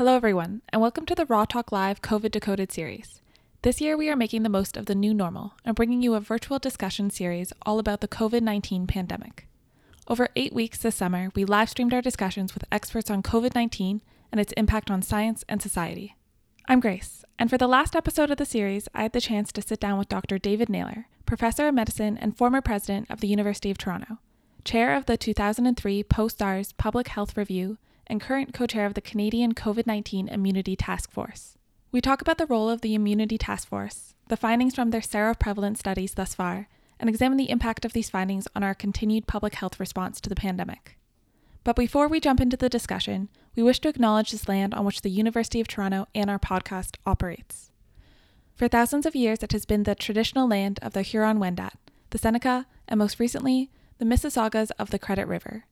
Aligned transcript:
Hello, 0.00 0.16
everyone, 0.16 0.62
and 0.70 0.80
welcome 0.80 1.04
to 1.04 1.14
the 1.14 1.26
Raw 1.26 1.44
Talk 1.44 1.70
Live 1.70 2.00
COVID 2.00 2.30
Decoded 2.30 2.72
series. 2.72 3.20
This 3.60 3.82
year, 3.82 3.98
we 3.98 4.08
are 4.08 4.16
making 4.16 4.44
the 4.44 4.48
most 4.48 4.78
of 4.78 4.86
the 4.86 4.94
new 4.94 5.12
normal 5.12 5.52
and 5.62 5.76
bringing 5.76 6.00
you 6.00 6.14
a 6.14 6.20
virtual 6.20 6.58
discussion 6.58 7.10
series 7.10 7.52
all 7.66 7.78
about 7.78 8.00
the 8.00 8.08
COVID 8.08 8.40
19 8.40 8.86
pandemic. 8.86 9.46
Over 10.08 10.30
eight 10.34 10.54
weeks 10.54 10.78
this 10.78 10.96
summer, 10.96 11.30
we 11.34 11.44
live 11.44 11.68
streamed 11.68 11.92
our 11.92 12.00
discussions 12.00 12.54
with 12.54 12.64
experts 12.72 13.10
on 13.10 13.22
COVID 13.22 13.54
19 13.54 14.00
and 14.32 14.40
its 14.40 14.54
impact 14.54 14.90
on 14.90 15.02
science 15.02 15.44
and 15.50 15.60
society. 15.60 16.16
I'm 16.66 16.80
Grace, 16.80 17.22
and 17.38 17.50
for 17.50 17.58
the 17.58 17.68
last 17.68 17.94
episode 17.94 18.30
of 18.30 18.38
the 18.38 18.46
series, 18.46 18.88
I 18.94 19.02
had 19.02 19.12
the 19.12 19.20
chance 19.20 19.52
to 19.52 19.60
sit 19.60 19.80
down 19.80 19.98
with 19.98 20.08
Dr. 20.08 20.38
David 20.38 20.70
Naylor, 20.70 21.08
professor 21.26 21.68
of 21.68 21.74
medicine 21.74 22.16
and 22.16 22.34
former 22.34 22.62
president 22.62 23.10
of 23.10 23.20
the 23.20 23.28
University 23.28 23.70
of 23.70 23.76
Toronto, 23.76 24.16
chair 24.64 24.96
of 24.96 25.04
the 25.04 25.18
2003 25.18 26.02
PostSARS 26.04 26.72
Public 26.78 27.08
Health 27.08 27.36
Review, 27.36 27.76
and 28.10 28.20
current 28.20 28.52
co 28.52 28.66
chair 28.66 28.84
of 28.84 28.94
the 28.94 29.00
Canadian 29.00 29.54
COVID 29.54 29.86
19 29.86 30.28
Immunity 30.28 30.76
Task 30.76 31.10
Force. 31.10 31.56
We 31.92 32.00
talk 32.00 32.20
about 32.20 32.38
the 32.38 32.46
role 32.46 32.68
of 32.68 32.82
the 32.82 32.94
Immunity 32.94 33.38
Task 33.38 33.68
Force, 33.68 34.14
the 34.28 34.36
findings 34.36 34.74
from 34.74 34.90
their 34.90 35.00
seroprevalence 35.00 35.78
studies 35.78 36.14
thus 36.14 36.34
far, 36.34 36.68
and 36.98 37.08
examine 37.08 37.38
the 37.38 37.50
impact 37.50 37.84
of 37.84 37.92
these 37.92 38.10
findings 38.10 38.46
on 38.54 38.62
our 38.62 38.74
continued 38.74 39.26
public 39.26 39.54
health 39.54 39.80
response 39.80 40.20
to 40.20 40.28
the 40.28 40.34
pandemic. 40.34 40.98
But 41.62 41.76
before 41.76 42.08
we 42.08 42.20
jump 42.20 42.40
into 42.40 42.56
the 42.56 42.68
discussion, 42.68 43.28
we 43.54 43.62
wish 43.62 43.80
to 43.80 43.88
acknowledge 43.88 44.30
this 44.32 44.48
land 44.48 44.74
on 44.74 44.84
which 44.84 45.02
the 45.02 45.10
University 45.10 45.60
of 45.60 45.68
Toronto 45.68 46.06
and 46.14 46.28
our 46.28 46.38
podcast 46.38 46.96
operates. 47.06 47.70
For 48.54 48.68
thousands 48.68 49.06
of 49.06 49.14
years, 49.14 49.42
it 49.42 49.52
has 49.52 49.64
been 49.64 49.84
the 49.84 49.94
traditional 49.94 50.48
land 50.48 50.78
of 50.82 50.92
the 50.92 51.02
Huron 51.02 51.38
Wendat, 51.38 51.74
the 52.10 52.18
Seneca, 52.18 52.66
and 52.88 52.98
most 52.98 53.20
recently, 53.20 53.70
the 53.98 54.04
Mississaugas 54.04 54.70
of 54.78 54.90
the 54.90 54.98
Credit 54.98 55.26
River. 55.26 55.64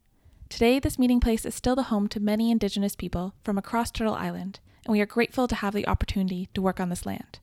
Today, 0.48 0.78
this 0.78 0.98
meeting 0.98 1.20
place 1.20 1.44
is 1.44 1.54
still 1.54 1.76
the 1.76 1.84
home 1.84 2.08
to 2.08 2.20
many 2.20 2.50
Indigenous 2.50 2.96
people 2.96 3.34
from 3.44 3.58
across 3.58 3.90
Turtle 3.90 4.14
Island, 4.14 4.60
and 4.86 4.92
we 4.92 5.00
are 5.00 5.06
grateful 5.06 5.46
to 5.46 5.54
have 5.54 5.74
the 5.74 5.86
opportunity 5.86 6.48
to 6.54 6.62
work 6.62 6.80
on 6.80 6.88
this 6.88 7.04
land. 7.04 7.38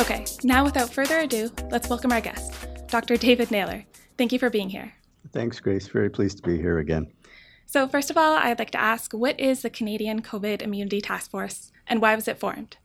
Okay, 0.00 0.24
now 0.42 0.64
without 0.64 0.90
further 0.90 1.18
ado, 1.18 1.50
let's 1.70 1.88
welcome 1.88 2.12
our 2.12 2.22
guest, 2.22 2.66
Dr. 2.88 3.18
David 3.18 3.50
Naylor. 3.50 3.84
Thank 4.16 4.32
you 4.32 4.38
for 4.38 4.48
being 4.48 4.70
here. 4.70 4.94
Thanks, 5.32 5.60
Grace. 5.60 5.86
Very 5.86 6.08
pleased 6.08 6.38
to 6.38 6.42
be 6.42 6.56
here 6.56 6.78
again. 6.78 7.12
So, 7.66 7.86
first 7.88 8.10
of 8.10 8.16
all, 8.16 8.36
I'd 8.36 8.58
like 8.58 8.70
to 8.70 8.80
ask 8.80 9.12
what 9.12 9.38
is 9.38 9.62
the 9.62 9.70
Canadian 9.70 10.22
COVID 10.22 10.62
Immunity 10.62 11.02
Task 11.02 11.30
Force 11.30 11.72
and 11.86 12.00
why 12.00 12.14
was 12.14 12.26
it 12.26 12.38
formed? 12.38 12.78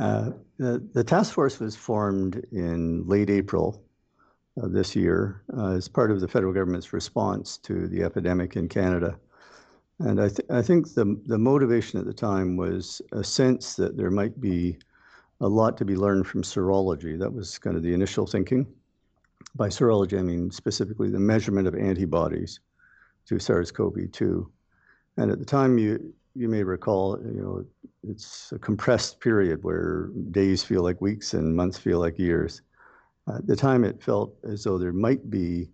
Uh, 0.00 0.30
the, 0.58 0.86
the, 0.92 1.02
task 1.02 1.32
force 1.32 1.58
was 1.58 1.74
formed 1.74 2.44
in 2.52 3.06
late 3.06 3.30
April 3.30 3.82
of 4.56 4.72
this 4.72 4.94
year 4.94 5.42
uh, 5.56 5.70
as 5.70 5.88
part 5.88 6.10
of 6.10 6.20
the 6.20 6.28
federal 6.28 6.52
government's 6.52 6.92
response 6.92 7.58
to 7.58 7.88
the 7.88 8.02
epidemic 8.02 8.56
in 8.56 8.68
Canada. 8.68 9.18
And 10.00 10.20
I, 10.20 10.28
th- 10.28 10.48
I 10.50 10.62
think 10.62 10.94
the, 10.94 11.20
the 11.26 11.38
motivation 11.38 11.98
at 11.98 12.06
the 12.06 12.12
time 12.12 12.56
was 12.56 13.02
a 13.12 13.24
sense 13.24 13.74
that 13.74 13.96
there 13.96 14.10
might 14.10 14.40
be 14.40 14.78
a 15.40 15.48
lot 15.48 15.76
to 15.78 15.84
be 15.84 15.96
learned 15.96 16.26
from 16.26 16.42
serology. 16.42 17.18
That 17.18 17.32
was 17.32 17.58
kind 17.58 17.76
of 17.76 17.82
the 17.82 17.94
initial 17.94 18.26
thinking. 18.26 18.66
By 19.56 19.68
serology, 19.68 20.18
I 20.18 20.22
mean 20.22 20.50
specifically 20.50 21.10
the 21.10 21.18
measurement 21.18 21.66
of 21.66 21.74
antibodies 21.74 22.60
to 23.26 23.38
SARS-CoV-2. 23.38 24.46
And 25.16 25.30
at 25.30 25.38
the 25.38 25.44
time, 25.44 25.78
you 25.78 26.14
you 26.34 26.48
may 26.48 26.62
recall, 26.62 27.18
you 27.24 27.42
know, 27.42 27.64
it's 28.06 28.52
a 28.52 28.58
compressed 28.58 29.20
period 29.20 29.62
where 29.62 30.10
days 30.30 30.62
feel 30.62 30.82
like 30.82 31.00
weeks 31.00 31.34
and 31.34 31.54
months 31.54 31.78
feel 31.78 31.98
like 31.98 32.18
years. 32.18 32.62
At 33.28 33.46
the 33.46 33.56
time, 33.56 33.84
it 33.84 34.02
felt 34.02 34.34
as 34.44 34.64
though 34.64 34.78
there 34.78 34.92
might 34.92 35.28
be 35.30 35.68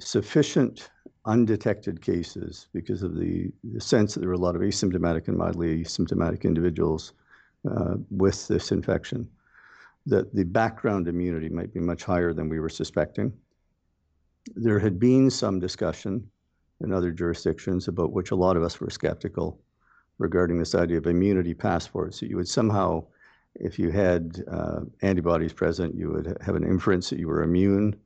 sufficient 0.00 0.90
undetected 1.26 2.00
cases 2.00 2.68
because 2.72 3.02
of 3.02 3.14
the, 3.14 3.52
the 3.72 3.80
sense 3.80 4.14
that 4.14 4.20
there 4.20 4.28
were 4.28 4.34
a 4.34 4.38
lot 4.38 4.56
of 4.56 4.62
asymptomatic 4.62 5.28
and 5.28 5.36
mildly 5.36 5.84
symptomatic 5.84 6.44
individuals 6.44 7.12
uh, 7.70 7.96
with 8.10 8.48
this 8.48 8.72
infection, 8.72 9.28
that 10.06 10.34
the 10.34 10.44
background 10.44 11.06
immunity 11.06 11.50
might 11.50 11.72
be 11.72 11.80
much 11.80 12.02
higher 12.02 12.32
than 12.32 12.48
we 12.48 12.58
were 12.58 12.70
suspecting. 12.70 13.32
There 14.56 14.78
had 14.78 14.98
been 14.98 15.30
some 15.30 15.60
discussion 15.60 16.28
in 16.82 16.92
other 16.92 17.10
jurisdictions 17.10 17.86
about 17.86 18.12
which 18.12 18.30
a 18.30 18.36
lot 18.36 18.56
of 18.56 18.62
us 18.62 18.80
were 18.80 18.88
skeptical 18.88 19.60
regarding 20.20 20.58
this 20.58 20.74
idea 20.74 20.98
of 20.98 21.06
immunity 21.06 21.54
passports, 21.54 22.20
that 22.20 22.28
you 22.28 22.36
would 22.36 22.48
somehow, 22.48 23.02
if 23.54 23.78
you 23.78 23.90
had 23.90 24.44
uh, 24.52 24.80
antibodies 25.00 25.52
present, 25.52 25.94
you 25.94 26.10
would 26.10 26.36
have 26.42 26.54
an 26.54 26.62
inference 26.62 27.08
that 27.10 27.18
you 27.18 27.26
were 27.26 27.42
immune 27.42 27.96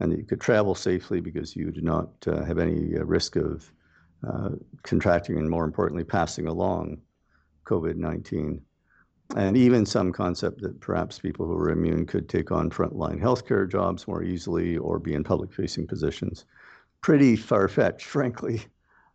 and 0.00 0.10
that 0.10 0.18
you 0.18 0.24
could 0.24 0.40
travel 0.40 0.74
safely 0.74 1.20
because 1.20 1.54
you 1.54 1.70
did 1.70 1.84
not 1.84 2.10
uh, 2.26 2.42
have 2.44 2.58
any 2.58 2.96
uh, 2.96 3.04
risk 3.04 3.36
of 3.36 3.72
uh, 4.28 4.50
contracting 4.82 5.38
and, 5.38 5.48
more 5.48 5.64
importantly, 5.64 6.04
passing 6.04 6.48
along 6.48 7.00
COVID 7.64 7.96
19 7.96 8.60
and 9.36 9.56
even 9.56 9.86
some 9.86 10.12
concept 10.12 10.60
that 10.60 10.80
perhaps 10.80 11.20
people 11.20 11.46
who 11.46 11.56
are 11.56 11.70
immune 11.70 12.04
could 12.04 12.28
take 12.28 12.50
on 12.50 12.68
frontline 12.68 13.20
healthcare 13.20 13.70
jobs 13.70 14.08
more 14.08 14.24
easily 14.24 14.76
or 14.76 14.98
be 14.98 15.14
in 15.14 15.22
public 15.22 15.52
facing 15.52 15.86
positions. 15.86 16.46
Pretty 17.00 17.36
far 17.36 17.68
fetched, 17.68 18.06
frankly, 18.06 18.64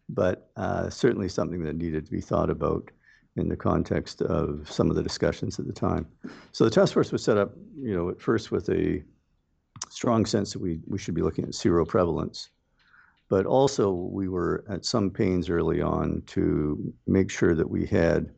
but 0.10 0.50
uh, 0.56 0.90
certainly 0.90 1.30
something 1.30 1.64
that 1.64 1.76
needed 1.76 2.06
to 2.06 2.12
be 2.12 2.22
thought 2.22 2.50
about 2.50 2.92
in 3.36 3.50
the 3.50 3.58
context 3.58 4.22
of 4.22 4.70
some 4.72 4.90
of 4.90 4.96
the 4.96 5.04
discussions 5.04 5.60
at 5.60 5.68
the 5.68 5.74
time. 5.74 6.08
So 6.52 6.64
the 6.64 6.70
task 6.70 6.94
force 6.94 7.12
was 7.12 7.24
set 7.24 7.38
up, 7.38 7.52
you 7.78 7.96
know, 7.96 8.10
at 8.10 8.22
first 8.22 8.52
with 8.52 8.70
a 8.70 9.04
strong 9.90 10.26
sense 10.26 10.54
that 10.54 10.60
we, 10.60 10.80
we 10.88 10.98
should 10.98 11.16
be 11.16 11.22
looking 11.22 11.44
at 11.44 11.52
seroprevalence. 11.52 12.50
But 13.28 13.46
also, 13.46 13.92
we 13.92 14.30
were 14.30 14.64
at 14.70 14.86
some 14.86 15.10
pains 15.10 15.50
early 15.50 15.82
on 15.82 16.22
to 16.28 16.94
make 17.08 17.32
sure 17.32 17.56
that 17.56 17.70
we 17.70 17.86
had 17.86 18.32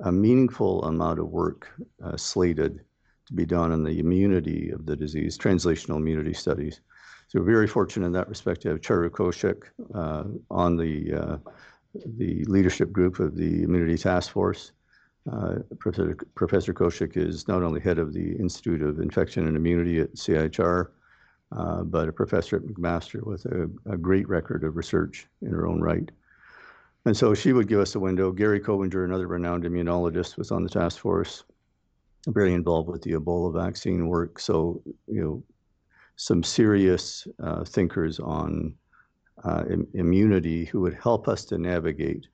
a 0.00 0.12
meaningful 0.12 0.84
amount 0.84 1.18
of 1.18 1.28
work 1.30 1.68
uh, 2.04 2.16
slated 2.16 2.84
to 3.26 3.32
be 3.32 3.46
done 3.46 3.72
on 3.72 3.82
the 3.82 3.98
immunity 3.98 4.70
of 4.70 4.86
the 4.86 4.94
disease, 4.94 5.38
translational 5.38 5.96
immunity 5.96 6.34
studies. 6.34 6.80
So 7.28 7.40
we're 7.40 7.44
very 7.44 7.66
fortunate 7.66 8.06
in 8.06 8.12
that 8.12 8.28
respect 8.28 8.62
to 8.62 8.70
have 8.70 8.80
Charu 8.80 9.10
Kaushic 9.10 9.64
uh, 9.94 10.24
on 10.50 10.76
the 10.76 11.14
uh, 11.14 11.36
the 12.16 12.44
leadership 12.46 12.90
group 12.90 13.18
of 13.18 13.36
the 13.36 13.62
Immunity 13.64 13.98
Task 13.98 14.32
Force. 14.32 14.72
Uh, 15.30 15.56
Professor, 15.78 16.16
Professor 16.34 16.72
Kaushic 16.72 17.18
is 17.18 17.46
not 17.46 17.62
only 17.62 17.80
head 17.80 17.98
of 17.98 18.14
the 18.14 18.32
Institute 18.36 18.80
of 18.80 18.98
Infection 18.98 19.46
and 19.46 19.56
Immunity 19.56 20.00
at 20.00 20.14
CIHR, 20.14 20.88
uh, 21.52 21.82
but 21.82 22.08
a 22.08 22.12
professor 22.12 22.56
at 22.56 22.62
McMaster 22.62 23.22
with 23.26 23.44
a, 23.46 23.70
a 23.90 23.98
great 23.98 24.26
record 24.26 24.64
of 24.64 24.76
research 24.76 25.26
in 25.42 25.50
her 25.50 25.66
own 25.66 25.82
right. 25.82 26.10
And 27.04 27.14
so 27.14 27.34
she 27.34 27.52
would 27.52 27.68
give 27.68 27.80
us 27.80 27.94
a 27.94 28.00
window. 28.00 28.32
Gary 28.32 28.60
Kobinger, 28.60 29.04
another 29.04 29.26
renowned 29.26 29.64
immunologist, 29.64 30.38
was 30.38 30.50
on 30.50 30.62
the 30.62 30.68
task 30.70 30.98
force, 30.98 31.44
very 32.28 32.54
involved 32.54 32.88
with 32.88 33.02
the 33.02 33.12
Ebola 33.12 33.52
vaccine 33.52 34.08
work. 34.08 34.38
So, 34.38 34.82
you 35.06 35.20
know, 35.20 35.42
some 36.18 36.42
serious 36.42 37.28
uh, 37.40 37.62
thinkers 37.64 38.18
on 38.18 38.74
uh, 39.44 39.62
Im- 39.70 39.86
immunity 39.94 40.64
who 40.64 40.80
would 40.80 40.94
help 40.94 41.28
us 41.28 41.44
to 41.44 41.56
navigate 41.56 42.26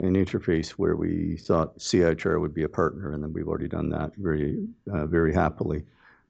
an 0.00 0.14
interface 0.14 0.70
where 0.70 0.96
we 0.96 1.36
thought 1.36 1.78
CIHR 1.78 2.40
would 2.40 2.52
be 2.52 2.64
a 2.64 2.68
partner, 2.68 3.12
and 3.12 3.22
then 3.22 3.32
we've 3.32 3.46
already 3.46 3.68
done 3.68 3.88
that 3.90 4.10
very, 4.16 4.66
uh, 4.92 5.06
very 5.06 5.32
happily 5.32 5.84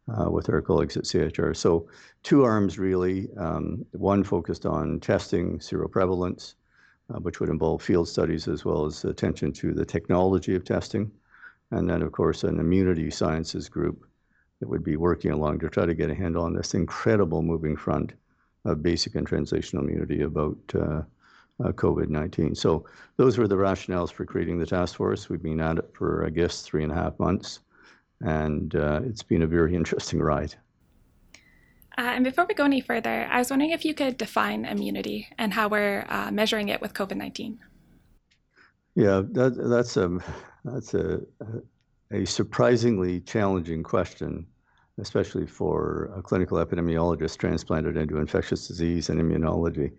uh, 0.08 0.30
with 0.30 0.50
our 0.50 0.60
colleagues 0.60 0.98
at 0.98 1.04
CIHR. 1.04 1.56
So, 1.56 1.88
two 2.22 2.44
arms 2.44 2.78
really. 2.78 3.28
Um, 3.38 3.86
one 3.92 4.22
focused 4.22 4.66
on 4.66 5.00
testing 5.00 5.58
seroprevalence, 5.60 6.54
uh, 7.12 7.20
which 7.20 7.41
would 7.41 7.48
involve 7.48 7.82
field 7.82 8.08
studies 8.08 8.48
as 8.48 8.66
well 8.66 8.84
as 8.84 9.04
attention 9.06 9.52
to 9.54 9.72
the 9.72 9.86
technology 9.86 10.54
of 10.54 10.64
testing. 10.64 11.10
And 11.70 11.88
then, 11.88 12.02
of 12.02 12.12
course, 12.12 12.44
an 12.44 12.60
immunity 12.60 13.10
sciences 13.10 13.70
group 13.70 14.06
that 14.60 14.69
would 14.69 14.84
be 14.84 14.96
working 14.96 15.30
along 15.30 15.60
to 15.60 15.69
try 15.69 15.86
to 15.86 15.94
get 15.94 16.10
a 16.10 16.14
handle 16.14 16.44
on 16.44 16.54
this 16.54 16.74
incredible 16.74 17.42
moving 17.42 17.77
front 17.77 18.12
of 18.65 18.83
basic 18.83 19.15
and 19.15 19.28
translational 19.28 19.83
immunity 19.83 20.22
about 20.22 20.59
uh, 20.74 21.03
uh, 21.65 21.72
COVID 21.72 22.09
19. 22.09 22.54
So, 22.54 22.84
those 23.16 23.38
were 23.38 23.48
the 23.48 23.56
rationales 23.56 24.12
for 24.12 24.24
creating 24.24 24.59
the 24.59 24.66
task 24.66 24.97
force. 24.97 25.28
We've 25.28 25.42
been 25.42 25.60
at 25.60 25.78
it 25.78 25.91
for, 25.92 26.24
I 26.24 26.30
guess, 26.30 26.62
three 26.62 26.83
and 26.83 26.92
a 26.92 26.94
half 26.94 27.18
months, 27.18 27.60
and 28.21 28.74
uh, 28.74 29.00
it's 29.04 29.22
been 29.22 29.42
a 29.42 29.47
very 29.47 29.74
interesting 29.80 30.21
ride. 30.21 30.54
Uh, 31.97 32.12
and 32.15 32.22
before 32.22 32.47
we 32.47 32.54
go 32.54 32.65
any 32.65 32.80
further, 32.80 33.28
I 33.28 33.38
was 33.38 33.50
wondering 33.50 33.72
if 33.72 33.84
you 33.84 33.92
could 33.92 34.16
define 34.16 34.65
immunity 34.65 35.28
and 35.36 35.53
how 35.53 35.66
we're 35.68 36.06
uh, 36.09 36.30
measuring 36.30 36.68
it 36.68 36.80
with 36.80 36.94
COVID 36.94 37.16
19. 37.16 37.59
Yeah, 38.94 39.22
that, 39.33 39.56
that's 39.68 39.97
a 39.97 40.18
that's 40.65 40.94
a, 40.94 41.21
a 41.41 41.47
surprisingly 42.25 43.21
challenging 43.21 43.83
question, 43.83 44.47
especially 44.99 45.47
for 45.47 46.10
a 46.16 46.22
clinical 46.22 46.59
epidemiologist 46.59 47.39
transplanted 47.39 47.97
into 47.97 48.19
infectious 48.19 48.66
disease 48.66 49.09
and 49.09 49.21
immunology. 49.21 49.93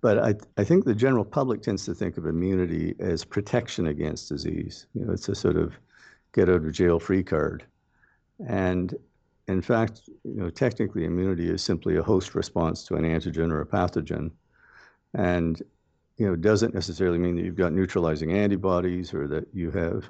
But 0.00 0.18
I, 0.18 0.34
I 0.56 0.64
think 0.64 0.84
the 0.84 0.94
general 0.94 1.24
public 1.24 1.62
tends 1.62 1.84
to 1.86 1.94
think 1.94 2.16
of 2.16 2.26
immunity 2.26 2.94
as 3.00 3.24
protection 3.24 3.88
against 3.88 4.28
disease. 4.28 4.86
You 4.94 5.04
know, 5.04 5.12
it's 5.12 5.28
a 5.28 5.34
sort 5.34 5.56
of 5.56 5.74
get 6.32 6.48
out 6.48 6.64
of 6.64 6.72
jail 6.72 6.98
free 7.00 7.22
card. 7.22 7.64
And 8.46 8.94
in 9.48 9.62
fact, 9.62 10.02
you 10.24 10.34
know, 10.34 10.50
technically 10.50 11.04
immunity 11.04 11.48
is 11.48 11.62
simply 11.62 11.96
a 11.96 12.02
host 12.02 12.34
response 12.34 12.84
to 12.84 12.94
an 12.94 13.02
antigen 13.02 13.50
or 13.50 13.60
a 13.60 13.66
pathogen. 13.66 14.30
And, 15.14 15.60
you 16.16 16.26
know, 16.26 16.36
doesn't 16.36 16.74
necessarily 16.74 17.18
mean 17.18 17.36
that 17.36 17.44
you've 17.44 17.56
got 17.56 17.72
neutralizing 17.72 18.32
antibodies 18.32 19.14
or 19.14 19.26
that 19.28 19.48
you 19.52 19.70
have 19.70 20.08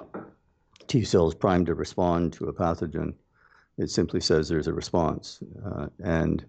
T 0.89 1.03
cells 1.03 1.35
primed 1.35 1.67
to 1.67 1.75
respond 1.75 2.33
to 2.33 2.45
a 2.45 2.53
pathogen. 2.53 3.13
It 3.77 3.91
simply 3.91 4.19
says 4.19 4.49
there's 4.49 4.67
a 4.67 4.73
response. 4.73 5.39
Uh, 5.63 5.87
and, 6.03 6.41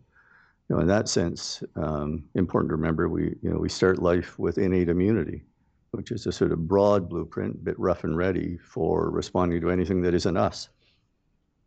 you 0.68 0.74
know, 0.74 0.80
in 0.80 0.88
that 0.88 1.08
sense, 1.08 1.62
um, 1.76 2.24
important 2.34 2.70
to 2.70 2.76
remember, 2.76 3.08
we, 3.08 3.36
you 3.42 3.50
know, 3.50 3.58
we 3.58 3.68
start 3.68 4.02
life 4.02 4.38
with 4.38 4.58
innate 4.58 4.88
immunity, 4.88 5.42
which 5.90 6.10
is 6.10 6.26
a 6.26 6.32
sort 6.32 6.52
of 6.52 6.66
broad 6.66 7.08
blueprint, 7.08 7.54
a 7.54 7.58
bit 7.58 7.78
rough 7.78 8.02
and 8.02 8.16
ready 8.16 8.56
for 8.56 9.10
responding 9.10 9.60
to 9.60 9.70
anything 9.70 10.00
that 10.02 10.14
isn't 10.14 10.38
us. 10.38 10.70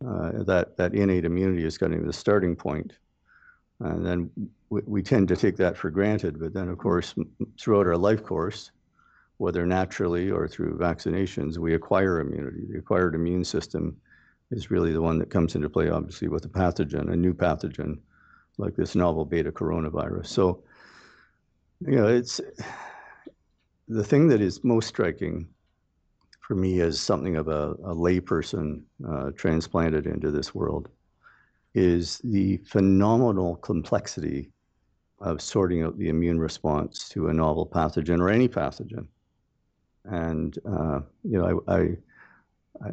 Uh, 0.06 0.44
that, 0.44 0.76
that 0.76 0.96
innate 0.96 1.26
immunity 1.26 1.64
is 1.64 1.78
kind 1.78 1.94
of 1.94 2.06
the 2.06 2.12
starting 2.12 2.56
point. 2.56 2.94
And 3.80 4.06
then 4.06 4.32
we, 4.70 4.82
we, 4.86 5.04
tend 5.04 5.28
to 5.28 5.36
take 5.36 5.58
that 5.58 5.78
for 5.78 5.92
granted. 5.92 6.40
But 6.40 6.54
then, 6.54 6.70
of 6.70 6.78
course, 6.78 7.14
throughout 7.60 7.88
our 7.88 7.98
life 7.98 8.24
course, 8.24 8.72
whether 9.38 9.66
naturally 9.66 10.30
or 10.30 10.48
through 10.48 10.78
vaccinations, 10.78 11.58
we 11.58 11.74
acquire 11.74 12.20
immunity. 12.20 12.66
The 12.70 12.80
acquired 12.80 13.16
immune 13.16 13.44
system 13.44 13.98
is 14.52 14.72
really 14.72 14.92
the 14.92 15.02
one 15.02 15.18
that 15.20 15.30
comes 15.30 15.56
into 15.56 15.70
play, 15.70 15.90
obviously, 15.90 16.28
with 16.28 16.46
a 16.46 16.50
pathogen, 16.50 17.12
a 17.12 17.16
new 17.16 17.34
pathogen 17.34 17.98
like 18.58 18.76
this 18.76 18.96
novel 18.96 19.26
beta 19.26 19.52
coronavirus. 19.52 20.28
So, 20.28 20.64
you 21.82 21.96
know, 21.96 22.08
it's 22.08 22.40
the 23.88 24.04
thing 24.04 24.28
that 24.28 24.42
is 24.42 24.64
most 24.64 24.88
striking 24.88 25.48
for 26.40 26.56
me 26.56 26.82
as 26.82 27.00
something 27.00 27.36
of 27.36 27.48
a, 27.48 27.72
a 27.72 27.96
layperson 27.96 28.82
uh, 29.08 29.32
transplanted 29.36 30.06
into 30.06 30.30
this 30.30 30.54
world 30.54 30.90
is 31.74 32.20
the 32.24 32.58
phenomenal 32.58 33.56
complexity 33.58 34.52
of 35.20 35.42
sorting 35.42 35.84
out 35.84 35.98
the 35.98 36.10
immune 36.10 36.40
response 36.40 37.10
to 37.10 37.30
a 37.30 37.34
novel 37.34 37.66
pathogen 37.66 38.20
or 38.20 38.30
any 38.30 38.48
pathogen. 38.48 39.08
And 40.06 40.58
uh, 40.66 41.02
you 41.24 41.38
know, 41.38 41.62
I, 41.68 41.76
I, 41.76 41.90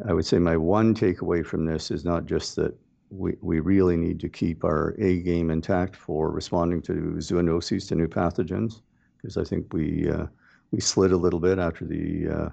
I 0.08 0.12
would 0.12 0.26
say 0.26 0.38
my 0.38 0.56
one 0.56 0.94
takeaway 0.94 1.44
from 1.44 1.64
this 1.64 1.90
is 1.90 2.04
not 2.04 2.26
just 2.26 2.56
that 2.56 2.74
we, 3.10 3.36
we 3.40 3.58
really 3.60 3.96
need 3.96 4.20
to 4.20 4.28
keep 4.28 4.62
our 4.64 4.94
A 4.98 5.20
game 5.20 5.50
intact 5.50 5.96
for 5.96 6.30
responding 6.30 6.80
to 6.82 6.92
zoonoses 7.18 7.88
to 7.88 7.96
new 7.96 8.06
pathogens, 8.06 8.82
because 9.16 9.36
I 9.36 9.44
think 9.44 9.72
we 9.72 10.08
uh, 10.08 10.26
we 10.70 10.80
slid 10.80 11.12
a 11.12 11.16
little 11.16 11.40
bit 11.40 11.58
after 11.58 11.84
the 11.84 12.28
uh, 12.28 12.48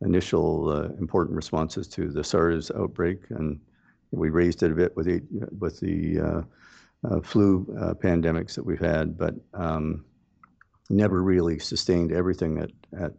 initial 0.00 0.70
uh, 0.70 0.84
important 0.98 1.36
responses 1.36 1.86
to 1.88 2.08
the 2.08 2.24
SARS 2.24 2.70
outbreak, 2.70 3.18
and 3.28 3.60
we 4.12 4.30
raised 4.30 4.62
it 4.62 4.72
a 4.72 4.74
bit 4.74 4.96
with 4.96 5.06
the 5.06 5.22
with 5.58 5.78
the 5.80 6.20
uh, 6.20 6.42
uh, 7.04 7.20
flu 7.20 7.66
uh, 7.78 7.94
pandemics 7.94 8.54
that 8.54 8.64
we've 8.64 8.80
had, 8.80 9.18
but 9.18 9.34
um, 9.52 10.04
never 10.88 11.22
really 11.22 11.58
sustained 11.58 12.12
everything 12.12 12.58
at 12.58 12.70
at 12.98 13.12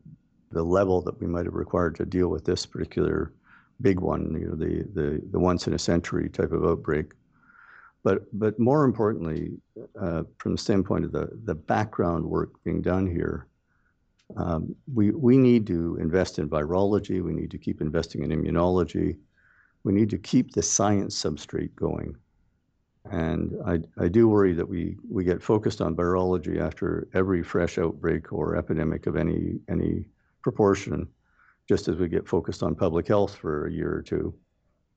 the 0.51 0.63
level 0.63 1.01
that 1.01 1.19
we 1.19 1.27
might 1.27 1.45
have 1.45 1.53
required 1.53 1.95
to 1.95 2.06
deal 2.06 2.27
with 2.30 2.45
this 2.45 2.65
particular 2.65 3.33
big 3.81 4.00
one, 4.00 4.38
you 4.39 4.48
know, 4.48 4.56
the 4.56 4.83
the 4.94 5.21
the 5.31 5.39
once 5.39 5.68
in 5.68 5.74
a 5.74 5.80
century 5.80 6.30
type 6.30 6.51
of 6.51 6.65
outbreak. 6.65 7.13
But 8.03 8.24
but 8.38 8.59
more 8.59 8.83
importantly, 8.83 9.51
uh, 10.00 10.24
from 10.38 10.53
the 10.53 10.57
standpoint 10.57 11.06
of 11.06 11.12
the 11.12 11.30
the 11.45 11.56
background 11.56 12.25
work 12.25 12.51
being 12.63 12.81
done 12.81 13.07
here, 13.07 13.48
um, 14.38 14.75
we, 14.94 15.12
we 15.12 15.38
need 15.38 15.68
to 15.68 15.98
invest 16.00 16.39
in 16.39 16.50
virology. 16.50 17.24
We 17.24 17.33
need 17.33 17.51
to 17.51 17.57
keep 17.57 17.81
investing 17.81 18.24
in 18.24 18.31
immunology. 18.31 19.18
We 19.83 19.94
need 19.94 20.09
to 20.12 20.18
keep 20.18 20.51
the 20.51 20.62
science 20.62 21.21
substrate 21.21 21.75
going. 21.75 22.15
And 23.09 23.56
I, 23.65 23.80
I 23.97 24.07
do 24.07 24.27
worry 24.27 24.54
that 24.54 24.68
we, 24.68 24.97
we 25.09 25.24
get 25.24 25.42
focused 25.42 25.81
on 25.81 25.95
virology 25.95 26.59
after 26.59 27.07
every 27.13 27.42
fresh 27.42 27.80
outbreak 27.80 28.31
or 28.31 28.56
epidemic 28.56 29.07
of 29.07 29.15
any, 29.15 29.59
any 29.69 30.06
proportion, 30.42 31.08
just 31.68 31.88
as 31.88 31.96
we 31.96 32.08
get 32.08 32.28
focused 32.28 32.64
on 32.64 32.76
public 32.76 33.08
health 33.08 33.36
for 33.36 33.68
a 33.68 33.72
year 33.72 33.94
or 33.94 34.02
two. 34.02 34.34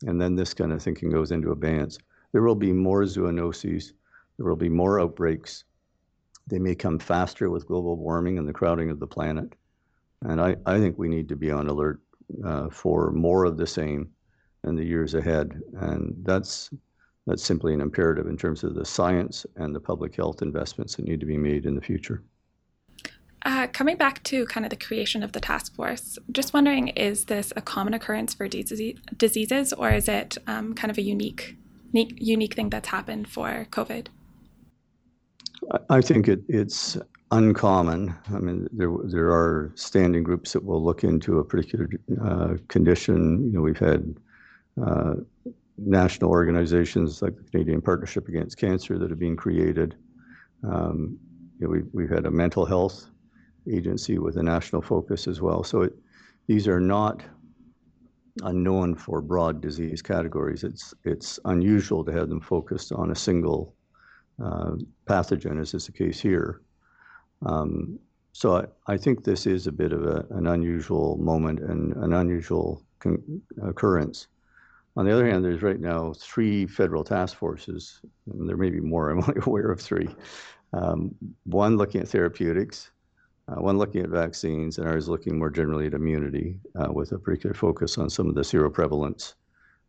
And 0.06 0.20
then 0.20 0.34
this 0.34 0.54
kind 0.54 0.72
of 0.72 0.82
thinking 0.82 1.10
goes 1.10 1.30
into 1.30 1.52
abeyance. 1.52 1.98
There 2.32 2.42
will 2.42 2.54
be 2.54 2.72
more 2.72 3.02
zoonoses, 3.02 3.92
there 4.36 4.46
will 4.46 4.56
be 4.56 4.68
more 4.68 5.00
outbreaks, 5.00 5.64
they 6.46 6.58
may 6.58 6.74
come 6.74 6.98
faster 6.98 7.48
with 7.50 7.66
global 7.66 7.96
warming 7.96 8.38
and 8.38 8.46
the 8.46 8.52
crowding 8.52 8.90
of 8.90 9.00
the 9.00 9.06
planet. 9.06 9.54
And 10.22 10.40
I, 10.40 10.56
I 10.66 10.78
think 10.78 10.98
we 10.98 11.08
need 11.08 11.28
to 11.28 11.36
be 11.36 11.50
on 11.50 11.68
alert 11.68 12.00
uh, 12.44 12.68
for 12.70 13.10
more 13.12 13.44
of 13.44 13.56
the 13.56 13.66
same 13.66 14.10
in 14.64 14.76
the 14.76 14.84
years 14.84 15.14
ahead. 15.14 15.60
And 15.74 16.14
that's, 16.22 16.70
that's 17.26 17.42
simply 17.42 17.72
an 17.72 17.80
imperative 17.80 18.26
in 18.26 18.36
terms 18.36 18.64
of 18.64 18.74
the 18.74 18.84
science 18.84 19.46
and 19.56 19.74
the 19.74 19.80
public 19.80 20.14
health 20.14 20.42
investments 20.42 20.96
that 20.96 21.06
need 21.06 21.20
to 21.20 21.26
be 21.26 21.38
made 21.38 21.66
in 21.66 21.74
the 21.74 21.80
future. 21.80 22.22
Uh, 23.44 23.66
coming 23.66 23.96
back 23.96 24.22
to 24.22 24.46
kind 24.46 24.64
of 24.64 24.70
the 24.70 24.76
creation 24.76 25.22
of 25.22 25.32
the 25.32 25.40
task 25.40 25.74
force, 25.74 26.18
just 26.32 26.54
wondering 26.54 26.88
is 26.88 27.26
this 27.26 27.52
a 27.56 27.60
common 27.60 27.92
occurrence 27.92 28.32
for 28.32 28.48
disease, 28.48 28.98
diseases 29.18 29.72
or 29.74 29.90
is 29.90 30.08
it 30.08 30.38
um, 30.46 30.72
kind 30.74 30.90
of 30.90 30.96
a 30.96 31.02
unique, 31.02 31.56
unique, 31.92 32.16
unique 32.18 32.54
thing 32.54 32.70
that's 32.70 32.88
happened 32.88 33.28
for 33.28 33.66
COVID? 33.70 34.06
I 35.90 36.00
think 36.00 36.28
it, 36.28 36.42
it's 36.48 36.96
uncommon. 37.32 38.14
I 38.32 38.38
mean, 38.38 38.66
there 38.72 38.90
there 39.04 39.30
are 39.30 39.72
standing 39.74 40.22
groups 40.22 40.52
that 40.54 40.64
will 40.64 40.82
look 40.82 41.04
into 41.04 41.38
a 41.38 41.44
particular 41.44 41.88
uh, 42.22 42.54
condition. 42.68 43.44
You 43.44 43.52
know, 43.52 43.60
we've 43.60 43.78
had 43.78 44.14
uh, 44.82 45.14
national 45.76 46.30
organizations 46.30 47.20
like 47.20 47.36
the 47.36 47.44
Canadian 47.44 47.82
Partnership 47.82 48.28
Against 48.28 48.56
Cancer 48.56 48.98
that 48.98 49.10
have 49.10 49.18
been 49.18 49.36
created. 49.36 49.96
Um, 50.62 51.18
you 51.58 51.66
know, 51.66 51.70
we've, 51.70 51.88
we've 51.92 52.10
had 52.10 52.26
a 52.26 52.30
mental 52.30 52.64
health 52.64 53.10
agency 53.70 54.18
with 54.18 54.36
a 54.36 54.42
national 54.42 54.82
focus 54.82 55.26
as 55.26 55.40
well. 55.40 55.64
So 55.64 55.82
it, 55.82 55.94
these 56.46 56.68
are 56.68 56.80
not 56.80 57.22
unknown 58.42 58.94
for 58.94 59.20
broad 59.20 59.60
disease 59.60 60.02
categories. 60.02 60.64
It's 60.64 60.92
it's 61.04 61.38
unusual 61.44 62.04
to 62.04 62.12
have 62.12 62.28
them 62.28 62.40
focused 62.40 62.92
on 62.92 63.10
a 63.10 63.14
single 63.14 63.74
uh, 64.42 64.72
pathogen, 65.06 65.60
as 65.60 65.74
is 65.74 65.86
the 65.86 65.92
case 65.92 66.20
here. 66.20 66.60
Um, 67.46 67.98
so 68.32 68.56
I, 68.56 68.92
I, 68.92 68.96
think 68.96 69.22
this 69.22 69.46
is 69.46 69.66
a 69.66 69.72
bit 69.72 69.92
of 69.92 70.04
a, 70.04 70.26
an 70.30 70.48
unusual 70.48 71.16
moment 71.18 71.60
and 71.60 71.94
an 71.96 72.12
unusual 72.12 72.82
con- 72.98 73.42
occurrence. 73.62 74.26
On 74.96 75.04
the 75.04 75.12
other 75.12 75.28
hand, 75.28 75.44
there's 75.44 75.62
right 75.62 75.78
now 75.78 76.14
three 76.18 76.66
federal 76.66 77.04
task 77.04 77.36
forces, 77.36 78.00
and 78.32 78.48
there 78.48 78.56
may 78.56 78.70
be 78.70 78.80
more, 78.80 79.10
I'm 79.10 79.22
only 79.22 79.40
aware 79.46 79.70
of 79.70 79.80
three. 79.80 80.08
Um, 80.72 81.14
one 81.44 81.76
looking 81.76 82.00
at 82.00 82.08
therapeutics, 82.08 82.90
uh, 83.48 83.60
one 83.60 83.76
looking 83.76 84.02
at 84.02 84.08
vaccines, 84.08 84.78
and 84.78 84.88
ours 84.88 85.08
looking 85.08 85.38
more 85.38 85.50
generally 85.50 85.86
at 85.86 85.94
immunity 85.94 86.58
uh, 86.76 86.90
with 86.90 87.12
a 87.12 87.18
particular 87.18 87.54
focus 87.54 87.98
on 87.98 88.08
some 88.08 88.28
of 88.28 88.34
the 88.34 88.40
seroprevalence 88.40 89.34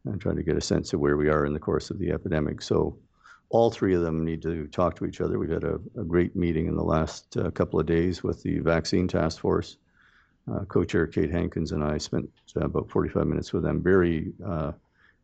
and 0.06 0.20
trying 0.20 0.36
to 0.36 0.44
get 0.44 0.58
a 0.58 0.62
sense 0.62 0.94
of 0.94 1.00
where 1.00 1.18
we 1.18 1.30
are 1.30 1.46
in 1.46 1.54
the 1.54 1.60
course 1.60 1.90
of 1.90 1.98
the 1.98 2.12
epidemic. 2.12 2.62
So 2.62 2.98
all 3.50 3.72
three 3.72 3.96
of 3.96 4.02
them 4.02 4.26
need 4.26 4.42
to 4.42 4.68
talk 4.68 4.96
to 4.98 5.06
each 5.06 5.22
other. 5.22 5.40
We've 5.40 5.50
had 5.50 5.64
a, 5.64 5.80
a 5.98 6.04
great 6.04 6.36
meeting 6.36 6.68
in 6.68 6.76
the 6.76 6.84
last 6.84 7.38
uh, 7.38 7.50
couple 7.52 7.80
of 7.80 7.86
days 7.86 8.24
with 8.24 8.44
the 8.44 8.60
vaccine 8.60 9.08
task 9.08 9.40
force. 9.40 9.78
Uh, 10.52 10.64
co-chair 10.66 11.08
Kate 11.08 11.32
Hankins 11.32 11.72
and 11.72 11.84
I 11.84 11.98
spent 11.98 12.30
uh, 12.58 12.66
about 12.66 12.90
45 12.92 13.26
minutes 13.26 13.54
with 13.54 13.64
them. 13.64 13.82
Very 13.82 14.34
uh, 14.46 14.74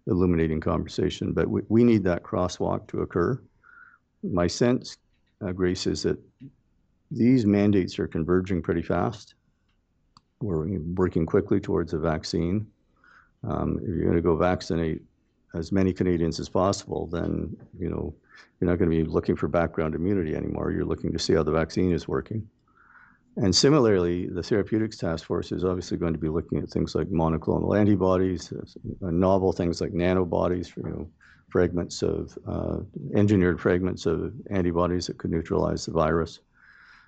illuminating 0.07 0.61
conversation. 0.61 1.33
But 1.33 1.47
we, 1.47 1.61
we 1.69 1.83
need 1.83 2.03
that 2.05 2.23
crosswalk 2.23 2.87
to 2.87 3.01
occur. 3.01 3.39
My 4.23 4.47
sense, 4.47 4.97
Grace, 5.55 5.85
is 5.87 6.03
that 6.03 6.17
these 7.11 7.45
mandates 7.45 7.99
are 7.99 8.07
converging 8.07 8.61
pretty 8.61 8.81
fast. 8.81 9.35
We're 10.41 10.65
working 10.95 11.25
quickly 11.25 11.59
towards 11.59 11.93
a 11.93 11.99
vaccine. 11.99 12.65
Um, 13.43 13.79
if 13.81 13.89
you're 13.89 14.05
going 14.05 14.15
to 14.15 14.21
go 14.21 14.35
vaccinate 14.35 15.01
as 15.53 15.71
many 15.71 15.93
Canadians 15.93 16.39
as 16.39 16.49
possible, 16.49 17.07
then 17.07 17.55
you 17.77 17.89
know 17.89 18.13
you're 18.59 18.69
not 18.69 18.79
going 18.79 18.89
to 18.89 19.03
be 19.03 19.03
looking 19.03 19.35
for 19.35 19.47
background 19.47 19.95
immunity 19.95 20.35
anymore. 20.35 20.71
You're 20.71 20.85
looking 20.85 21.11
to 21.11 21.19
see 21.19 21.33
how 21.33 21.43
the 21.43 21.51
vaccine 21.51 21.91
is 21.91 22.07
working. 22.07 22.47
And 23.37 23.55
similarly, 23.55 24.27
the 24.27 24.43
therapeutics 24.43 24.97
task 24.97 25.25
force 25.25 25.51
is 25.51 25.63
obviously 25.63 25.97
going 25.97 26.13
to 26.13 26.19
be 26.19 26.27
looking 26.27 26.59
at 26.59 26.69
things 26.69 26.95
like 26.95 27.07
monoclonal 27.07 27.79
antibodies, 27.79 28.51
uh, 28.51 29.09
novel 29.09 29.53
things 29.53 29.79
like 29.79 29.93
nanobodies, 29.93 30.75
you 30.75 30.83
know, 30.83 31.09
fragments 31.49 32.01
of 32.01 32.37
uh, 32.47 32.79
engineered 33.15 33.59
fragments 33.59 34.05
of 34.05 34.33
antibodies 34.49 35.07
that 35.07 35.17
could 35.17 35.31
neutralize 35.31 35.85
the 35.85 35.91
virus. 35.91 36.39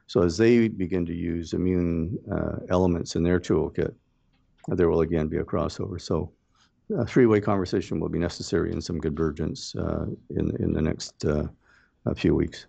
So 0.07 0.21
as 0.21 0.37
they 0.37 0.67
begin 0.67 1.05
to 1.05 1.13
use 1.13 1.53
immune 1.53 2.17
uh, 2.31 2.57
elements 2.69 3.15
in 3.15 3.23
their 3.23 3.39
toolkit, 3.39 3.93
there 4.67 4.89
will 4.89 5.01
again 5.01 5.27
be 5.27 5.37
a 5.37 5.43
crossover. 5.43 5.99
So 5.99 6.31
a 6.97 7.05
three-way 7.05 7.41
conversation 7.41 7.99
will 7.99 8.09
be 8.09 8.19
necessary 8.19 8.71
and 8.71 8.83
some 8.83 8.99
convergence 8.99 9.75
uh, 9.75 10.05
in 10.29 10.55
in 10.57 10.73
the 10.73 10.81
next 10.81 11.25
uh, 11.25 11.47
few 12.15 12.35
weeks. 12.35 12.67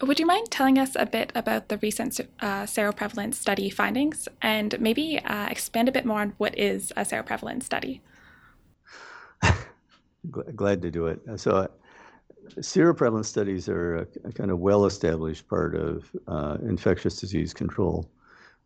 Would 0.00 0.18
you 0.18 0.26
mind 0.26 0.50
telling 0.50 0.78
us 0.78 0.96
a 0.96 1.06
bit 1.06 1.30
about 1.34 1.68
the 1.68 1.78
recent 1.78 2.18
uh, 2.40 2.64
seroprevalence 2.64 3.34
study 3.34 3.70
findings 3.70 4.26
and 4.40 4.80
maybe 4.80 5.20
uh, 5.20 5.46
expand 5.46 5.88
a 5.88 5.92
bit 5.92 6.04
more 6.04 6.20
on 6.20 6.34
what 6.38 6.58
is 6.58 6.92
a 6.96 7.02
seroprevalence 7.02 7.62
study? 7.62 8.00
glad 10.56 10.82
to 10.82 10.90
do 10.90 11.06
it. 11.06 11.20
So, 11.36 11.52
uh, 11.52 11.66
seroprevalence 12.60 13.26
studies 13.26 13.68
are 13.68 13.96
a, 13.96 14.06
a 14.24 14.32
kind 14.32 14.50
of 14.50 14.58
well 14.58 14.86
established 14.86 15.48
part 15.48 15.74
of 15.74 16.10
uh, 16.28 16.58
infectious 16.62 17.18
disease 17.18 17.54
control. 17.54 18.10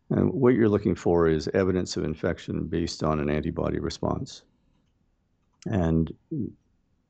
And 0.09 0.31
what 0.31 0.53
you're 0.53 0.69
looking 0.69 0.95
for 0.95 1.27
is 1.27 1.49
evidence 1.53 1.97
of 1.97 2.03
infection 2.03 2.65
based 2.67 3.03
on 3.03 3.19
an 3.19 3.29
antibody 3.29 3.79
response. 3.79 4.43
And 5.65 6.11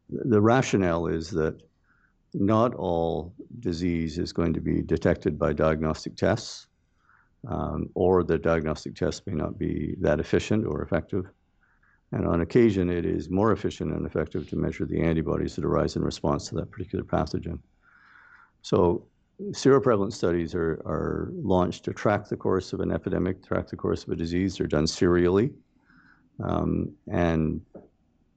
the 0.10 0.42
rationale 0.42 1.08
is 1.08 1.30
that 1.32 1.62
not 2.34 2.74
all 2.74 3.34
disease 3.60 4.18
is 4.18 4.34
going 4.34 4.54
to 4.54 4.62
be 4.62 4.82
detected 4.82 5.38
by 5.38 5.54
diagnostic 5.54 6.16
tests, 6.16 6.68
um, 7.48 7.90
or 7.94 8.24
the 8.24 8.38
diagnostic 8.38 8.96
tests 8.96 9.22
may 9.26 9.34
not 9.34 9.58
be 9.58 9.96
that 10.02 10.20
efficient 10.20 10.66
or 10.66 10.82
effective. 10.82 11.26
And 12.12 12.26
on 12.26 12.42
occasion, 12.42 12.90
it 12.90 13.06
is 13.06 13.30
more 13.30 13.52
efficient 13.52 13.94
and 13.94 14.06
effective 14.06 14.50
to 14.50 14.56
measure 14.56 14.86
the 14.86 15.02
antibodies 15.02 15.56
that 15.56 15.66
arise 15.66 15.96
in 15.96 16.04
response 16.04 16.48
to 16.50 16.56
that 16.56 16.72
particular 16.72 17.04
pathogen. 17.04 17.60
So, 18.62 19.06
seroprevalence 19.52 20.14
studies 20.14 20.56
are, 20.56 20.82
are 20.86 21.32
launched 21.34 21.84
to 21.86 21.94
track 21.94 22.28
the 22.28 22.38
course 22.38 22.74
of 22.74 22.80
an 22.80 22.92
epidemic, 22.92 23.46
track 23.46 23.68
the 23.68 23.76
course 23.76 24.04
of 24.04 24.10
a 24.10 24.16
disease. 24.16 24.58
They're 24.58 24.68
done 24.68 24.88
serially. 24.88 25.52
Um, 26.44 26.94
and 27.12 27.62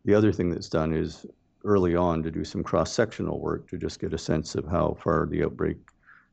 the 0.05 0.15
other 0.15 0.33
thing 0.33 0.51
that's 0.51 0.69
done 0.69 0.93
is 0.93 1.27
early 1.65 1.95
on 1.95 2.23
to 2.23 2.31
do 2.31 2.45
some 2.45 2.63
cross-sectional 2.63 3.39
work 3.39 3.69
to 3.69 3.79
just 3.79 4.01
get 4.01 4.15
a 4.15 4.19
sense 4.19 4.55
of 4.55 4.67
how 4.67 4.97
far 5.03 5.27
the 5.27 5.45
outbreak 5.45 5.77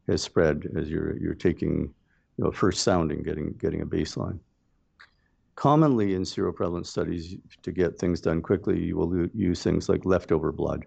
has 0.07 0.21
spread 0.21 0.67
as 0.77 0.89
you're 0.89 1.17
you're 1.17 1.33
taking 1.33 1.93
you 2.37 2.43
know 2.43 2.51
first 2.51 2.83
sounding 2.83 3.23
getting 3.23 3.53
getting 3.59 3.81
a 3.81 3.85
baseline 3.85 4.39
commonly 5.57 6.13
in 6.13 6.21
seroprevalence 6.21 6.85
studies 6.85 7.35
to 7.63 7.71
get 7.71 7.97
things 7.97 8.21
done 8.21 8.41
quickly 8.41 8.79
you 8.79 8.95
will 8.95 9.27
use 9.33 9.63
things 9.63 9.89
like 9.89 10.05
leftover 10.05 10.51
blood. 10.51 10.85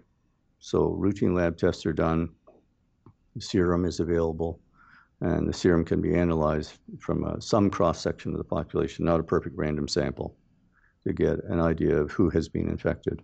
So 0.59 0.91
routine 0.91 1.35
lab 1.35 1.57
tests 1.57 1.85
are 1.85 1.93
done 1.93 2.29
serum 3.37 3.85
is 3.85 3.99
available 3.99 4.59
and 5.19 5.47
the 5.47 5.53
serum 5.53 5.83
can 5.83 6.01
be 6.01 6.15
analyzed 6.15 6.79
from 6.99 7.25
a, 7.25 7.41
some 7.41 7.69
cross 7.69 8.01
section 8.01 8.31
of 8.31 8.37
the 8.37 8.43
population 8.45 9.05
not 9.05 9.19
a 9.19 9.23
perfect 9.23 9.57
random 9.57 9.89
sample 9.89 10.35
to 11.05 11.13
get 11.13 11.43
an 11.49 11.59
idea 11.59 11.97
of 11.97 12.11
who 12.11 12.29
has 12.29 12.47
been 12.47 12.69
infected. 12.69 13.21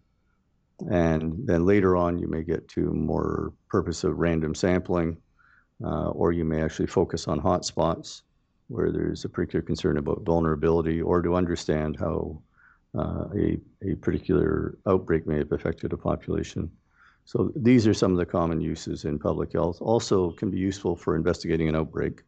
And 0.91 1.33
then 1.45 1.65
later 1.65 1.95
on, 1.95 2.17
you 2.17 2.27
may 2.27 2.43
get 2.43 2.67
to 2.69 2.81
more 2.93 3.53
purpose 3.69 4.03
of 4.03 4.17
random 4.17 4.53
sampling, 4.53 5.17
uh, 5.83 6.09
or 6.09 6.31
you 6.31 6.43
may 6.43 6.61
actually 6.61 6.87
focus 6.87 7.27
on 7.27 7.39
hotspots 7.39 8.23
where 8.67 8.91
there's 8.91 9.25
a 9.25 9.29
particular 9.29 9.63
concern 9.63 9.97
about 9.97 10.23
vulnerability 10.23 11.01
or 11.01 11.21
to 11.21 11.35
understand 11.35 11.97
how 11.97 12.41
uh, 12.97 13.25
a, 13.35 13.59
a 13.81 13.95
particular 13.95 14.77
outbreak 14.87 15.27
may 15.27 15.37
have 15.37 15.51
affected 15.51 15.93
a 15.93 15.97
population. 15.97 16.69
So 17.25 17.51
these 17.55 17.85
are 17.87 17.93
some 17.93 18.11
of 18.13 18.17
the 18.17 18.25
common 18.25 18.61
uses 18.61 19.05
in 19.05 19.19
public 19.19 19.53
health. 19.53 19.81
Also 19.81 20.31
can 20.31 20.49
be 20.49 20.57
useful 20.57 20.95
for 20.95 21.15
investigating 21.15 21.67
an 21.67 21.75
outbreak 21.75 22.23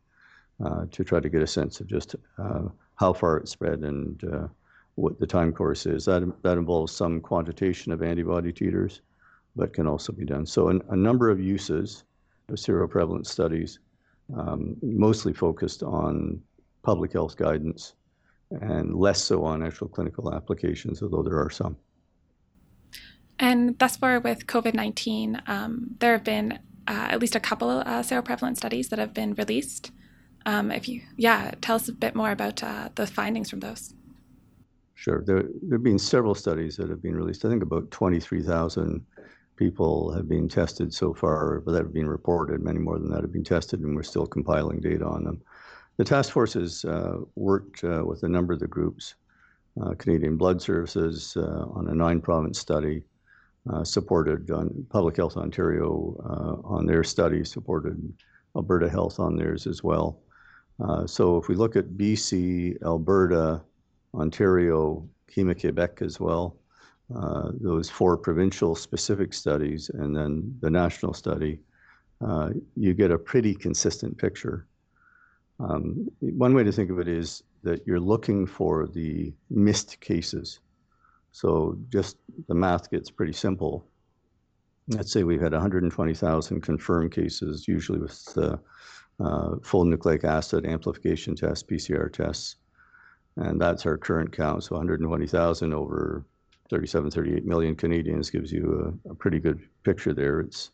uh, 0.63 0.86
to 0.91 1.03
try 1.03 1.19
to 1.19 1.29
get 1.29 1.41
a 1.41 1.48
sense 1.48 1.79
of 1.79 1.88
just 1.88 2.15
uh, 2.38 2.63
how 2.96 3.13
far 3.13 3.38
it 3.38 3.48
spread 3.48 3.79
and 3.79 4.24
uh, 4.25 4.48
what 4.96 5.17
the 5.19 5.27
time 5.27 5.53
course 5.53 5.86
is. 5.86 6.05
That, 6.05 6.29
that 6.43 6.58
involves 6.58 6.91
some 6.91 7.22
quantitation 7.22 7.93
of 7.93 8.03
antibody 8.03 8.51
titers, 8.51 9.00
but 9.55 9.74
can 9.74 9.88
also 9.88 10.12
be 10.12 10.25
done. 10.25 10.46
So 10.46 10.67
an, 10.67 10.81
a 10.89 10.96
number 10.98 11.29
of 11.29 11.39
uses 11.39 12.03
of 12.50 12.55
seroprevalence 12.55 13.27
studies, 13.27 13.79
um, 14.38 14.76
mostly 14.82 15.34
focused 15.34 15.84
on 15.84 16.42
public 16.84 17.14
health 17.14 17.36
guidance 17.38 17.94
and 18.52 18.96
less 18.96 19.22
so 19.22 19.44
on 19.44 19.64
actual 19.64 19.88
clinical 19.88 20.34
applications, 20.34 21.02
although 21.02 21.24
there 21.24 21.40
are 21.40 21.50
some. 21.50 21.78
And 23.38 23.78
thus 23.80 23.96
far 23.96 24.20
with 24.20 24.48
COVID 24.48 24.74
19, 24.74 25.42
um, 25.48 25.96
there 26.00 26.14
have 26.14 26.24
been 26.24 26.60
uh, 26.88 27.08
at 27.12 27.22
least 27.22 27.36
a 27.36 27.40
couple 27.40 27.70
of 27.70 27.88
uh, 27.88 28.02
seroprevalence 28.02 28.58
studies 28.58 28.90
that 28.90 29.00
have 29.00 29.14
been 29.14 29.34
released. 29.36 29.92
Um, 30.46 30.72
if 30.72 30.88
you, 30.90 31.02
yeah, 31.16 31.52
tell 31.62 31.76
us 31.76 31.88
a 31.88 31.94
bit 31.94 32.16
more 32.16 32.32
about 32.32 32.64
uh, 32.64 32.90
the 32.96 33.06
findings 33.06 33.50
from 33.50 33.60
those. 33.60 33.94
Sure. 34.96 35.24
There, 35.26 35.44
there 35.62 35.78
have 35.78 35.84
been 35.84 36.00
several 36.00 36.36
studies 36.36 36.76
that 36.78 36.90
have 36.90 37.02
been 37.02 37.16
released. 37.16 37.46
I 37.46 37.50
think 37.50 37.64
about 37.64 37.90
23,000 37.92 39.06
people 39.60 40.13
have 40.13 40.30
been 40.30 40.48
tested 40.48 40.94
so 40.94 41.13
far, 41.13 41.60
but 41.60 41.74
that 41.74 41.84
have 41.84 41.94
been 41.94 42.08
reported. 42.08 42.63
Many 42.63 42.80
more 42.80 42.98
than 42.98 43.10
that 43.10 43.22
have 43.22 43.34
been 43.34 43.44
tested, 43.44 43.82
and 43.82 43.94
we're 43.94 44.04
still 44.04 44.25
compiling 44.25 44.80
data 44.80 45.06
on 45.06 45.25
them. 45.25 45.42
The 45.98 46.06
task 46.06 46.32
force 46.32 46.54
has 46.54 46.86
uh, 46.86 47.18
worked 47.36 47.84
uh, 47.84 48.04
with 48.06 48.24
a 48.24 48.30
number 48.30 48.54
of 48.54 48.62
the 48.62 48.68
groups. 48.68 49.16
Uh, 49.80 49.96
Canadian 49.96 50.38
Blood 50.38 50.62
Services 50.62 51.36
uh, 51.36 51.66
on 51.74 51.89
a 51.89 51.94
nine 51.94 52.22
province 52.22 52.58
study, 52.58 53.04
uh, 53.72 53.84
supported 53.84 54.50
on 54.50 54.88
Public 54.89 55.18
Health 55.18 55.36
Ontario 55.36 56.16
uh, 56.24 56.66
on 56.66 56.86
their 56.86 57.04
study, 57.04 57.44
supported 57.44 58.13
Alberta 58.56 58.89
Health 58.89 59.20
on 59.20 59.36
theirs 59.36 59.68
as 59.68 59.84
well. 59.84 60.22
so 61.06 61.36
if 61.36 61.50
we 61.50 61.56
look 61.56 61.75
at 61.75 61.98
BC, 61.98 62.82
Alberta, 62.82 63.62
Ontario, 64.13 65.08
Quebec 65.32 66.01
as 66.01 66.18
well. 66.20 66.59
Uh, 67.16 67.51
those 67.60 67.89
four 67.89 68.18
provincial 68.18 68.75
specific 68.75 69.34
studies 69.34 69.89
and 69.89 70.16
then 70.16 70.56
the 70.62 70.70
national 70.70 71.13
study, 71.13 71.60
uh, 72.22 72.51
you 72.75 72.94
get 72.94 73.12
a 73.12 73.18
pretty 73.18 73.56
consistent 73.56 74.18
picture. 74.18 74.68
Um, 75.60 76.08
one 76.20 76.54
way 76.54 76.63
to 76.63 76.72
think 76.72 76.92
of 76.92 77.00
it 77.00 77.08
is 77.08 77.44
that 77.63 77.86
you're 77.86 78.00
looking 78.00 78.46
for 78.46 78.88
the 78.88 79.34
missed 79.50 80.00
cases. 80.00 80.60
So 81.32 81.78
just 81.89 82.18
the 82.48 82.56
math 82.56 82.92
gets 82.92 83.10
pretty 83.10 83.34
simple. 83.34 83.86
Let's 84.88 85.12
say 85.12 85.24
we've 85.24 85.42
had 85.42 85.54
120,000 85.54 86.62
confirmed 86.62 87.12
cases, 87.12 87.68
usually 87.68 88.00
with 88.00 88.38
uh, 88.38 89.56
full 89.62 89.86
nucleic 89.86 90.24
acid 90.24 90.66
amplification 90.66 91.36
tests, 91.36 91.63
PCR 91.63 92.12
tests 92.12 92.56
and 93.39 93.60
that's 93.60 93.86
our 93.86 93.98
current 93.98 94.32
count. 94.32 94.63
So 94.63 94.75
120,000 94.75 95.74
over 95.74 96.25
37, 96.70 97.12
38 97.12 97.46
million 97.46 97.76
Canadians 97.76 98.30
gives 98.30 98.52
you 98.52 98.94
a, 99.06 99.12
a 99.12 99.16
pretty 99.16 99.40
good 99.40 99.60
picture 99.84 100.14
there. 100.14 100.40
It's 100.40 100.72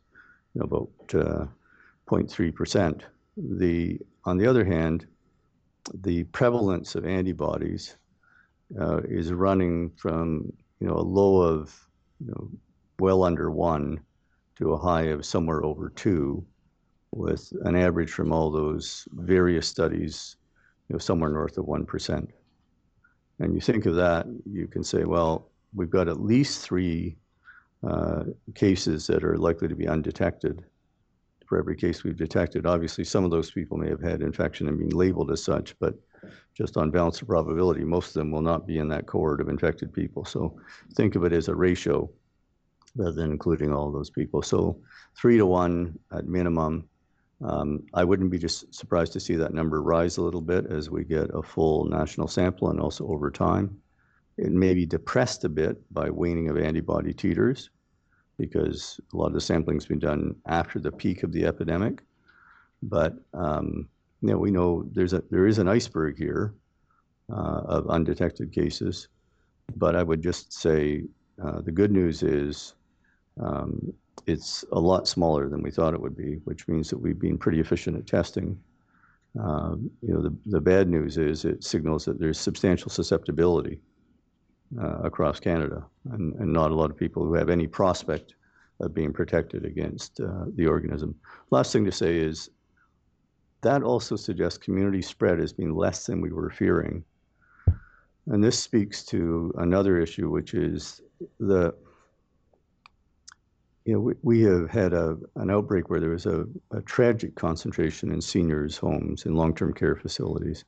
you 0.54 0.60
know, 0.60 0.66
about 0.66 0.90
uh, 1.14 1.46
0.3%. 2.08 3.02
The, 3.38 4.00
on 4.26 4.38
the 4.38 4.48
other 4.48 4.66
hand, 4.66 5.08
the 5.94 6.24
prevalence 6.26 6.96
of 6.96 7.06
antibodies 7.06 7.96
uh, 8.80 9.02
is 9.04 9.32
running 9.32 9.92
from 9.92 10.52
you 10.80 10.88
know 10.88 10.96
a 10.96 11.00
low 11.00 11.42
of 11.42 11.88
you 12.20 12.32
know 12.32 12.50
well 13.00 13.24
under 13.24 13.52
one 13.52 14.00
to 14.58 14.74
a 14.74 14.78
high 14.78 15.04
of 15.04 15.26
somewhere 15.26 15.64
over 15.64 15.90
two, 15.90 16.44
with 17.12 17.54
an 17.62 17.76
average 17.76 18.12
from 18.12 18.32
all 18.32 18.50
those 18.50 19.08
various 19.14 19.68
studies 19.68 20.38
you 20.90 20.94
know 20.94 21.00
somewhere 21.00 21.30
north 21.30 21.60
of 21.60 21.66
one 21.66 21.86
percent 21.86 22.28
and 23.40 23.54
you 23.54 23.62
think 23.62 23.86
of 23.86 23.96
that, 23.96 24.28
you 24.50 24.68
can 24.68 24.84
say, 24.84 25.04
well, 25.04 25.50
we've 25.76 25.90
got 25.90 26.08
at 26.08 26.22
least 26.22 26.62
three 26.62 27.18
uh, 27.88 28.24
cases 28.54 29.08
that 29.08 29.24
are 29.24 29.38
likely 29.38 29.68
to 29.68 29.76
be 29.76 29.88
undetected 29.88 30.64
for 31.46 31.60
every 31.60 31.76
case 31.76 32.04
we've 32.04 32.18
detected. 32.18 32.66
Obviously, 32.66 33.04
some 33.04 33.24
of 33.24 33.32
those 33.32 33.52
people 33.52 33.78
may 33.78 33.90
have 33.90 34.02
had 34.02 34.22
infection 34.22 34.68
and 34.68 34.80
been 34.80 34.90
labeled 34.90 35.32
as 35.32 35.44
such, 35.44 35.78
but 35.80 35.94
just 36.56 36.78
on 36.78 36.90
balance 36.90 37.22
of 37.22 37.28
probability, 37.28 37.84
most 37.84 38.08
of 38.08 38.14
them 38.14 38.32
will 38.32 38.42
not 38.42 38.66
be 38.66 38.80
in 38.80 38.88
that 38.90 39.06
cohort 39.06 39.42
of 39.42 39.50
infected 39.50 39.94
people. 39.94 40.26
So 40.26 40.60
think 40.96 41.16
of 41.16 41.24
it 41.24 41.34
as 41.34 41.48
a 41.48 41.56
ratio 41.56 42.10
rather 42.96 43.12
than 43.12 43.32
including 43.32 43.74
all 43.74 43.92
those 43.92 44.10
people. 44.10 44.42
So 44.42 44.80
three 45.16 45.38
to 45.38 45.46
one 45.46 46.00
at 46.12 46.26
minimum 46.26 46.90
um, 47.42 47.84
I 47.94 48.04
wouldn't 48.04 48.32
be 48.32 48.38
just 48.38 48.74
surprised 48.74 49.14
to 49.14 49.20
see 49.20 49.36
that 49.36 49.54
number 49.54 49.82
rise 49.82 50.18
a 50.18 50.22
little 50.22 50.42
bit 50.42 50.68
as 50.68 50.90
we 50.90 51.04
get 51.04 51.30
a 51.34 51.44
full 51.44 51.86
national 51.86 52.28
sample 52.28 52.70
and 52.70 52.80
also 52.80 53.08
over 53.08 53.30
time. 53.30 53.80
It 54.38 54.52
may 54.52 54.74
be 54.74 54.86
depressed 54.86 55.44
a 55.46 55.50
bit 55.50 55.82
by 55.94 56.10
waning 56.10 56.50
of 56.50 56.58
antibody 56.58 57.14
titers 57.14 57.70
because 58.38 59.00
a 59.14 59.18
lot 59.18 59.28
of 59.28 59.34
the 59.34 59.42
sampling 59.42 59.78
has 59.78 59.86
been 59.86 60.00
done 60.00 60.36
after 60.46 60.80
the 60.80 60.92
peak 60.92 61.24
of 61.24 61.32
the 61.32 61.46
epidemic. 61.46 62.02
But 62.84 63.16
um, 63.34 63.88
you 64.22 64.30
know, 64.30 64.38
we 64.38 64.52
know 64.52 64.86
there's 64.92 65.14
a, 65.14 65.24
there 65.32 65.48
is 65.48 65.58
an 65.58 65.68
iceberg 65.68 66.18
here 66.18 66.54
uh, 67.32 67.62
of 67.66 67.88
undetected 67.88 68.52
cases. 68.52 69.08
But 69.76 69.96
I 69.96 70.04
would 70.04 70.22
just 70.22 70.54
say 70.54 71.04
uh, 71.44 71.62
the 71.62 71.72
good 71.72 71.92
news 71.92 72.22
is 72.22 72.76
um, 73.40 73.94
it's 74.28 74.66
a 74.72 74.80
lot 74.80 75.08
smaller 75.08 75.50
than 75.50 75.62
we 75.62 75.72
thought 75.72 75.94
it 75.94 76.02
would 76.02 76.16
be, 76.16 76.36
which 76.44 76.68
means 76.68 76.90
that 76.90 76.98
we've 76.98 77.20
been 77.20 77.38
pretty 77.38 77.60
efficient 77.60 77.98
at 77.98 78.06
testing. 78.06 78.60
Uh, 79.40 79.76
you 80.02 80.14
know, 80.14 80.22
the, 80.22 80.36
the 80.46 80.62
bad 80.62 80.88
news 80.88 81.18
is 81.18 81.46
it 81.46 81.64
signals 81.64 82.06
that 82.06 82.20
there's 82.20 82.40
substantial 82.40 82.90
susceptibility 82.90 83.80
uh, 84.80 85.00
across 85.00 85.40
Canada, 85.40 85.86
and, 86.12 86.34
and 86.36 86.52
not 86.52 86.72
a 86.72 86.76
lot 86.76 86.90
of 86.90 86.98
people 86.98 87.24
who 87.24 87.34
have 87.34 87.50
any 87.50 87.68
prospect 87.68 88.36
of 88.80 88.94
being 88.94 89.14
protected 89.14 89.66
against 89.66 90.20
uh, 90.20 90.46
the 90.56 90.68
organism. 90.68 91.16
Last 91.52 91.72
thing 91.72 91.86
to 91.86 91.92
say 91.92 92.18
is 92.18 92.50
that 93.62 93.84
also 93.84 94.16
suggests 94.16 94.58
community 94.60 95.02
spread 95.02 95.40
has 95.40 95.54
been 95.54 95.76
less 95.76 96.06
than 96.06 96.22
we 96.22 96.32
were 96.32 96.50
fearing. 96.50 97.04
And 98.28 98.44
this 98.44 98.60
speaks 98.60 99.04
to 99.06 99.54
another 99.58 100.00
issue, 100.00 100.30
which 100.30 100.54
is 100.54 101.02
the 101.40 101.74
you 103.86 103.94
know, 103.94 104.00
we, 104.00 104.14
we 104.24 104.42
have 104.42 104.70
had 104.70 104.94
a, 104.94 105.18
an 105.36 105.52
outbreak 105.52 105.90
where 105.90 106.00
there 106.00 106.10
was 106.10 106.26
a, 106.26 106.46
a 106.72 106.82
tragic 106.82 107.36
concentration 107.36 108.12
in 108.12 108.20
seniors' 108.20 108.78
homes 108.78 109.26
in 109.26 109.36
long-term 109.36 109.74
care 109.74 109.96
facilities 109.96 110.66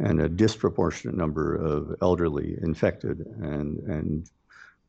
and 0.00 0.20
a 0.20 0.28
disproportionate 0.28 1.16
number 1.16 1.54
of 1.54 1.96
elderly 2.02 2.58
infected 2.62 3.20
and, 3.40 3.78
and 3.80 4.30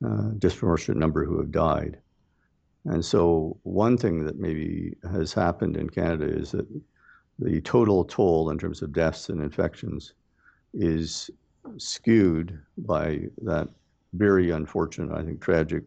uh, 0.05 0.29
disproportionate 0.39 0.97
number 0.97 1.25
who 1.25 1.37
have 1.37 1.51
died. 1.51 1.99
And 2.85 3.03
so 3.03 3.57
one 3.63 3.97
thing 3.97 4.25
that 4.25 4.39
maybe 4.39 4.95
has 5.11 5.33
happened 5.33 5.77
in 5.77 5.89
Canada 5.89 6.25
is 6.25 6.51
that 6.51 6.67
the 7.39 7.61
total 7.61 8.05
toll 8.05 8.49
in 8.49 8.57
terms 8.57 8.81
of 8.81 8.93
deaths 8.93 9.29
and 9.29 9.41
infections 9.41 10.13
is 10.73 11.29
skewed 11.77 12.59
by 12.77 13.21
that 13.41 13.69
very 14.13 14.51
unfortunate, 14.51 15.13
I 15.13 15.23
think, 15.23 15.41
tragic 15.41 15.83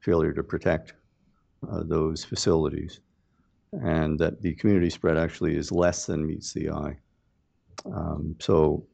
failure 0.00 0.32
to 0.32 0.42
protect 0.42 0.94
uh, 1.70 1.82
those 1.82 2.24
facilities, 2.24 3.00
and 3.72 4.18
that 4.18 4.40
the 4.40 4.54
community 4.54 4.90
spread 4.90 5.18
actually 5.18 5.56
is 5.56 5.72
less 5.72 6.06
than 6.06 6.26
meets 6.26 6.52
the 6.52 6.70
eye. 6.70 6.96
Um, 7.84 8.36
so, 8.40 8.84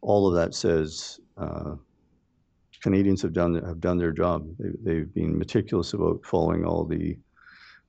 all 0.00 0.28
of 0.28 0.34
that 0.34 0.54
says 0.54 1.20
uh, 1.36 1.74
Canadians 2.82 3.22
have 3.22 3.32
done 3.32 3.54
have 3.54 3.80
done 3.80 3.98
their 3.98 4.12
job. 4.12 4.46
They, 4.58 4.70
they've 4.82 5.14
been 5.14 5.38
meticulous 5.38 5.92
about 5.92 6.24
following 6.24 6.64
all 6.64 6.84
the 6.84 7.16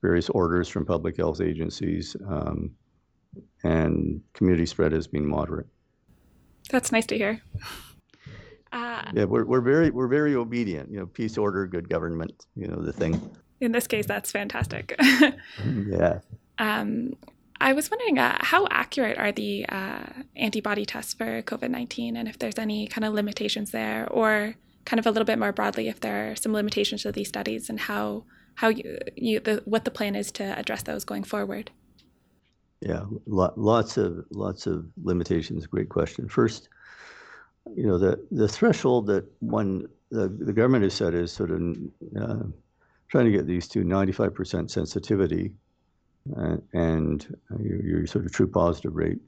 various 0.02 0.30
orders 0.30 0.68
from 0.70 0.86
public 0.86 1.18
health 1.18 1.42
agencies, 1.42 2.16
um, 2.28 2.72
and 3.64 4.22
community 4.34 4.66
spread 4.66 4.92
has 4.92 5.08
been 5.08 5.26
moderate. 5.26 5.68
That's 6.70 6.92
nice 6.92 7.06
to 7.08 7.18
hear. 7.18 7.42
Uh, 8.72 9.02
yeah, 9.16 9.24
we're, 9.24 9.46
we're 9.46 9.62
very 9.62 9.90
we're 9.90 10.08
very 10.08 10.36
obedient. 10.36 10.92
You 10.92 11.00
know, 11.00 11.06
peace, 11.08 11.38
order, 11.40 11.66
good 11.66 11.90
government. 11.90 12.46
You 12.56 12.68
know 12.68 12.82
the 12.82 12.94
thing. 12.94 13.20
In 13.62 13.72
this 13.72 13.88
case, 13.88 14.06
that's 14.06 14.32
fantastic. 14.32 14.96
yeah. 15.66 16.20
Um, 16.60 17.14
I 17.62 17.74
was 17.74 17.92
wondering 17.92 18.18
uh, 18.20 18.38
how 18.40 18.68
accurate 18.72 19.18
are 19.18 19.32
the 19.32 19.66
uh, 19.68 20.06
antibody 20.36 20.86
tests 20.86 21.14
for 21.14 21.42
COVID 21.42 21.70
19 21.70 22.16
and 22.16 22.28
if 22.28 22.40
there's 22.40 22.58
any 22.58 22.88
kind 22.88 23.06
of 23.06 23.14
limitations 23.14 23.72
there, 23.72 24.08
or 24.10 24.56
kind 24.86 25.00
of 25.00 25.06
a 25.06 25.12
little 25.12 25.26
bit 25.26 25.38
more 25.38 25.52
broadly, 25.52 25.88
if 25.88 26.00
there 26.00 26.32
are 26.32 26.36
some 26.36 26.54
limitations 26.54 27.04
to 27.04 27.12
these 27.12 27.28
studies 27.28 27.70
and 27.70 27.80
how, 27.80 28.24
how 28.56 28.70
you, 28.70 28.98
you 29.16 29.40
the, 29.40 29.62
what 29.66 29.86
the 29.86 29.92
plan 29.92 30.16
is 30.16 30.32
to 30.34 30.44
address 30.58 30.84
those 30.84 31.04
going 31.04 31.24
forward. 31.24 31.70
Yeah, 32.82 33.04
lots 33.26 33.98
of 33.98 34.26
lots 34.32 34.66
of 34.66 34.86
limitations. 35.04 35.68
Great 35.68 35.90
question. 35.90 36.30
First, 36.30 36.70
you 37.76 37.86
know 37.86 37.98
the 37.98 38.26
the 38.32 38.48
threshold 38.48 39.08
that 39.08 39.26
one 39.42 39.88
the, 40.12 40.30
the 40.30 40.54
government 40.54 40.84
has 40.84 40.94
set 40.94 41.14
is 41.14 41.32
sort 41.32 41.52
of 41.52 41.62
uh, 42.20 42.44
trying 43.10 43.26
to 43.26 43.32
get 43.32 43.48
these 43.48 43.68
to 43.68 43.84
95% 43.84 44.72
sensitivity 44.72 45.52
and, 46.74 47.38
your, 47.60 47.86
your, 47.86 48.08
sort 48.08 48.26
of 48.26 48.32
true 48.32 48.48
positive 48.48 48.96
rate, 48.96 49.20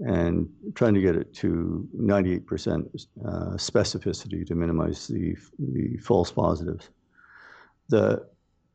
and 0.00 0.48
trying 0.74 0.94
to 0.94 1.00
get 1.00 1.16
it 1.16 1.34
to 1.34 1.88
98% 1.96 3.06
uh, 3.24 3.30
specificity 3.56 4.46
to 4.46 4.54
minimize 4.54 5.08
the, 5.08 5.36
the 5.58 5.96
false 5.98 6.30
positives. 6.30 6.90
The, 7.88 8.26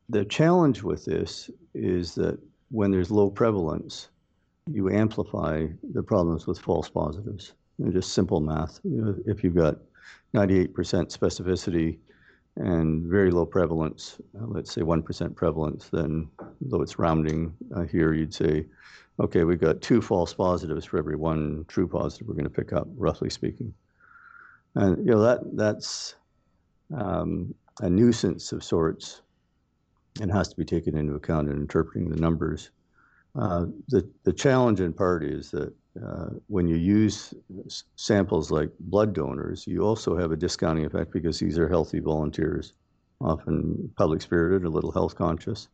the 0.08 0.24
challenge 0.24 0.82
with 0.82 1.04
this 1.04 1.50
is 1.74 2.14
that 2.16 2.38
when 2.70 2.90
there's 2.90 3.10
low 3.10 3.30
prevalence, 3.30 4.08
you 4.70 4.90
amplify 4.90 5.66
the 5.92 6.02
problems 6.02 6.46
with 6.46 6.58
false 6.58 6.88
positives. 6.88 7.52
And 7.78 7.92
just 7.92 8.12
simple 8.12 8.40
math. 8.40 8.80
You 8.84 9.02
know, 9.02 9.16
if 9.26 9.42
you've 9.42 9.56
got 9.56 9.78
98% 10.34 10.68
specificity, 10.72 11.98
and 12.56 13.10
very 13.10 13.30
low 13.30 13.46
prevalence, 13.46 14.20
uh, 14.40 14.46
let's 14.46 14.72
say 14.72 14.82
1% 14.82 15.34
prevalence, 15.34 15.88
then 15.88 16.28
though 16.60 16.82
it's 16.82 16.98
rounding 16.98 17.54
uh, 17.74 17.82
here, 17.82 18.12
you'd 18.14 18.34
say, 18.34 18.66
okay, 19.18 19.44
we've 19.44 19.60
got 19.60 19.80
two 19.80 20.00
false 20.00 20.32
positives 20.34 20.84
for 20.84 20.98
every 20.98 21.16
one 21.16 21.64
true 21.68 21.88
positive 21.88 22.28
we're 22.28 22.34
going 22.34 22.44
to 22.44 22.50
pick 22.50 22.72
up, 22.72 22.86
roughly 22.96 23.30
speaking. 23.30 23.74
And 24.76 24.98
you 25.06 25.12
know 25.12 25.22
that 25.22 25.56
that's 25.56 26.16
um, 26.96 27.54
a 27.80 27.88
nuisance 27.88 28.50
of 28.52 28.64
sorts, 28.64 29.22
and 30.20 30.32
has 30.32 30.48
to 30.48 30.56
be 30.56 30.64
taken 30.64 30.96
into 30.96 31.14
account 31.14 31.48
in 31.48 31.56
interpreting 31.56 32.08
the 32.10 32.20
numbers. 32.20 32.70
Uh, 33.36 33.66
the 33.88 34.08
the 34.24 34.32
challenge 34.32 34.80
in 34.80 34.92
part 34.92 35.24
is 35.24 35.50
that 35.52 35.72
uh, 36.02 36.30
when 36.48 36.66
you 36.66 36.76
use 36.76 37.34
samples 37.96 38.50
like 38.50 38.70
blood 38.80 39.14
donors, 39.14 39.66
you 39.66 39.82
also 39.82 40.16
have 40.16 40.32
a 40.32 40.36
discounting 40.36 40.84
effect 40.84 41.12
because 41.12 41.38
these 41.38 41.58
are 41.58 41.68
healthy 41.68 42.00
volunteers, 42.00 42.72
often 43.20 43.90
public 43.96 44.20
spirited, 44.20 44.64
a 44.64 44.70
little 44.70 44.90
health 44.90 45.14
conscious. 45.14 45.68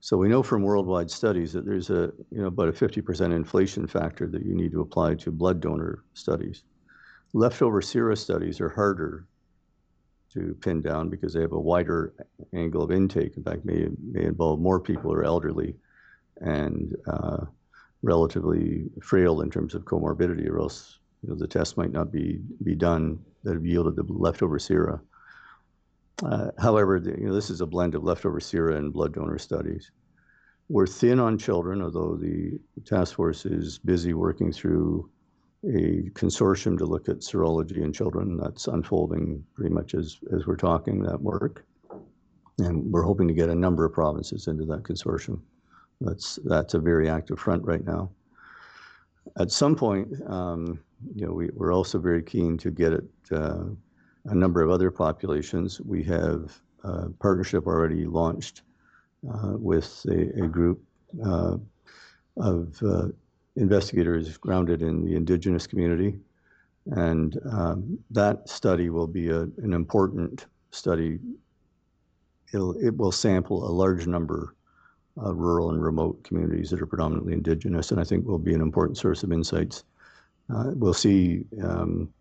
So 0.00 0.18
we 0.18 0.28
know 0.28 0.42
from 0.42 0.62
worldwide 0.62 1.10
studies 1.10 1.54
that 1.54 1.64
there's 1.64 1.88
a 1.88 2.12
you 2.30 2.42
know 2.42 2.48
about 2.48 2.68
a 2.68 2.72
50% 2.72 3.34
inflation 3.34 3.86
factor 3.86 4.26
that 4.28 4.44
you 4.44 4.54
need 4.54 4.72
to 4.72 4.82
apply 4.82 5.14
to 5.16 5.30
blood 5.30 5.60
donor 5.60 6.04
studies. 6.12 6.64
Leftover 7.32 7.80
sera 7.80 8.14
studies 8.16 8.60
are 8.60 8.68
harder 8.68 9.26
to 10.34 10.54
pin 10.60 10.82
down 10.82 11.08
because 11.08 11.32
they 11.32 11.40
have 11.40 11.52
a 11.52 11.60
wider 11.60 12.12
angle 12.54 12.82
of 12.82 12.92
intake. 12.92 13.38
In 13.38 13.42
fact, 13.42 13.64
may 13.64 13.88
may 14.12 14.24
involve 14.24 14.60
more 14.60 14.80
people 14.80 15.12
are 15.14 15.24
elderly 15.24 15.76
and 16.42 16.94
uh, 17.06 17.46
relatively 18.06 18.84
frail 19.02 19.40
in 19.40 19.50
terms 19.50 19.74
of 19.74 19.84
comorbidity, 19.84 20.48
or 20.48 20.60
else 20.60 20.98
you 21.22 21.28
know, 21.28 21.34
the 21.34 21.48
test 21.48 21.76
might 21.76 21.92
not 21.92 22.12
be, 22.12 22.40
be 22.62 22.76
done 22.76 23.18
that 23.42 23.54
have 23.54 23.66
yielded 23.66 23.96
the 23.96 24.04
leftover 24.08 24.58
sera. 24.58 25.00
Uh, 26.24 26.50
however, 26.58 26.96
you 26.96 27.26
know, 27.26 27.34
this 27.34 27.50
is 27.50 27.60
a 27.60 27.66
blend 27.66 27.94
of 27.94 28.04
leftover 28.04 28.40
sera 28.40 28.76
and 28.76 28.92
blood 28.92 29.12
donor 29.14 29.38
studies. 29.38 29.90
We're 30.68 30.86
thin 30.86 31.18
on 31.20 31.36
children, 31.36 31.82
although 31.82 32.16
the 32.16 32.58
task 32.84 33.16
force 33.16 33.44
is 33.44 33.78
busy 33.78 34.14
working 34.14 34.52
through 34.52 35.10
a 35.64 36.10
consortium 36.14 36.78
to 36.78 36.84
look 36.84 37.08
at 37.08 37.18
serology 37.18 37.82
in 37.82 37.92
children. 37.92 38.36
That's 38.36 38.68
unfolding 38.68 39.44
pretty 39.54 39.74
much 39.74 39.94
as, 39.94 40.16
as 40.32 40.46
we're 40.46 40.56
talking, 40.56 41.02
that 41.02 41.20
work. 41.20 41.66
And 42.58 42.90
we're 42.92 43.02
hoping 43.02 43.28
to 43.28 43.34
get 43.34 43.48
a 43.48 43.54
number 43.54 43.84
of 43.84 43.92
provinces 43.92 44.46
into 44.46 44.64
that 44.66 44.84
consortium. 44.84 45.40
That's 46.00 46.38
that's 46.44 46.74
a 46.74 46.78
very 46.78 47.08
active 47.08 47.38
front 47.38 47.64
right 47.64 47.84
now. 47.84 48.10
At 49.38 49.50
some 49.50 49.74
point, 49.74 50.08
um, 50.26 50.78
you 51.14 51.26
know, 51.26 51.32
we, 51.32 51.50
we're 51.54 51.72
also 51.72 51.98
very 51.98 52.22
keen 52.22 52.56
to 52.58 52.70
get 52.70 52.92
at 52.92 53.04
uh, 53.32 53.64
a 54.26 54.34
number 54.34 54.62
of 54.62 54.70
other 54.70 54.90
populations. 54.90 55.80
We 55.80 56.02
have 56.04 56.58
a 56.84 57.10
partnership 57.10 57.66
already 57.66 58.06
launched 58.06 58.62
uh, 59.28 59.52
with 59.56 60.06
a, 60.08 60.44
a 60.44 60.46
group 60.46 60.82
uh, 61.24 61.56
of 62.36 62.82
uh, 62.82 63.08
investigators 63.56 64.36
grounded 64.36 64.82
in 64.82 65.04
the 65.04 65.16
indigenous 65.16 65.66
community. 65.66 66.18
And 66.92 67.38
um, 67.50 67.98
that 68.10 68.48
study 68.48 68.90
will 68.90 69.08
be 69.08 69.30
a, 69.30 69.40
an 69.40 69.72
important 69.72 70.46
study. 70.70 71.18
It'll, 72.52 72.76
it 72.78 72.96
will 72.96 73.12
sample 73.12 73.68
a 73.68 73.72
large 73.72 74.06
number 74.06 74.54
uh, 75.22 75.34
rural 75.34 75.70
and 75.70 75.82
remote 75.82 76.22
communities 76.24 76.70
that 76.70 76.82
are 76.82 76.86
predominantly 76.86 77.32
indigenous, 77.32 77.90
and 77.90 78.00
I 78.00 78.04
think 78.04 78.26
will 78.26 78.38
be 78.38 78.54
an 78.54 78.60
important 78.60 78.98
source 78.98 79.22
of 79.22 79.32
insights. 79.32 79.84
Uh, 80.54 80.70
we'll 80.74 80.94
see, 80.94 81.44
um, 81.62 82.12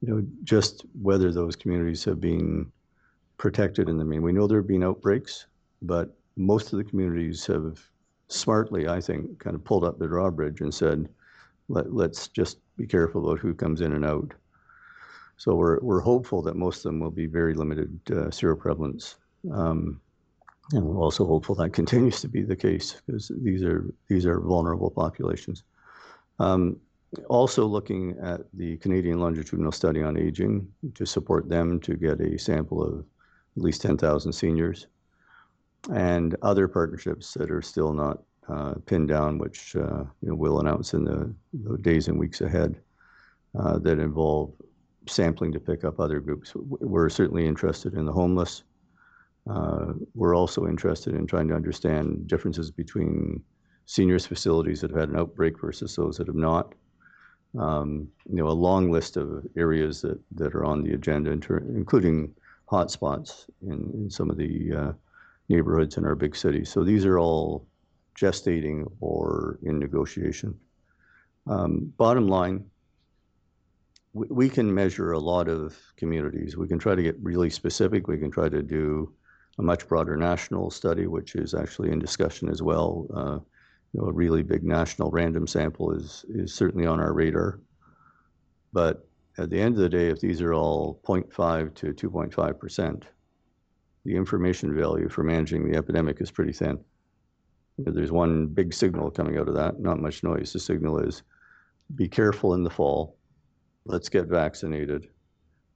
you 0.00 0.12
know, 0.12 0.24
just 0.44 0.84
whether 1.00 1.32
those 1.32 1.56
communities 1.56 2.04
have 2.04 2.20
been 2.20 2.70
protected 3.38 3.88
in 3.88 3.98
the 3.98 4.04
main. 4.04 4.22
We 4.22 4.32
know 4.32 4.46
there 4.46 4.58
have 4.58 4.68
been 4.68 4.82
outbreaks, 4.82 5.46
but 5.82 6.16
most 6.36 6.72
of 6.72 6.78
the 6.78 6.84
communities 6.84 7.46
have 7.46 7.80
smartly, 8.28 8.88
I 8.88 9.00
think, 9.00 9.38
kind 9.38 9.56
of 9.56 9.64
pulled 9.64 9.84
up 9.84 9.98
the 9.98 10.06
drawbridge 10.06 10.60
and 10.60 10.72
said, 10.72 11.08
Let, 11.68 11.86
us 11.86 12.28
just 12.28 12.58
be 12.76 12.86
careful 12.86 13.26
about 13.26 13.40
who 13.40 13.54
comes 13.54 13.80
in 13.80 13.92
and 13.92 14.04
out. 14.04 14.34
So 15.36 15.54
we're, 15.54 15.78
we're 15.80 16.00
hopeful 16.00 16.42
that 16.42 16.56
most 16.56 16.78
of 16.78 16.82
them 16.84 17.00
will 17.00 17.10
be 17.10 17.26
very 17.26 17.54
limited 17.54 17.98
uh, 18.10 18.28
seroprevalence. 18.28 19.16
Um, 19.50 20.00
and 20.72 20.84
we're 20.84 21.02
also 21.02 21.26
hopeful 21.26 21.54
that 21.56 21.70
continues 21.80 22.20
to 22.20 22.28
be 22.28 22.42
the 22.42 22.56
case 22.56 23.00
because 23.06 23.30
these 23.42 23.62
are 23.62 23.92
these 24.08 24.26
are 24.26 24.40
vulnerable 24.40 24.90
populations. 24.90 25.64
Um, 26.38 26.78
also 27.28 27.66
looking 27.66 28.16
at 28.22 28.42
the 28.54 28.76
Canadian 28.78 29.20
Longitudinal 29.20 29.72
Study 29.72 30.02
on 30.02 30.16
Aging 30.16 30.66
to 30.94 31.04
support 31.04 31.48
them 31.48 31.80
to 31.80 31.96
get 31.96 32.20
a 32.20 32.38
sample 32.38 32.82
of 32.82 33.04
at 33.56 33.62
least 33.62 33.82
10,000 33.82 34.32
seniors 34.32 34.86
and 35.92 36.36
other 36.42 36.68
partnerships 36.68 37.34
that 37.34 37.50
are 37.50 37.62
still 37.62 37.92
not 37.92 38.22
uh, 38.48 38.74
pinned 38.86 39.08
down, 39.08 39.38
which 39.38 39.74
uh, 39.76 40.04
you 40.22 40.28
know, 40.28 40.34
we'll 40.34 40.60
announce 40.60 40.94
in 40.94 41.04
the, 41.04 41.34
the 41.64 41.78
days 41.78 42.08
and 42.08 42.18
weeks 42.18 42.40
ahead 42.40 42.80
uh, 43.58 43.78
that 43.78 43.98
involve 43.98 44.52
sampling 45.06 45.52
to 45.52 45.60
pick 45.60 45.84
up 45.84 45.98
other 45.98 46.20
groups. 46.20 46.52
We're 46.54 47.08
certainly 47.08 47.46
interested 47.46 47.94
in 47.94 48.06
the 48.06 48.12
homeless. 48.12 48.62
Uh, 49.48 49.92
we're 50.14 50.36
also 50.36 50.66
interested 50.66 51.14
in 51.14 51.26
trying 51.26 51.48
to 51.48 51.54
understand 51.54 52.26
differences 52.26 52.70
between 52.70 53.42
seniors 53.86 54.26
facilities 54.26 54.80
that 54.80 54.90
have 54.90 55.00
had 55.00 55.08
an 55.08 55.16
outbreak 55.16 55.60
versus 55.60 55.96
those 55.96 56.16
that 56.16 56.26
have 56.26 56.36
not. 56.36 56.74
Um, 57.58 58.08
you 58.28 58.36
know, 58.36 58.48
a 58.48 58.52
long 58.52 58.92
list 58.92 59.16
of 59.16 59.44
areas 59.56 60.00
that, 60.02 60.20
that 60.36 60.54
are 60.54 60.64
on 60.64 60.84
the 60.84 60.92
agenda, 60.92 61.32
including 61.32 62.32
hotspots 62.70 63.46
in, 63.62 63.90
in 63.94 64.08
some 64.08 64.30
of 64.30 64.36
the 64.36 64.72
uh, 64.72 64.92
neighborhoods 65.48 65.96
in 65.96 66.04
our 66.04 66.14
big 66.14 66.36
cities. 66.36 66.70
So 66.70 66.84
these 66.84 67.04
are 67.04 67.18
all 67.18 67.66
gestating 68.16 68.90
or 69.00 69.58
in 69.62 69.78
negotiation. 69.78 70.58
Um, 71.48 71.92
bottom 71.96 72.28
line, 72.28 72.64
we, 74.12 74.26
we 74.30 74.48
can 74.48 74.72
measure 74.72 75.12
a 75.12 75.18
lot 75.18 75.48
of 75.48 75.76
communities. 75.96 76.56
We 76.56 76.68
can 76.68 76.78
try 76.78 76.94
to 76.94 77.02
get 77.02 77.16
really 77.20 77.50
specific. 77.50 78.06
We 78.06 78.18
can 78.18 78.30
try 78.30 78.48
to 78.48 78.62
do 78.62 79.12
a 79.58 79.62
much 79.62 79.86
broader 79.88 80.16
national 80.16 80.70
study, 80.70 81.06
which 81.06 81.34
is 81.34 81.54
actually 81.54 81.90
in 81.90 81.98
discussion 81.98 82.48
as 82.48 82.62
well. 82.62 83.06
Uh, 83.14 83.38
you 83.92 84.00
know, 84.00 84.08
a 84.08 84.12
really 84.12 84.42
big 84.42 84.62
national 84.62 85.10
random 85.10 85.46
sample 85.46 85.92
is 85.92 86.24
is 86.28 86.54
certainly 86.54 86.86
on 86.86 87.00
our 87.00 87.12
radar. 87.12 87.60
But 88.72 89.06
at 89.38 89.50
the 89.50 89.60
end 89.60 89.74
of 89.74 89.82
the 89.82 89.88
day, 89.88 90.08
if 90.08 90.20
these 90.20 90.40
are 90.40 90.54
all 90.54 91.00
0.5 91.04 91.74
to 91.74 91.92
2.5 91.92 92.58
percent, 92.58 93.04
the 94.04 94.14
information 94.14 94.74
value 94.74 95.08
for 95.08 95.24
managing 95.24 95.68
the 95.70 95.76
epidemic 95.76 96.20
is 96.20 96.30
pretty 96.30 96.52
thin. 96.52 96.78
There's 97.78 98.12
one 98.12 98.46
big 98.46 98.74
signal 98.74 99.10
coming 99.10 99.38
out 99.38 99.48
of 99.48 99.54
that, 99.54 99.80
not 99.80 100.00
much 100.00 100.22
noise. 100.22 100.52
The 100.52 100.60
signal 100.60 100.98
is 100.98 101.22
be 101.94 102.08
careful 102.08 102.54
in 102.54 102.62
the 102.62 102.70
fall, 102.70 103.16
let's 103.84 104.08
get 104.08 104.26
vaccinated, 104.26 105.08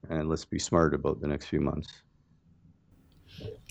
and 0.09 0.29
let's 0.29 0.45
be 0.45 0.59
smart 0.59 0.95
about 0.95 1.21
the 1.21 1.27
next 1.27 1.47
few 1.47 1.61
months. 1.61 2.03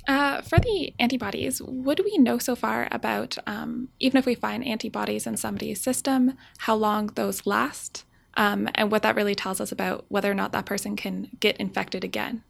Uh, 0.07 0.41
for 0.41 0.59
the 0.59 0.93
antibodies, 0.99 1.59
what 1.59 1.95
do 1.95 2.03
we 2.03 2.17
know 2.17 2.37
so 2.37 2.55
far 2.55 2.89
about, 2.91 3.37
um, 3.47 3.87
even 3.99 4.17
if 4.17 4.25
we 4.25 4.35
find 4.35 4.65
antibodies 4.65 5.25
in 5.25 5.37
somebody's 5.37 5.81
system, 5.81 6.33
how 6.57 6.75
long 6.75 7.07
those 7.15 7.45
last, 7.45 8.03
um, 8.35 8.67
and 8.75 8.91
what 8.91 9.01
that 9.01 9.15
really 9.15 9.35
tells 9.35 9.61
us 9.61 9.71
about 9.71 10.05
whether 10.09 10.29
or 10.29 10.33
not 10.33 10.51
that 10.51 10.65
person 10.65 10.95
can 10.97 11.29
get 11.39 11.55
infected 11.57 12.03
again? 12.03 12.43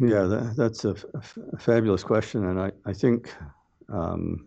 Yeah, 0.00 0.22
that, 0.24 0.54
that's 0.56 0.84
a, 0.84 0.94
fabulous 1.58 2.02
question. 2.02 2.46
And 2.46 2.60
I, 2.60 2.72
I 2.86 2.92
think 2.92 3.32
um, 3.88 4.46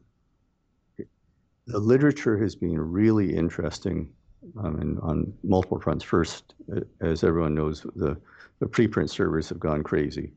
the 1.67 1.79
literature 1.79 2.38
has 2.38 2.55
been 2.55 2.77
really 2.79 3.36
interesting 3.36 4.12
um, 4.57 4.99
on 5.01 5.34
multiple 5.43 5.79
fronts. 5.79 6.03
First, 6.03 6.55
as 7.01 7.23
everyone 7.23 7.53
knows, 7.53 7.86
the, 7.95 8.17
the 8.62 8.67
preprint 8.67 9.10
servers 9.10 9.50
have 9.50 9.60
gone 9.60 9.84
crazy. 9.84 10.32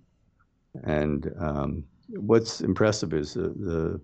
And 0.82 1.30
um, 1.38 1.84
what's 2.08 2.62
impressive 2.62 3.12
is 3.12 3.34
the, 3.34 3.50
the, 3.50 4.00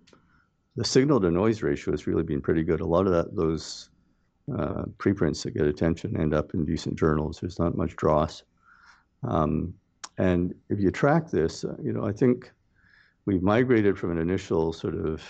the 0.77 0.85
signal 0.85 1.21
to 1.21 1.31
noise 1.31 1.63
ratio 1.63 1.93
has 1.93 2.07
really 2.07 2.23
been 2.23 2.43
pretty 2.43 2.63
good. 2.63 2.81
A 2.81 2.87
lot 2.87 3.07
of 3.07 3.13
that, 3.13 3.35
those 3.35 3.89
uh, 4.57 4.85
preprints 4.99 5.43
that 5.43 5.55
get 5.55 5.67
attention 5.67 6.21
end 6.21 6.35
up 6.35 6.53
in 6.53 6.67
decent 6.67 6.97
journals. 6.99 7.41
There's 7.41 7.59
not 7.59 7.77
much 7.77 7.97
dross. 7.97 8.43
Um, 9.23 9.73
and 10.19 10.55
if 10.69 10.79
you 10.79 10.91
track 10.91 11.31
this, 11.31 11.65
uh, 11.65 11.77
you 11.83 11.95
know, 11.95 12.07
I 12.07 12.13
think 12.13 12.53
we've 13.25 13.43
migrated 13.43 13.99
from 13.99 14.13
an 14.13 14.19
initial 14.19 14.75
sort 14.75 14.95
of 14.95 15.23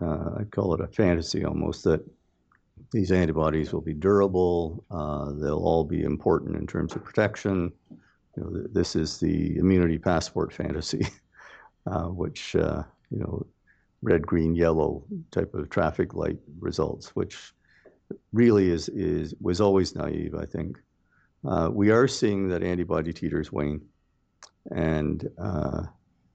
uh, 0.00 0.30
I'd 0.38 0.50
call 0.50 0.74
it 0.74 0.80
a 0.80 0.86
fantasy 0.86 1.44
almost 1.44 1.84
that 1.84 2.04
these 2.92 3.12
antibodies 3.12 3.72
will 3.72 3.80
be 3.80 3.94
durable. 3.94 4.84
Uh, 4.90 5.32
they'll 5.32 5.64
all 5.64 5.84
be 5.84 6.02
important 6.02 6.56
in 6.56 6.66
terms 6.66 6.94
of 6.94 7.04
protection. 7.04 7.72
You 7.90 8.42
know, 8.42 8.50
th- 8.50 8.66
this 8.72 8.96
is 8.96 9.18
the 9.18 9.56
immunity 9.56 9.98
passport 9.98 10.52
fantasy, 10.52 11.06
uh, 11.86 12.04
which 12.04 12.56
uh, 12.56 12.82
you 13.10 13.18
know, 13.18 13.46
red, 14.02 14.26
green, 14.26 14.54
yellow 14.54 15.04
type 15.30 15.54
of 15.54 15.70
traffic 15.70 16.14
light 16.14 16.38
results, 16.60 17.14
which 17.14 17.52
really 18.32 18.70
is 18.70 18.88
is 18.90 19.34
was 19.40 19.60
always 19.60 19.94
naive. 19.94 20.34
I 20.34 20.44
think 20.44 20.78
uh, 21.46 21.70
we 21.72 21.90
are 21.90 22.08
seeing 22.08 22.48
that 22.48 22.62
antibody 22.62 23.12
titers 23.12 23.52
wane, 23.52 23.80
and 24.70 25.28
uh, 25.38 25.82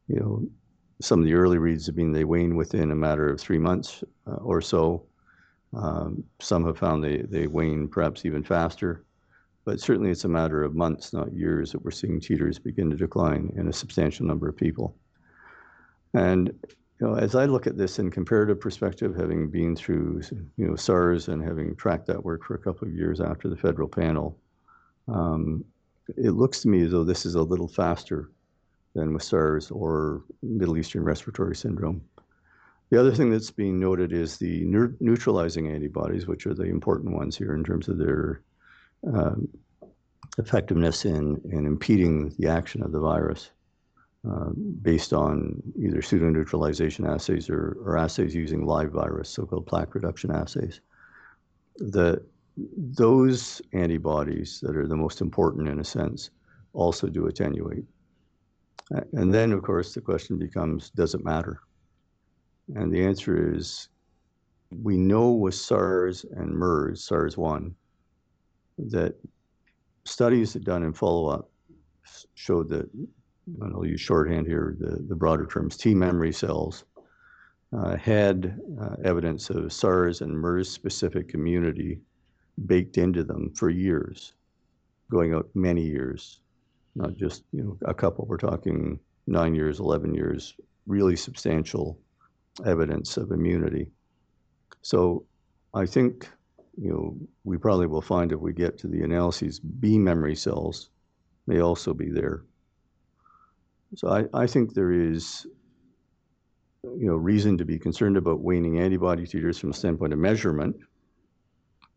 you 0.07 0.19
know 0.19 0.47
some 1.01 1.19
of 1.19 1.25
the 1.25 1.33
early 1.33 1.57
reads 1.57 1.85
have 1.85 1.95
been 1.95 2.11
they 2.11 2.23
wane 2.23 2.55
within 2.55 2.91
a 2.91 2.95
matter 2.95 3.29
of 3.29 3.39
three 3.39 3.57
months 3.57 4.03
uh, 4.27 4.35
or 4.35 4.61
so. 4.61 5.05
Um, 5.75 6.23
some 6.39 6.65
have 6.65 6.77
found 6.77 7.03
they, 7.03 7.17
they 7.23 7.47
wane 7.47 7.87
perhaps 7.87 8.25
even 8.25 8.43
faster, 8.43 9.05
but 9.65 9.79
certainly 9.79 10.11
it's 10.11 10.25
a 10.25 10.29
matter 10.29 10.63
of 10.63 10.75
months, 10.75 11.13
not 11.13 11.33
years, 11.33 11.71
that 11.71 11.83
we're 11.83 11.91
seeing 11.91 12.19
titers 12.19 12.61
begin 12.61 12.89
to 12.89 12.95
decline 12.95 13.51
in 13.55 13.67
a 13.67 13.73
substantial 13.73 14.25
number 14.25 14.47
of 14.47 14.57
people. 14.57 14.95
And 16.13 16.53
you 16.99 17.07
know, 17.07 17.15
as 17.15 17.35
I 17.35 17.45
look 17.45 17.65
at 17.65 17.77
this 17.77 17.97
in 17.97 18.11
comparative 18.11 18.59
perspective, 18.59 19.15
having 19.15 19.49
been 19.49 19.75
through 19.75 20.21
you 20.57 20.67
know 20.67 20.75
SARS 20.75 21.27
and 21.27 21.43
having 21.43 21.75
tracked 21.75 22.07
that 22.07 22.23
work 22.23 22.43
for 22.43 22.55
a 22.55 22.59
couple 22.59 22.87
of 22.87 22.93
years 22.93 23.19
after 23.19 23.49
the 23.49 23.57
federal 23.57 23.87
panel, 23.87 24.37
um, 25.07 25.65
it 26.17 26.31
looks 26.31 26.61
to 26.61 26.67
me 26.67 26.83
as 26.83 26.91
though 26.91 27.03
this 27.03 27.25
is 27.25 27.35
a 27.35 27.41
little 27.41 27.67
faster 27.67 28.29
than 28.93 29.13
with 29.13 29.23
SARS 29.23 29.71
or 29.71 30.23
Middle 30.43 30.77
Eastern 30.77 31.03
respiratory 31.03 31.55
syndrome. 31.55 32.01
The 32.93 32.99
other 32.99 33.15
thing 33.15 33.31
that's 33.31 33.49
being 33.49 33.79
noted 33.79 34.13
is 34.13 34.37
the 34.37 34.65
neutralizing 34.99 35.67
antibodies, 35.67 36.27
which 36.27 36.45
are 36.45 36.53
the 36.53 36.65
important 36.65 37.15
ones 37.15 37.35
here 37.35 37.55
in 37.55 37.63
terms 37.63 37.87
of 37.89 37.97
their 37.97 38.43
um, 39.11 39.47
effectiveness 40.37 41.03
in, 41.03 41.41
in 41.51 41.65
impeding 41.65 42.29
the 42.37 42.47
action 42.49 42.83
of 42.83 42.91
the 42.91 42.99
virus 42.99 43.49
uh, 44.29 44.51
based 44.83 45.11
on 45.11 45.59
either 45.75 46.03
pseudoneutralization 46.03 47.11
assays 47.11 47.49
or, 47.49 47.79
or 47.83 47.97
assays 47.97 48.35
using 48.35 48.63
live 48.63 48.91
virus, 48.91 49.27
so-called 49.27 49.65
plaque 49.65 49.95
reduction 49.95 50.29
assays. 50.29 50.79
The, 51.77 52.23
those 52.55 53.59
antibodies 53.73 54.59
that 54.61 54.75
are 54.75 54.87
the 54.87 54.95
most 54.95 55.19
important 55.19 55.67
in 55.67 55.79
a 55.79 55.83
sense 55.83 56.29
also 56.73 57.07
do 57.07 57.25
attenuate. 57.25 57.85
And 59.13 59.33
then, 59.33 59.51
of 59.51 59.63
course, 59.63 59.95
the 59.95 60.01
question 60.01 60.37
becomes 60.37 60.91
does 60.91 61.15
it 61.15 61.25
matter? 61.25 61.59
And 62.75 62.91
the 62.91 63.03
answer 63.03 63.53
is 63.55 63.89
we 64.81 64.97
know 64.97 65.31
with 65.31 65.55
SARS 65.55 66.25
and 66.35 66.51
MERS, 66.51 67.03
SARS 67.03 67.37
1, 67.37 67.75
that 68.89 69.15
studies 70.05 70.53
that 70.53 70.63
done 70.63 70.83
in 70.83 70.93
follow 70.93 71.27
up 71.27 71.49
showed 72.33 72.69
that, 72.69 72.89
and 72.93 73.73
I'll 73.73 73.85
use 73.85 74.01
shorthand 74.01 74.47
here, 74.47 74.75
the, 74.79 75.03
the 75.07 75.15
broader 75.15 75.45
terms, 75.45 75.77
T 75.77 75.93
memory 75.93 76.31
cells 76.31 76.85
uh, 77.77 77.95
had 77.97 78.59
uh, 78.81 78.95
evidence 79.03 79.49
of 79.49 79.71
SARS 79.71 80.21
and 80.21 80.31
MERS 80.31 80.69
specific 80.69 81.33
immunity 81.33 81.99
baked 82.65 82.97
into 82.97 83.23
them 83.23 83.51
for 83.55 83.69
years, 83.69 84.33
going 85.09 85.33
out 85.33 85.49
many 85.53 85.83
years 85.83 86.41
not 86.95 87.15
just 87.15 87.43
you 87.51 87.63
know 87.63 87.77
a 87.85 87.93
couple. 87.93 88.25
We're 88.25 88.37
talking 88.37 88.99
nine 89.27 89.55
years, 89.55 89.79
11 89.79 90.13
years, 90.13 90.55
really 90.85 91.15
substantial 91.15 91.97
evidence 92.65 93.17
of 93.17 93.31
immunity. 93.31 93.91
So 94.81 95.25
I 95.73 95.85
think 95.85 96.29
you 96.77 96.89
know 96.89 97.17
we 97.43 97.57
probably 97.57 97.87
will 97.87 98.01
find 98.01 98.31
if 98.31 98.39
we 98.39 98.53
get 98.53 98.77
to 98.79 98.87
the 98.87 99.01
analyses, 99.01 99.59
B 99.59 99.97
memory 99.97 100.35
cells 100.35 100.89
may 101.47 101.59
also 101.59 101.93
be 101.93 102.09
there. 102.09 102.43
So 103.95 104.09
I, 104.09 104.25
I 104.33 104.47
think 104.47 104.73
there 104.73 104.91
is 104.91 105.45
you 106.83 107.07
know 107.07 107.15
reason 107.15 107.57
to 107.57 107.65
be 107.65 107.79
concerned 107.79 108.17
about 108.17 108.41
waning 108.41 108.79
antibody 108.79 109.23
titers 109.25 109.59
from 109.59 109.71
the 109.71 109.77
standpoint 109.77 110.13
of 110.13 110.19
measurement 110.19 110.75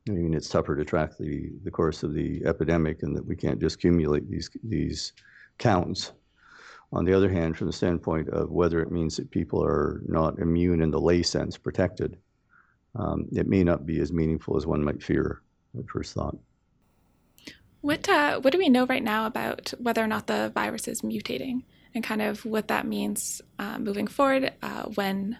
I 0.08 0.12
mean, 0.12 0.34
it's 0.34 0.48
tougher 0.48 0.76
to 0.76 0.84
track 0.84 1.16
the, 1.18 1.50
the 1.64 1.70
course 1.70 2.02
of 2.02 2.14
the 2.14 2.44
epidemic 2.46 3.02
and 3.02 3.16
that 3.16 3.26
we 3.26 3.34
can't 3.34 3.60
just 3.60 3.76
accumulate 3.76 4.30
these, 4.30 4.48
these 4.62 5.12
counts. 5.58 6.12
On 6.96 7.04
the 7.04 7.12
other 7.12 7.28
hand, 7.28 7.58
from 7.58 7.66
the 7.66 7.74
standpoint 7.74 8.30
of 8.30 8.50
whether 8.50 8.80
it 8.80 8.90
means 8.90 9.16
that 9.16 9.30
people 9.30 9.62
are 9.62 10.00
not 10.08 10.38
immune 10.38 10.80
in 10.80 10.90
the 10.90 10.98
lay 10.98 11.22
sense, 11.22 11.58
protected, 11.58 12.16
um, 12.94 13.28
it 13.32 13.46
may 13.46 13.62
not 13.62 13.84
be 13.84 14.00
as 14.00 14.14
meaningful 14.14 14.56
as 14.56 14.64
one 14.64 14.82
might 14.82 15.02
fear 15.02 15.42
at 15.78 15.86
first 15.90 16.14
thought. 16.14 16.38
What, 17.82 18.08
uh, 18.08 18.40
what 18.40 18.50
do 18.52 18.58
we 18.58 18.70
know 18.70 18.86
right 18.86 19.02
now 19.02 19.26
about 19.26 19.74
whether 19.78 20.02
or 20.02 20.06
not 20.06 20.26
the 20.26 20.50
virus 20.54 20.88
is 20.88 21.02
mutating 21.02 21.64
and 21.94 22.02
kind 22.02 22.22
of 22.22 22.46
what 22.46 22.68
that 22.68 22.86
means 22.86 23.42
uh, 23.58 23.78
moving 23.78 24.06
forward 24.06 24.54
uh, 24.62 24.84
when 24.84 25.38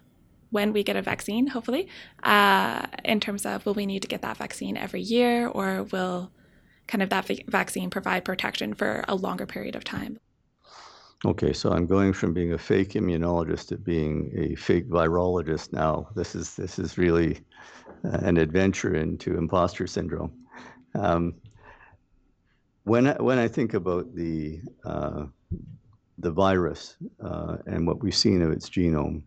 when 0.50 0.72
we 0.72 0.84
get 0.84 0.94
a 0.94 1.02
vaccine, 1.02 1.48
hopefully, 1.48 1.88
uh, 2.22 2.86
in 3.04 3.18
terms 3.18 3.44
of 3.44 3.66
will 3.66 3.74
we 3.74 3.84
need 3.84 4.02
to 4.02 4.08
get 4.08 4.22
that 4.22 4.36
vaccine 4.36 4.76
every 4.76 5.02
year 5.02 5.48
or 5.48 5.82
will 5.84 6.30
kind 6.86 7.02
of 7.02 7.10
that 7.10 7.28
vaccine 7.48 7.90
provide 7.90 8.24
protection 8.24 8.74
for 8.74 9.04
a 9.08 9.14
longer 9.14 9.44
period 9.44 9.74
of 9.74 9.82
time? 9.82 10.18
Okay, 11.24 11.54
so 11.54 11.72
I'm 11.72 11.86
going 11.86 12.12
from 12.12 12.34
being 12.34 12.52
a 12.52 12.58
fake 12.58 12.90
immunologist 12.90 13.68
to 13.68 13.78
being 13.78 14.30
a 14.36 14.54
fake 14.54 14.88
virologist 14.88 15.72
now. 15.72 16.08
This 16.14 16.34
is 16.34 16.54
this 16.54 16.78
is 16.78 16.98
really 16.98 17.40
uh, 18.04 18.18
an 18.20 18.36
adventure 18.36 18.94
into 18.94 19.38
imposter 19.38 19.86
syndrome. 19.86 20.32
Um, 20.94 21.34
when 22.84 23.06
I, 23.06 23.14
when 23.14 23.38
I 23.38 23.48
think 23.48 23.72
about 23.72 24.14
the 24.14 24.60
uh, 24.84 25.24
the 26.18 26.30
virus 26.30 26.96
uh, 27.24 27.56
and 27.66 27.86
what 27.86 28.02
we've 28.02 28.14
seen 28.14 28.42
of 28.42 28.50
its 28.50 28.68
genome, 28.68 29.22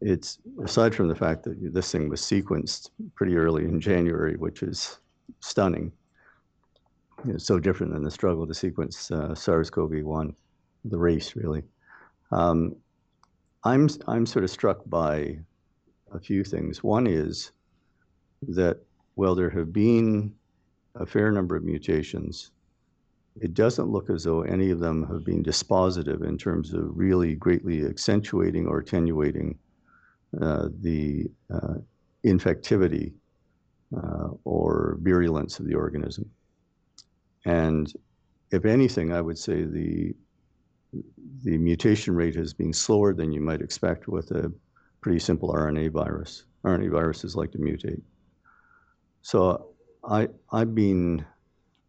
it's 0.00 0.38
aside 0.64 0.94
from 0.94 1.08
the 1.08 1.14
fact 1.14 1.42
that 1.42 1.56
this 1.74 1.90
thing 1.90 2.08
was 2.08 2.20
sequenced 2.20 2.90
pretty 3.16 3.36
early 3.36 3.64
in 3.64 3.80
January, 3.80 4.36
which 4.36 4.62
is 4.62 4.98
stunning. 5.40 5.90
It's 7.26 7.44
so 7.44 7.58
different 7.58 7.92
than 7.92 8.04
the 8.04 8.12
struggle 8.12 8.46
to 8.46 8.54
sequence 8.54 9.10
uh, 9.10 9.34
SARS-CoV-1. 9.34 10.34
The 10.84 10.98
race, 10.98 11.36
really. 11.36 11.62
Um, 12.30 12.76
I'm 13.64 13.88
I'm 14.06 14.26
sort 14.26 14.44
of 14.44 14.50
struck 14.50 14.80
by 14.86 15.38
a 16.12 16.18
few 16.18 16.44
things. 16.44 16.82
One 16.82 17.06
is 17.06 17.52
that 18.42 18.78
while 19.14 19.34
there 19.34 19.50
have 19.50 19.72
been 19.72 20.34
a 20.94 21.04
fair 21.04 21.30
number 21.32 21.56
of 21.56 21.64
mutations, 21.64 22.50
it 23.40 23.54
doesn't 23.54 23.88
look 23.88 24.10
as 24.10 24.24
though 24.24 24.42
any 24.42 24.70
of 24.70 24.80
them 24.80 25.06
have 25.08 25.24
been 25.24 25.42
dispositive 25.44 26.26
in 26.26 26.38
terms 26.38 26.72
of 26.72 26.96
really 26.96 27.34
greatly 27.34 27.84
accentuating 27.84 28.66
or 28.66 28.78
attenuating 28.78 29.58
uh, 30.40 30.68
the 30.80 31.30
uh, 31.52 31.74
infectivity 32.24 33.12
uh, 33.96 34.28
or 34.44 34.98
virulence 35.00 35.58
of 35.58 35.66
the 35.66 35.74
organism. 35.74 36.28
And 37.44 37.92
if 38.50 38.64
anything, 38.64 39.12
I 39.12 39.20
would 39.20 39.38
say 39.38 39.62
the 39.64 40.14
the 41.42 41.58
mutation 41.58 42.14
rate 42.14 42.34
has 42.34 42.52
been 42.52 42.72
slower 42.72 43.12
than 43.12 43.32
you 43.32 43.40
might 43.40 43.60
expect 43.60 44.08
with 44.08 44.30
a 44.30 44.52
pretty 45.00 45.18
simple 45.18 45.52
RNA 45.52 45.92
virus. 45.92 46.44
RNA 46.64 46.90
viruses 46.90 47.36
like 47.36 47.52
to 47.52 47.58
mutate. 47.58 48.00
So 49.22 49.68
I, 50.04 50.28
I've 50.52 50.74
been 50.74 51.24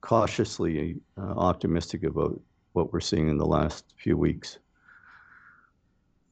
cautiously 0.01 0.97
uh, 1.17 1.31
optimistic 1.31 2.03
about 2.03 2.39
what 2.73 2.93
we're 2.93 2.99
seeing 2.99 3.29
in 3.29 3.38
the 3.38 3.45
last 3.45 3.93
few 3.97 4.17
weeks. 4.17 4.59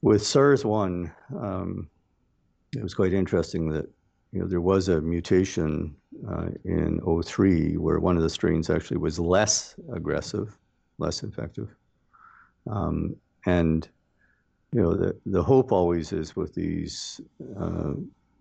With 0.01 0.25
SARS-1, 0.25 1.11
um, 1.35 1.89
it 2.75 2.83
was 2.83 2.93
quite 2.93 3.13
interesting 3.13 3.69
that 3.69 3.89
you 4.31 4.41
know 4.41 4.47
there 4.47 4.61
was 4.61 4.89
a 4.89 5.01
mutation 5.01 5.95
uh, 6.29 6.49
in 6.65 6.99
03 7.23 7.77
where 7.77 7.99
one 7.99 8.17
of 8.17 8.23
the 8.23 8.29
strains 8.29 8.69
actually 8.69 8.97
was 8.97 9.19
less 9.19 9.75
aggressive, 9.93 10.57
less 10.99 11.23
infective. 11.23 11.73
Um, 12.69 13.15
and 13.45 13.87
you 14.73 14.81
know 14.81 14.95
the 14.95 15.15
the 15.25 15.43
hope 15.43 15.71
always 15.71 16.11
is 16.11 16.35
with 16.35 16.53
these 16.53 17.21
uh, 17.59 17.93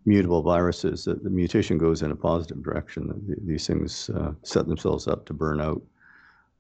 mutable 0.04 0.42
viruses 0.42 1.04
that 1.04 1.22
the 1.22 1.30
mutation 1.30 1.78
goes 1.78 2.02
in 2.02 2.10
a 2.10 2.16
positive 2.16 2.62
direction. 2.62 3.36
These 3.44 3.66
things 3.66 4.10
uh, 4.10 4.32
set 4.42 4.66
themselves 4.66 5.08
up 5.08 5.26
to 5.26 5.34
burn 5.34 5.60
out. 5.60 5.82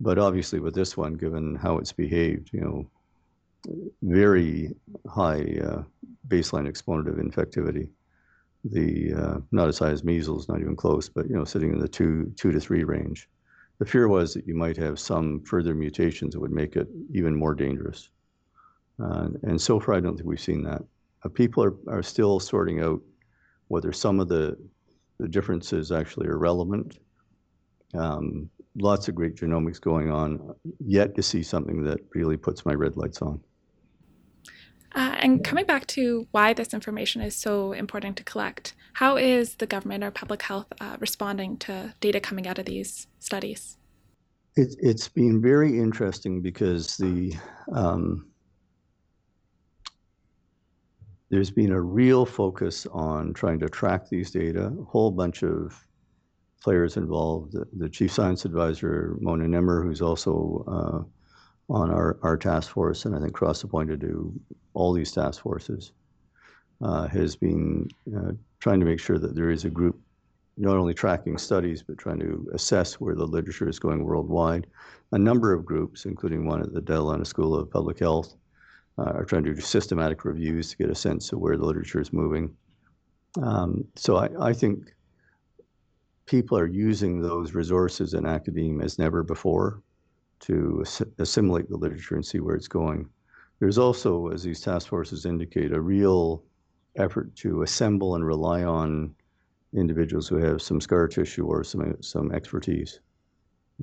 But 0.00 0.18
obviously, 0.18 0.60
with 0.60 0.74
this 0.74 0.96
one, 0.96 1.14
given 1.14 1.54
how 1.54 1.78
it's 1.78 1.92
behaved, 1.92 2.50
you 2.52 2.60
know, 2.60 2.86
very 4.02 4.74
high 5.08 5.58
uh, 5.64 5.82
baseline 6.28 6.68
exponent 6.68 7.18
infectivity. 7.18 7.88
The 8.64 9.14
uh, 9.14 9.38
not 9.52 9.68
as 9.68 9.78
high 9.78 9.90
as 9.90 10.02
measles, 10.02 10.48
not 10.48 10.60
even 10.60 10.76
close, 10.76 11.08
but 11.08 11.28
you 11.28 11.36
know, 11.36 11.44
sitting 11.44 11.72
in 11.72 11.78
the 11.78 11.88
two 11.88 12.32
two 12.36 12.52
to 12.52 12.60
three 12.60 12.84
range. 12.84 13.28
The 13.78 13.84
fear 13.84 14.08
was 14.08 14.32
that 14.34 14.46
you 14.46 14.54
might 14.54 14.76
have 14.78 14.98
some 14.98 15.40
further 15.40 15.74
mutations 15.74 16.32
that 16.32 16.40
would 16.40 16.52
make 16.52 16.76
it 16.76 16.88
even 17.12 17.34
more 17.34 17.54
dangerous. 17.54 18.08
Uh, 19.02 19.28
and 19.42 19.60
so 19.60 19.78
far, 19.78 19.94
I 19.94 20.00
don't 20.00 20.16
think 20.16 20.28
we've 20.28 20.40
seen 20.40 20.62
that. 20.62 20.82
Uh, 21.24 21.28
people 21.28 21.62
are, 21.62 21.74
are 21.88 22.02
still 22.02 22.40
sorting 22.40 22.80
out 22.80 23.02
whether 23.68 23.92
some 23.92 24.20
of 24.20 24.28
the, 24.28 24.56
the 25.18 25.28
differences 25.28 25.92
actually 25.92 26.28
are 26.28 26.38
relevant. 26.38 26.98
Um, 27.94 28.48
lots 28.76 29.08
of 29.08 29.14
great 29.14 29.36
genomics 29.36 29.80
going 29.80 30.10
on, 30.10 30.54
yet 30.84 31.14
to 31.16 31.22
see 31.22 31.42
something 31.42 31.82
that 31.84 32.00
really 32.14 32.36
puts 32.36 32.64
my 32.64 32.74
red 32.74 32.96
lights 32.96 33.20
on. 33.20 33.40
Uh, 34.96 35.14
and 35.18 35.44
coming 35.44 35.66
back 35.66 35.86
to 35.86 36.26
why 36.30 36.54
this 36.54 36.72
information 36.72 37.20
is 37.20 37.36
so 37.36 37.72
important 37.72 38.16
to 38.16 38.24
collect, 38.24 38.72
how 38.94 39.18
is 39.18 39.56
the 39.56 39.66
government 39.66 40.02
or 40.02 40.10
public 40.10 40.40
health 40.40 40.66
uh, 40.80 40.96
responding 40.98 41.58
to 41.58 41.92
data 42.00 42.18
coming 42.18 42.48
out 42.48 42.58
of 42.58 42.64
these 42.64 43.06
studies? 43.20 43.76
It, 44.56 44.74
has 44.82 45.08
been 45.08 45.42
very 45.42 45.78
interesting 45.78 46.40
because 46.40 46.96
the 46.96 47.34
um, 47.74 48.26
there's 51.28 51.50
been 51.50 51.72
a 51.72 51.80
real 51.80 52.24
focus 52.24 52.86
on 52.90 53.34
trying 53.34 53.58
to 53.58 53.68
track 53.68 54.08
these 54.08 54.30
data. 54.30 54.68
A 54.68 54.84
whole 54.84 55.10
bunch 55.10 55.42
of 55.42 55.84
players 56.62 56.96
involved. 56.96 57.52
The, 57.52 57.66
the 57.76 57.90
chief 57.90 58.12
science 58.12 58.46
advisor, 58.46 59.18
Mona 59.20 59.44
Nemer, 59.44 59.82
who's 59.82 60.00
also 60.00 60.64
uh, 60.66 61.15
on 61.68 61.90
our, 61.90 62.18
our 62.22 62.36
task 62.36 62.70
force, 62.70 63.04
and 63.04 63.14
I 63.14 63.20
think 63.20 63.32
cross-appointed 63.32 64.00
to 64.00 64.32
all 64.74 64.92
these 64.92 65.12
task 65.12 65.42
forces, 65.42 65.92
uh, 66.80 67.08
has 67.08 67.36
been 67.36 67.88
uh, 68.16 68.32
trying 68.60 68.80
to 68.80 68.86
make 68.86 69.00
sure 69.00 69.18
that 69.18 69.34
there 69.34 69.50
is 69.50 69.64
a 69.64 69.70
group 69.70 69.98
not 70.58 70.76
only 70.76 70.94
tracking 70.94 71.36
studies, 71.36 71.82
but 71.82 71.98
trying 71.98 72.18
to 72.20 72.48
assess 72.54 72.94
where 72.94 73.14
the 73.14 73.26
literature 73.26 73.68
is 73.68 73.78
going 73.78 74.04
worldwide. 74.04 74.66
A 75.12 75.18
number 75.18 75.52
of 75.52 75.66
groups, 75.66 76.06
including 76.06 76.46
one 76.46 76.62
at 76.62 76.72
the 76.72 76.80
Dalla 76.80 77.10
Lana 77.10 77.24
School 77.24 77.54
of 77.54 77.70
Public 77.70 77.98
Health, 77.98 78.34
uh, 78.98 79.02
are 79.02 79.24
trying 79.24 79.44
to 79.44 79.54
do 79.54 79.60
systematic 79.60 80.24
reviews 80.24 80.70
to 80.70 80.76
get 80.76 80.88
a 80.88 80.94
sense 80.94 81.32
of 81.32 81.40
where 81.40 81.56
the 81.56 81.64
literature 81.64 82.00
is 82.00 82.12
moving. 82.12 82.54
Um, 83.42 83.84
so 83.96 84.16
I, 84.16 84.30
I, 84.40 84.52
think 84.54 84.94
people 86.24 86.56
are 86.56 86.66
using 86.66 87.20
those 87.20 87.52
resources 87.52 88.14
in 88.14 88.24
academia 88.24 88.82
as 88.82 88.98
never 88.98 89.22
before 89.22 89.82
to 90.40 90.84
assimilate 91.18 91.68
the 91.68 91.76
literature 91.76 92.14
and 92.14 92.24
see 92.24 92.40
where 92.40 92.56
it's 92.56 92.68
going. 92.68 93.08
There's 93.58 93.78
also, 93.78 94.28
as 94.28 94.42
these 94.42 94.60
task 94.60 94.88
forces 94.88 95.24
indicate, 95.24 95.72
a 95.72 95.80
real 95.80 96.44
effort 96.96 97.34
to 97.36 97.62
assemble 97.62 98.14
and 98.14 98.24
rely 98.24 98.64
on 98.64 99.14
individuals 99.74 100.28
who 100.28 100.36
have 100.36 100.62
some 100.62 100.80
scar 100.80 101.08
tissue 101.08 101.46
or 101.46 101.64
some 101.64 101.96
some 102.00 102.32
expertise. 102.32 103.00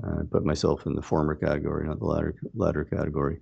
Uh, 0.04 0.22
I 0.22 0.24
put 0.30 0.46
myself 0.46 0.86
in 0.86 0.96
the 0.96 1.02
former 1.02 1.36
category, 1.36 1.88
not 1.88 2.00
the 2.00 2.06
latter 2.06 2.36
latter 2.56 2.84
category. 2.84 3.40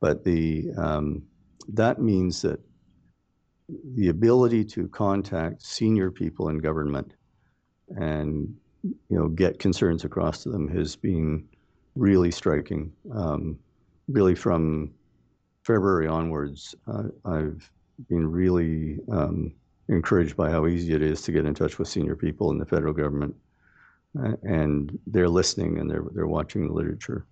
But 0.00 0.24
the 0.24 0.70
um, 0.76 1.22
that 1.68 2.00
means 2.00 2.42
that 2.42 2.60
the 3.94 4.08
ability 4.08 4.64
to 4.64 4.88
contact 4.88 5.62
senior 5.62 6.10
people 6.10 6.48
in 6.48 6.58
government 6.58 7.14
and 7.96 8.54
you 8.82 8.96
know 9.10 9.28
get 9.28 9.58
concerns 9.58 10.04
across 10.04 10.42
to 10.42 10.50
them 10.50 10.68
has 10.68 10.96
been 10.96 11.46
really 11.96 12.30
striking. 12.30 12.92
Um, 13.12 13.58
really, 14.08 14.34
from 14.34 14.92
February 15.64 16.06
onwards, 16.06 16.74
uh, 16.86 17.04
I've 17.24 17.70
been 18.08 18.30
really 18.30 18.98
um, 19.10 19.52
encouraged 19.88 20.36
by 20.36 20.50
how 20.50 20.66
easy 20.66 20.94
it 20.94 21.02
is 21.02 21.22
to 21.22 21.32
get 21.32 21.46
in 21.46 21.54
touch 21.54 21.78
with 21.78 21.88
senior 21.88 22.16
people 22.16 22.50
in 22.50 22.58
the 22.58 22.66
federal 22.66 22.92
government, 22.92 23.34
uh, 24.22 24.32
and 24.42 24.98
they're 25.06 25.28
listening 25.28 25.78
and 25.78 25.90
they're 25.90 26.04
they're 26.12 26.26
watching 26.26 26.66
the 26.66 26.72
literature 26.72 27.26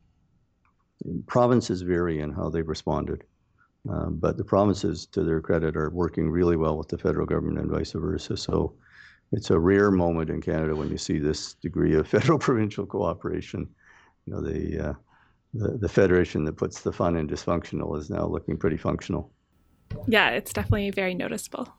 provinces 1.26 1.82
vary 1.82 2.20
in 2.20 2.32
how 2.32 2.48
they've 2.48 2.68
responded. 2.68 3.24
Uh, 3.90 4.06
but 4.10 4.36
the 4.36 4.44
provinces, 4.44 5.06
to 5.06 5.22
their 5.22 5.40
credit, 5.40 5.76
are 5.76 5.90
working 5.90 6.28
really 6.28 6.56
well 6.56 6.76
with 6.76 6.88
the 6.88 6.98
federal 6.98 7.26
government 7.26 7.58
and 7.58 7.70
vice 7.70 7.92
versa. 7.92 8.36
So 8.36 8.74
it's 9.32 9.50
a 9.50 9.58
rare 9.58 9.90
moment 9.90 10.30
in 10.30 10.40
Canada 10.40 10.74
when 10.74 10.90
you 10.90 10.98
see 10.98 11.18
this 11.18 11.54
degree 11.54 11.94
of 11.94 12.08
federal-provincial 12.08 12.86
cooperation. 12.86 13.68
You 14.28 14.34
know, 14.34 14.40
the, 14.42 14.88
uh, 14.90 14.92
the, 15.54 15.78
the 15.78 15.88
federation 15.88 16.44
that 16.44 16.56
puts 16.56 16.82
the 16.82 16.92
fun 16.92 17.16
in 17.16 17.26
dysfunctional 17.26 17.98
is 17.98 18.10
now 18.10 18.26
looking 18.26 18.58
pretty 18.58 18.76
functional. 18.76 19.30
Yeah, 20.06 20.30
it's 20.30 20.52
definitely 20.52 20.90
very 20.90 21.14
noticeable. 21.14 21.72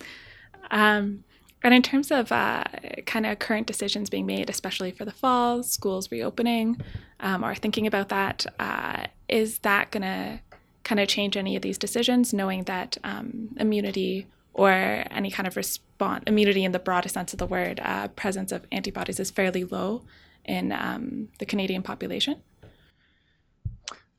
um, 0.72 1.22
and 1.62 1.72
in 1.72 1.82
terms 1.82 2.10
of 2.10 2.32
uh, 2.32 2.64
kind 3.06 3.24
of 3.24 3.38
current 3.38 3.68
decisions 3.68 4.10
being 4.10 4.26
made, 4.26 4.50
especially 4.50 4.90
for 4.90 5.04
the 5.04 5.12
fall, 5.12 5.62
schools 5.62 6.10
reopening, 6.10 6.80
um, 7.20 7.44
or 7.44 7.54
thinking 7.54 7.86
about 7.86 8.08
that, 8.08 8.44
uh, 8.58 9.06
is 9.28 9.60
that 9.60 9.92
going 9.92 10.02
to 10.02 10.40
kind 10.82 10.98
of 10.98 11.06
change 11.06 11.36
any 11.36 11.54
of 11.54 11.62
these 11.62 11.78
decisions, 11.78 12.34
knowing 12.34 12.64
that 12.64 12.98
um, 13.04 13.50
immunity 13.60 14.26
or 14.54 14.72
any 14.72 15.30
kind 15.30 15.46
of 15.46 15.56
response, 15.56 16.24
immunity 16.26 16.64
in 16.64 16.72
the 16.72 16.80
broadest 16.80 17.14
sense 17.14 17.32
of 17.32 17.38
the 17.38 17.46
word, 17.46 17.80
uh, 17.84 18.08
presence 18.08 18.50
of 18.50 18.66
antibodies 18.72 19.20
is 19.20 19.30
fairly 19.30 19.62
low 19.62 20.02
in 20.46 20.72
um, 20.72 21.28
the 21.38 21.46
Canadian 21.46 21.82
population? 21.82 22.36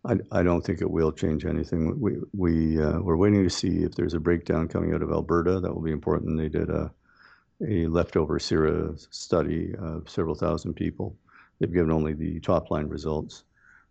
I, 0.05 0.15
I, 0.31 0.43
don't 0.43 0.61
think 0.61 0.81
it 0.81 0.89
will 0.89 1.11
change 1.11 1.45
anything. 1.45 1.99
We, 1.99 2.13
we, 2.33 2.81
uh, 2.81 2.99
we're 2.99 3.17
waiting 3.17 3.43
to 3.43 3.49
see 3.49 3.83
if 3.83 3.95
there's 3.95 4.13
a 4.13 4.19
breakdown 4.19 4.67
coming 4.67 4.93
out 4.93 5.01
of 5.01 5.11
Alberta. 5.11 5.59
That 5.59 5.73
will 5.73 5.81
be 5.81 5.91
important. 5.91 6.37
They 6.37 6.49
did 6.49 6.69
a 6.69 6.91
a 7.65 7.87
leftover 7.87 8.39
SERA 8.39 8.93
study 9.09 9.73
of 9.79 10.09
several 10.09 10.35
thousand 10.35 10.75
people. 10.75 11.15
They've 11.59 11.73
given 11.73 11.91
only 11.91 12.13
the 12.13 12.39
top 12.39 12.69
line 12.69 12.87
results. 12.87 13.43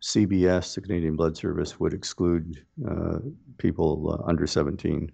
CBS, 0.03 0.75
the 0.75 0.83
Canadian 0.83 1.17
Blood 1.17 1.37
Service, 1.37 1.81
would 1.81 1.93
exclude 1.93 2.65
uh, 2.89 3.19
people 3.59 4.21
uh, 4.21 4.29
under 4.29 4.47
17, 4.47 5.11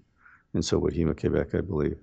and 0.54 0.64
so 0.64 0.78
would 0.78 0.92
Héma-Québec, 0.92 1.54
I 1.54 1.60
believe. 1.60 1.96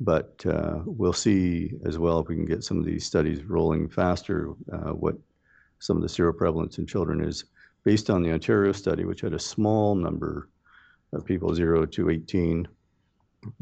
But 0.00 0.44
uh, 0.46 0.80
we'll 0.86 1.12
see 1.12 1.72
as 1.84 1.98
well 1.98 2.20
if 2.20 2.28
we 2.28 2.36
can 2.36 2.46
get 2.46 2.64
some 2.64 2.78
of 2.78 2.86
these 2.86 3.04
studies 3.04 3.44
rolling 3.44 3.88
faster, 3.88 4.50
uh, 4.72 4.92
what 4.92 5.16
some 5.78 5.96
of 5.96 6.02
the 6.02 6.08
seroprevalence 6.08 6.78
in 6.78 6.86
children 6.86 7.22
is. 7.22 7.44
Based 7.84 8.10
on 8.10 8.22
the 8.22 8.32
Ontario 8.32 8.72
study, 8.72 9.04
which 9.04 9.22
had 9.22 9.32
a 9.34 9.38
small 9.38 9.94
number 9.94 10.48
of 11.12 11.24
people 11.24 11.54
0 11.54 11.86
to 11.86 12.10
18, 12.10 12.68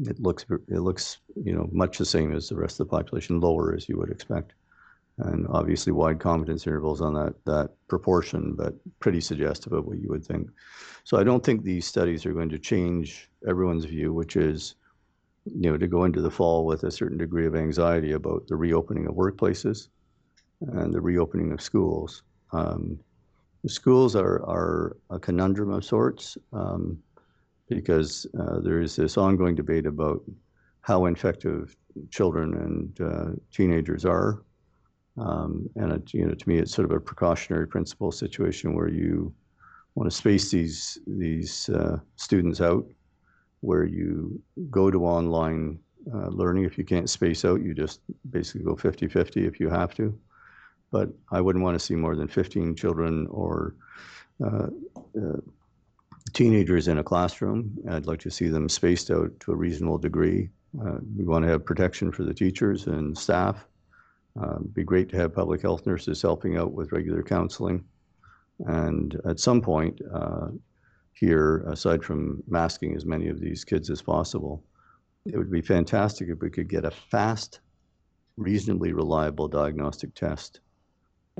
it 0.01 0.19
looks 0.19 0.45
it 0.67 0.79
looks 0.79 1.19
you 1.41 1.53
know 1.53 1.69
much 1.71 1.97
the 1.97 2.05
same 2.05 2.35
as 2.35 2.49
the 2.49 2.55
rest 2.55 2.79
of 2.79 2.87
the 2.87 2.91
population, 2.97 3.39
lower 3.39 3.73
as 3.73 3.87
you 3.87 3.97
would 3.97 4.11
expect. 4.11 4.53
and 5.19 5.47
obviously 5.49 5.91
wide 5.91 6.19
confidence 6.19 6.65
intervals 6.65 7.01
on 7.01 7.13
that, 7.13 7.33
that 7.45 7.71
proportion, 7.87 8.53
but 8.55 8.73
pretty 8.99 9.19
suggestive 9.21 9.73
of 9.73 9.85
what 9.85 9.99
you 9.99 10.07
would 10.09 10.25
think. 10.25 10.49
So 11.03 11.17
I 11.17 11.23
don't 11.23 11.43
think 11.43 11.63
these 11.63 11.85
studies 11.85 12.25
are 12.25 12.33
going 12.33 12.49
to 12.49 12.59
change 12.59 13.29
everyone's 13.47 13.85
view, 13.85 14.13
which 14.13 14.35
is, 14.35 14.75
you 15.55 15.71
know, 15.71 15.77
to 15.77 15.87
go 15.87 16.03
into 16.03 16.21
the 16.21 16.31
fall 16.31 16.65
with 16.65 16.83
a 16.83 16.91
certain 16.91 17.17
degree 17.17 17.45
of 17.45 17.55
anxiety 17.55 18.13
about 18.13 18.47
the 18.47 18.55
reopening 18.55 19.07
of 19.07 19.15
workplaces 19.15 19.89
and 20.61 20.93
the 20.93 21.01
reopening 21.01 21.51
of 21.51 21.61
schools. 21.61 22.23
Um, 22.51 22.99
the 23.63 23.69
schools 23.69 24.15
are, 24.15 24.43
are 24.45 24.97
a 25.09 25.19
conundrum 25.19 25.71
of 25.71 25.83
sorts 25.83 26.37
um, 26.53 26.97
because 27.67 28.25
uh, 28.39 28.59
there 28.61 28.81
is 28.81 28.95
this 28.95 29.17
ongoing 29.17 29.55
debate 29.55 29.85
about 29.85 30.21
how 30.81 31.05
infective 31.05 31.75
children 32.09 32.53
and 32.55 33.01
uh, 33.01 33.31
teenagers 33.51 34.05
are 34.05 34.43
um, 35.19 35.69
and 35.75 35.91
it, 35.91 36.13
you 36.13 36.25
know, 36.25 36.33
to 36.33 36.49
me, 36.49 36.57
it's 36.57 36.73
sort 36.73 36.89
of 36.89 36.95
a 36.95 36.99
precautionary 36.99 37.67
principle 37.67 38.11
situation 38.11 38.73
where 38.73 38.87
you 38.87 39.33
want 39.95 40.09
to 40.09 40.15
space 40.15 40.49
these 40.51 40.97
these 41.07 41.69
uh, 41.69 41.97
students 42.15 42.61
out, 42.61 42.85
where 43.61 43.83
you 43.83 44.41
go 44.69 44.89
to 44.89 45.05
online 45.05 45.79
uh, 46.13 46.27
learning. 46.27 46.63
If 46.63 46.77
you 46.77 46.83
can't 46.83 47.09
space 47.09 47.43
out, 47.45 47.61
you 47.61 47.73
just 47.73 48.01
basically 48.29 48.63
go 48.63 48.75
50-50 48.75 49.47
if 49.47 49.59
you 49.59 49.69
have 49.69 49.93
to. 49.95 50.17
But 50.91 51.09
I 51.31 51.41
wouldn't 51.41 51.63
want 51.63 51.75
to 51.75 51.85
see 51.85 51.95
more 51.95 52.15
than 52.15 52.27
15 52.27 52.75
children 52.75 53.27
or 53.29 53.75
uh, 54.43 54.67
uh, 55.17 55.41
teenagers 56.33 56.87
in 56.87 56.97
a 56.97 57.03
classroom. 57.03 57.77
I'd 57.89 58.07
like 58.07 58.19
to 58.21 58.31
see 58.31 58.47
them 58.47 58.69
spaced 58.69 59.11
out 59.11 59.31
to 59.41 59.51
a 59.51 59.55
reasonable 59.55 59.97
degree. 59.97 60.49
Uh, 60.83 60.97
we 61.15 61.25
want 61.25 61.43
to 61.45 61.51
have 61.51 61.65
protection 61.65 62.11
for 62.11 62.23
the 62.23 62.33
teachers 62.33 62.87
and 62.87 63.17
staff 63.17 63.65
um, 64.39 64.69
be 64.73 64.83
great 64.83 65.09
to 65.09 65.17
have 65.17 65.33
public 65.33 65.61
health 65.61 65.85
nurses 65.85 66.21
helping 66.21 66.57
out 66.57 66.73
with 66.73 66.91
regular 66.91 67.23
counseling. 67.23 67.83
And 68.65 69.19
at 69.25 69.39
some 69.39 69.61
point 69.61 70.01
uh, 70.13 70.47
here, 71.19 71.65
aside 71.67 72.03
from 72.03 72.41
masking 72.47 72.95
as 72.95 73.05
many 73.05 73.27
of 73.27 73.39
these 73.39 73.65
kids 73.65 73.89
as 73.89 74.01
possible, 74.01 74.63
it 75.25 75.37
would 75.37 75.51
be 75.51 75.61
fantastic 75.61 76.29
if 76.29 76.39
we 76.39 76.49
could 76.49 76.69
get 76.69 76.85
a 76.85 76.91
fast, 76.91 77.59
reasonably 78.37 78.93
reliable 78.93 79.47
diagnostic 79.47 80.13
test. 80.15 80.61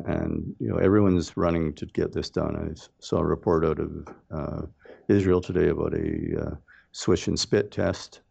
And 0.06 0.54
you 0.60 0.70
know, 0.70 0.78
everyone's 0.78 1.36
running 1.38 1.74
to 1.76 1.86
get 1.86 2.12
this 2.12 2.30
done. 2.30 2.56
I 2.56 2.76
saw 3.00 3.18
a 3.20 3.26
report 3.26 3.66
out 3.66 3.80
of 3.80 4.08
uh, 4.32 4.62
Israel 5.08 5.42
today 5.42 5.70
about 5.70 5.94
a 5.94 6.42
uh, 6.42 6.56
swish 6.92 7.28
and 7.28 7.40
spit 7.40 7.72
test. 7.72 8.22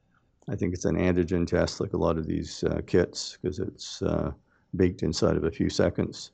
I 0.51 0.57
think 0.57 0.75
it's 0.75 0.87
an 0.87 0.97
antigen 0.97 1.47
test, 1.47 1.81
like 1.81 1.93
a 1.93 1.99
lot 1.99 2.19
of 2.19 2.27
these 2.27 2.65
uh, 2.65 2.81
kits, 2.87 3.37
because 3.41 3.59
it's 3.59 4.03
uh, 4.03 4.33
baked 4.77 5.03
inside 5.03 5.37
of 5.37 5.45
a 5.45 5.51
few 5.51 5.69
seconds. 5.69 6.31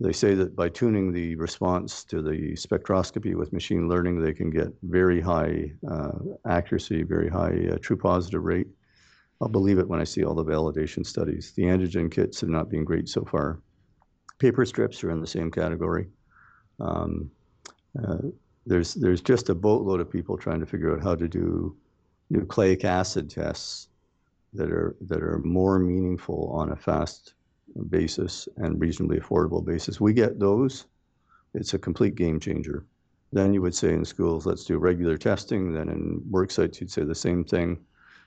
They 0.00 0.12
say 0.12 0.34
that 0.34 0.54
by 0.54 0.68
tuning 0.68 1.12
the 1.12 1.34
response 1.36 2.04
to 2.04 2.22
the 2.22 2.54
spectroscopy 2.54 3.34
with 3.34 3.52
machine 3.52 3.88
learning, 3.88 4.20
they 4.20 4.32
can 4.32 4.50
get 4.50 4.68
very 4.82 5.20
high 5.20 5.72
uh, 5.90 6.12
accuracy, 6.46 7.02
very 7.02 7.28
high 7.28 7.68
uh, 7.72 7.78
true 7.80 7.96
positive 7.96 8.44
rate. 8.44 8.68
I'll 9.40 9.48
believe 9.48 9.78
it 9.78 9.88
when 9.88 10.00
I 10.00 10.04
see 10.04 10.24
all 10.24 10.34
the 10.34 10.44
validation 10.44 11.04
studies. 11.04 11.52
The 11.56 11.64
antigen 11.64 12.10
kits 12.10 12.40
have 12.40 12.50
not 12.50 12.70
been 12.70 12.84
great 12.84 13.08
so 13.08 13.24
far. 13.24 13.60
Paper 14.38 14.64
strips 14.64 15.02
are 15.04 15.10
in 15.10 15.20
the 15.20 15.26
same 15.26 15.50
category. 15.50 16.08
Um, 16.80 17.30
uh, 18.02 18.18
there's 18.66 18.94
there's 18.94 19.20
just 19.20 19.48
a 19.48 19.54
boatload 19.54 20.00
of 20.00 20.10
people 20.10 20.36
trying 20.36 20.60
to 20.60 20.66
figure 20.66 20.94
out 20.94 21.02
how 21.02 21.14
to 21.14 21.28
do 21.28 21.76
nucleic 22.30 22.84
acid 22.84 23.28
tests 23.30 23.88
that 24.54 24.70
are 24.70 24.96
that 25.02 25.22
are 25.22 25.38
more 25.40 25.78
meaningful 25.78 26.50
on 26.52 26.72
a 26.72 26.76
fast 26.76 27.34
basis 27.88 28.48
and 28.56 28.80
reasonably 28.80 29.18
affordable 29.18 29.64
basis. 29.64 30.00
We 30.00 30.12
get 30.12 30.38
those, 30.38 30.86
it's 31.54 31.74
a 31.74 31.78
complete 31.78 32.14
game 32.14 32.40
changer. 32.40 32.84
Then 33.32 33.52
you 33.52 33.62
would 33.62 33.74
say 33.74 33.92
in 33.92 34.04
schools, 34.04 34.46
let's 34.46 34.64
do 34.64 34.78
regular 34.78 35.16
testing. 35.16 35.72
Then 35.72 35.88
in 35.88 36.22
work 36.30 36.50
sites, 36.50 36.80
you'd 36.80 36.90
say 36.90 37.02
the 37.02 37.14
same 37.14 37.44
thing. 37.44 37.78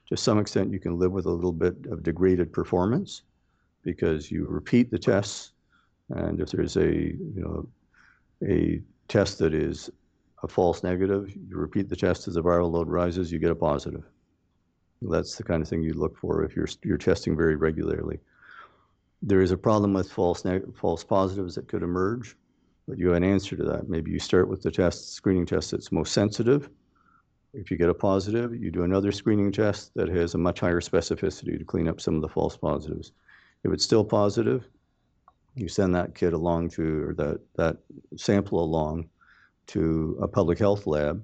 To 0.09 0.17
some 0.17 0.39
extent, 0.39 0.71
you 0.71 0.79
can 0.79 0.97
live 0.97 1.11
with 1.11 1.25
a 1.25 1.31
little 1.31 1.51
bit 1.51 1.75
of 1.89 2.03
degraded 2.03 2.51
performance 2.51 3.23
because 3.83 4.29
you 4.31 4.45
repeat 4.47 4.91
the 4.91 4.99
tests, 4.99 5.51
and 6.09 6.41
if 6.41 6.51
there's 6.51 6.75
a 6.75 6.91
you 6.91 7.33
know 7.35 7.67
a 8.45 8.81
test 9.07 9.39
that 9.39 9.53
is 9.53 9.89
a 10.43 10.47
false 10.47 10.83
negative, 10.83 11.33
you 11.35 11.57
repeat 11.57 11.89
the 11.89 11.95
test 11.95 12.27
as 12.27 12.35
the 12.35 12.43
viral 12.43 12.71
load 12.71 12.89
rises, 12.89 13.31
you 13.31 13.39
get 13.39 13.51
a 13.51 13.55
positive. 13.55 14.03
That's 15.01 15.35
the 15.35 15.43
kind 15.43 15.61
of 15.61 15.69
thing 15.69 15.83
you 15.83 15.93
look 15.93 16.17
for 16.17 16.43
if 16.43 16.55
you're 16.55 16.67
you're 16.83 16.97
testing 16.97 17.35
very 17.35 17.55
regularly. 17.55 18.19
There 19.21 19.41
is 19.41 19.51
a 19.51 19.57
problem 19.57 19.93
with 19.93 20.11
false 20.11 20.43
false 20.75 21.03
positives 21.03 21.55
that 21.55 21.67
could 21.67 21.83
emerge, 21.83 22.35
but 22.87 22.97
you 22.97 23.07
have 23.07 23.17
an 23.17 23.23
answer 23.23 23.55
to 23.55 23.63
that. 23.63 23.89
Maybe 23.89 24.11
you 24.11 24.19
start 24.19 24.47
with 24.47 24.61
the 24.61 24.71
test 24.71 25.13
screening 25.13 25.45
test 25.45 25.71
that's 25.71 25.91
most 25.91 26.13
sensitive. 26.13 26.69
If 27.53 27.71
you 27.71 27.77
get 27.77 27.89
a 27.89 27.93
positive, 27.93 28.55
you 28.55 28.69
do 28.69 28.83
another 28.83 29.11
screening 29.11 29.51
test 29.51 29.93
that 29.95 30.09
has 30.09 30.35
a 30.35 30.37
much 30.37 30.59
higher 30.59 30.81
specificity 30.81 31.57
to 31.57 31.65
clean 31.65 31.87
up 31.87 31.99
some 31.99 32.15
of 32.15 32.21
the 32.21 32.29
false 32.29 32.55
positives. 32.55 33.11
If 33.63 33.73
it's 33.73 33.83
still 33.83 34.05
positive, 34.05 34.67
you 35.55 35.67
send 35.67 35.95
that 35.95 36.13
kit 36.13 36.33
along 36.33 36.69
to 36.71 37.09
or 37.09 37.13
that 37.15 37.39
that 37.55 37.77
sample 38.15 38.63
along 38.63 39.09
to 39.67 40.17
a 40.21 40.27
public 40.27 40.59
health 40.59 40.85
lab 40.85 41.23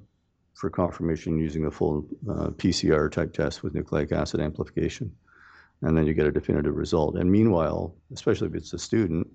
for 0.56 0.69
confirmation 0.69 1.38
using 1.38 1.65
a 1.65 1.71
full 1.71 2.06
uh, 2.29 2.47
PCR 2.49 3.12
type 3.12 3.34
test 3.34 3.63
with 3.63 3.75
nucleic 3.75 4.12
acid 4.12 4.39
amplification. 4.41 5.15
And 5.84 5.98
then 5.98 6.08
you 6.08 6.13
get 6.13 6.26
a 6.26 6.32
definitive 6.32 6.76
result. 6.76 7.17
And 7.17 7.32
meanwhile, 7.32 7.93
especially 8.13 8.48
if 8.48 8.56
it's 8.56 8.74
a 8.74 8.80
student, 8.80 9.28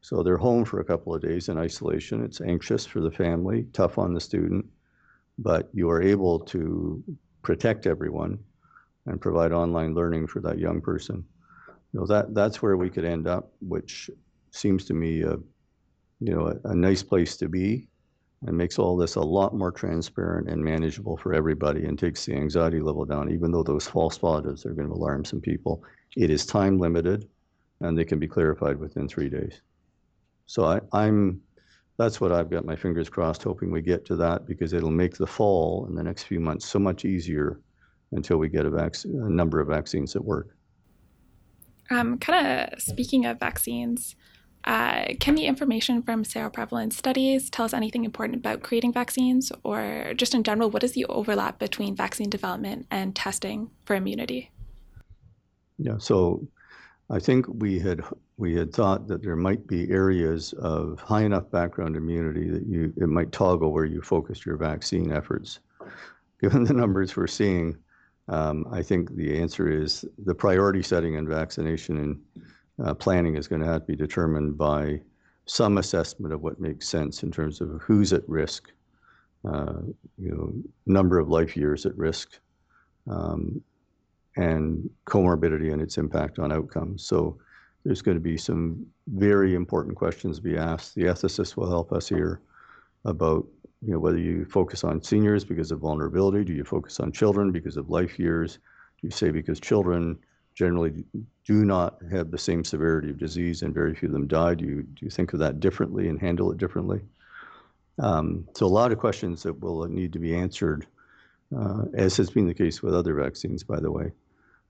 so 0.00 0.22
they're 0.22 0.36
home 0.36 0.64
for 0.64 0.80
a 0.80 0.84
couple 0.84 1.14
of 1.14 1.22
days 1.22 1.48
in 1.48 1.58
isolation. 1.58 2.24
It's 2.24 2.40
anxious 2.40 2.86
for 2.86 3.00
the 3.00 3.10
family, 3.10 3.66
tough 3.72 3.98
on 3.98 4.14
the 4.14 4.20
student, 4.20 4.64
but 5.38 5.68
you 5.72 5.90
are 5.90 6.02
able 6.02 6.38
to 6.40 7.02
protect 7.42 7.86
everyone 7.86 8.38
and 9.06 9.20
provide 9.20 9.52
online 9.52 9.94
learning 9.94 10.26
for 10.26 10.40
that 10.40 10.58
young 10.58 10.80
person. 10.80 11.24
You 11.92 12.00
know, 12.00 12.06
that, 12.06 12.34
that's 12.34 12.62
where 12.62 12.76
we 12.76 12.90
could 12.90 13.04
end 13.04 13.26
up, 13.26 13.50
which 13.60 14.10
seems 14.50 14.84
to 14.84 14.94
me 14.94 15.22
a, 15.22 15.36
you 16.20 16.34
know, 16.34 16.48
a, 16.48 16.68
a 16.68 16.74
nice 16.74 17.02
place 17.02 17.36
to 17.38 17.48
be 17.48 17.87
and 18.46 18.56
makes 18.56 18.78
all 18.78 18.96
this 18.96 19.16
a 19.16 19.20
lot 19.20 19.54
more 19.54 19.72
transparent 19.72 20.48
and 20.48 20.62
manageable 20.62 21.16
for 21.16 21.34
everybody 21.34 21.86
and 21.86 21.98
takes 21.98 22.24
the 22.24 22.34
anxiety 22.34 22.80
level 22.80 23.04
down, 23.04 23.30
even 23.30 23.50
though 23.50 23.64
those 23.64 23.88
false 23.88 24.16
positives 24.16 24.64
are 24.64 24.74
going 24.74 24.88
to 24.88 24.94
alarm 24.94 25.24
some 25.24 25.40
people. 25.40 25.82
It 26.16 26.30
is 26.30 26.46
time 26.46 26.78
limited 26.78 27.28
and 27.80 27.98
they 27.98 28.04
can 28.04 28.18
be 28.18 28.28
clarified 28.28 28.78
within 28.78 29.08
three 29.08 29.28
days. 29.28 29.60
So 30.46 30.64
I, 30.64 30.80
I'm 30.92 31.40
that's 31.98 32.20
what 32.20 32.30
I've 32.30 32.48
got 32.48 32.64
my 32.64 32.76
fingers 32.76 33.08
crossed, 33.08 33.42
hoping 33.42 33.72
we 33.72 33.82
get 33.82 34.04
to 34.06 34.16
that 34.16 34.46
because 34.46 34.72
it'll 34.72 34.90
make 34.90 35.16
the 35.16 35.26
fall 35.26 35.86
in 35.88 35.96
the 35.96 36.02
next 36.02 36.22
few 36.24 36.38
months 36.38 36.64
so 36.64 36.78
much 36.78 37.04
easier 37.04 37.60
until 38.12 38.36
we 38.36 38.48
get 38.48 38.64
a, 38.64 38.70
vac- 38.70 39.04
a 39.04 39.08
number 39.08 39.58
of 39.58 39.66
vaccines 39.66 40.12
that 40.12 40.24
work. 40.24 40.56
Um, 41.90 42.18
kind 42.18 42.70
of 42.72 42.80
speaking 42.80 43.26
of 43.26 43.40
vaccines, 43.40 44.14
uh, 44.64 45.14
can 45.20 45.34
the 45.34 45.46
information 45.46 46.02
from 46.02 46.24
seroprevalence 46.24 46.94
studies 46.94 47.50
tell 47.50 47.64
us 47.64 47.72
anything 47.72 48.04
important 48.04 48.38
about 48.38 48.62
creating 48.62 48.92
vaccines, 48.92 49.50
or 49.62 50.12
just 50.16 50.34
in 50.34 50.42
general, 50.42 50.70
what 50.70 50.84
is 50.84 50.92
the 50.92 51.06
overlap 51.06 51.58
between 51.58 51.96
vaccine 51.96 52.28
development 52.28 52.86
and 52.90 53.14
testing 53.14 53.70
for 53.84 53.96
immunity? 53.96 54.50
Yeah, 55.78 55.98
so 55.98 56.46
I 57.10 57.18
think 57.18 57.46
we 57.48 57.78
had 57.78 58.02
we 58.36 58.54
had 58.54 58.72
thought 58.72 59.08
that 59.08 59.22
there 59.22 59.36
might 59.36 59.66
be 59.66 59.90
areas 59.90 60.52
of 60.54 61.00
high 61.00 61.22
enough 61.22 61.50
background 61.50 61.96
immunity 61.96 62.50
that 62.50 62.66
you 62.66 62.92
it 62.96 63.08
might 63.08 63.32
toggle 63.32 63.72
where 63.72 63.84
you 63.84 64.02
focus 64.02 64.44
your 64.44 64.56
vaccine 64.56 65.12
efforts. 65.12 65.60
Given 66.40 66.64
the 66.64 66.74
numbers 66.74 67.16
we're 67.16 67.26
seeing, 67.26 67.76
um, 68.28 68.66
I 68.70 68.82
think 68.82 69.14
the 69.16 69.40
answer 69.40 69.70
is 69.70 70.04
the 70.24 70.34
priority 70.34 70.82
setting 70.82 71.16
and 71.16 71.28
vaccination 71.28 71.98
and 71.98 72.20
uh, 72.84 72.94
planning 72.94 73.36
is 73.36 73.48
going 73.48 73.60
to 73.60 73.66
have 73.66 73.82
to 73.82 73.86
be 73.86 73.96
determined 73.96 74.56
by 74.56 75.00
some 75.46 75.78
assessment 75.78 76.32
of 76.32 76.42
what 76.42 76.60
makes 76.60 76.88
sense 76.88 77.22
in 77.22 77.30
terms 77.30 77.60
of 77.60 77.80
who's 77.80 78.12
at 78.12 78.28
risk, 78.28 78.70
uh, 79.44 79.80
you 80.18 80.30
know, 80.30 80.52
number 80.86 81.18
of 81.18 81.28
life 81.28 81.56
years 81.56 81.86
at 81.86 81.96
risk, 81.96 82.38
um, 83.10 83.60
and 84.36 84.88
comorbidity 85.06 85.72
and 85.72 85.80
its 85.80 85.98
impact 85.98 86.38
on 86.38 86.52
outcomes. 86.52 87.02
So 87.02 87.38
there's 87.84 88.02
going 88.02 88.16
to 88.16 88.22
be 88.22 88.36
some 88.36 88.86
very 89.08 89.54
important 89.54 89.96
questions 89.96 90.36
to 90.36 90.42
be 90.42 90.56
asked. 90.56 90.94
The 90.94 91.04
ethicists 91.04 91.56
will 91.56 91.68
help 91.68 91.92
us 91.92 92.08
here 92.08 92.40
about 93.04 93.46
you 93.80 93.92
know 93.92 93.98
whether 93.98 94.18
you 94.18 94.44
focus 94.44 94.84
on 94.84 95.02
seniors 95.02 95.44
because 95.44 95.70
of 95.70 95.80
vulnerability, 95.80 96.44
do 96.44 96.52
you 96.52 96.64
focus 96.64 97.00
on 97.00 97.12
children 97.12 97.52
because 97.52 97.76
of 97.76 97.90
life 97.90 98.18
years, 98.18 98.58
do 99.00 99.06
you 99.06 99.10
say 99.10 99.30
because 99.30 99.60
children 99.60 100.18
generally 100.58 101.04
do 101.44 101.64
not 101.64 101.98
have 102.10 102.32
the 102.32 102.38
same 102.38 102.64
severity 102.64 103.10
of 103.10 103.16
disease 103.16 103.62
and 103.62 103.72
very 103.72 103.94
few 103.94 104.08
of 104.08 104.12
them 104.12 104.26
die. 104.26 104.54
Do 104.54 104.64
you, 104.64 104.82
do 104.82 105.06
you 105.06 105.10
think 105.10 105.32
of 105.32 105.38
that 105.38 105.60
differently 105.60 106.08
and 106.08 106.20
handle 106.20 106.50
it 106.50 106.58
differently? 106.58 107.00
Um, 108.00 108.48
so 108.56 108.66
a 108.66 108.68
lot 108.68 108.90
of 108.90 108.98
questions 108.98 109.44
that 109.44 109.60
will 109.60 109.86
need 109.86 110.12
to 110.14 110.18
be 110.18 110.34
answered, 110.34 110.84
uh, 111.56 111.84
as 111.94 112.16
has 112.16 112.30
been 112.30 112.48
the 112.48 112.54
case 112.54 112.82
with 112.82 112.92
other 112.92 113.14
vaccines, 113.14 113.62
by 113.62 113.78
the 113.78 113.92
way, 113.92 114.10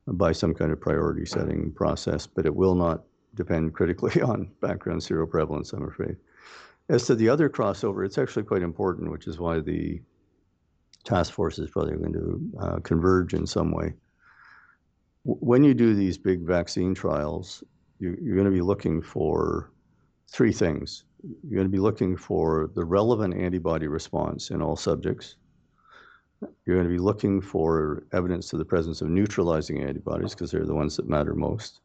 by 0.07 0.30
some 0.32 0.53
kind 0.53 0.72
of 0.72 0.80
priority 0.80 1.24
setting 1.24 1.72
process, 1.72 2.26
but 2.26 2.45
it 2.45 2.55
will 2.55 2.74
not 2.74 3.05
depend 3.34 3.72
critically 3.72 4.20
on 4.20 4.51
background 4.61 5.01
seroprevalence, 5.01 5.72
I'm 5.72 5.89
afraid. 5.89 6.16
As 6.91 7.07
to 7.07 7.14
the 7.14 7.30
other 7.30 7.49
crossover, 7.49 8.05
it's 8.05 8.18
actually 8.18 8.43
quite 8.43 8.62
important, 8.62 9.11
which 9.11 9.26
is 9.26 9.39
why 9.39 9.61
the 9.61 10.03
task 11.05 11.32
force 11.32 11.59
is 11.59 11.70
probably 11.70 11.97
going 11.97 12.12
to 12.12 12.59
uh, 12.61 12.78
converge 12.80 13.32
in 13.32 13.47
some 13.47 13.70
way. 13.70 13.95
When 15.24 15.64
you 15.64 15.74
do 15.74 15.94
these 15.94 16.18
big 16.18 16.46
vaccine 16.46 16.94
trials, 16.94 17.62
you, 17.98 18.16
you're 18.20 18.36
going 18.36 18.46
to 18.46 18.50
be 18.50 18.60
looking 18.60 19.02
for 19.02 19.72
three 20.30 20.52
things. 20.52 21.04
You're 21.42 21.56
going 21.56 21.66
to 21.66 21.76
be 21.76 21.80
looking 21.80 22.16
for 22.16 22.70
the 22.74 22.84
relevant 22.84 23.34
antibody 23.34 23.86
response 23.88 24.50
in 24.50 24.62
all 24.62 24.76
subjects. 24.76 25.36
You're 26.64 26.76
going 26.76 26.86
to 26.86 26.92
be 26.92 27.02
looking 27.02 27.40
for 27.40 28.04
evidence 28.12 28.52
of 28.52 28.60
the 28.60 28.64
presence 28.64 29.00
of 29.00 29.08
neutralizing 29.08 29.82
antibodies 29.82 30.34
because 30.34 30.52
they're 30.52 30.64
the 30.64 30.74
ones 30.74 30.96
that 30.96 31.08
matter 31.08 31.34
most. 31.34 31.80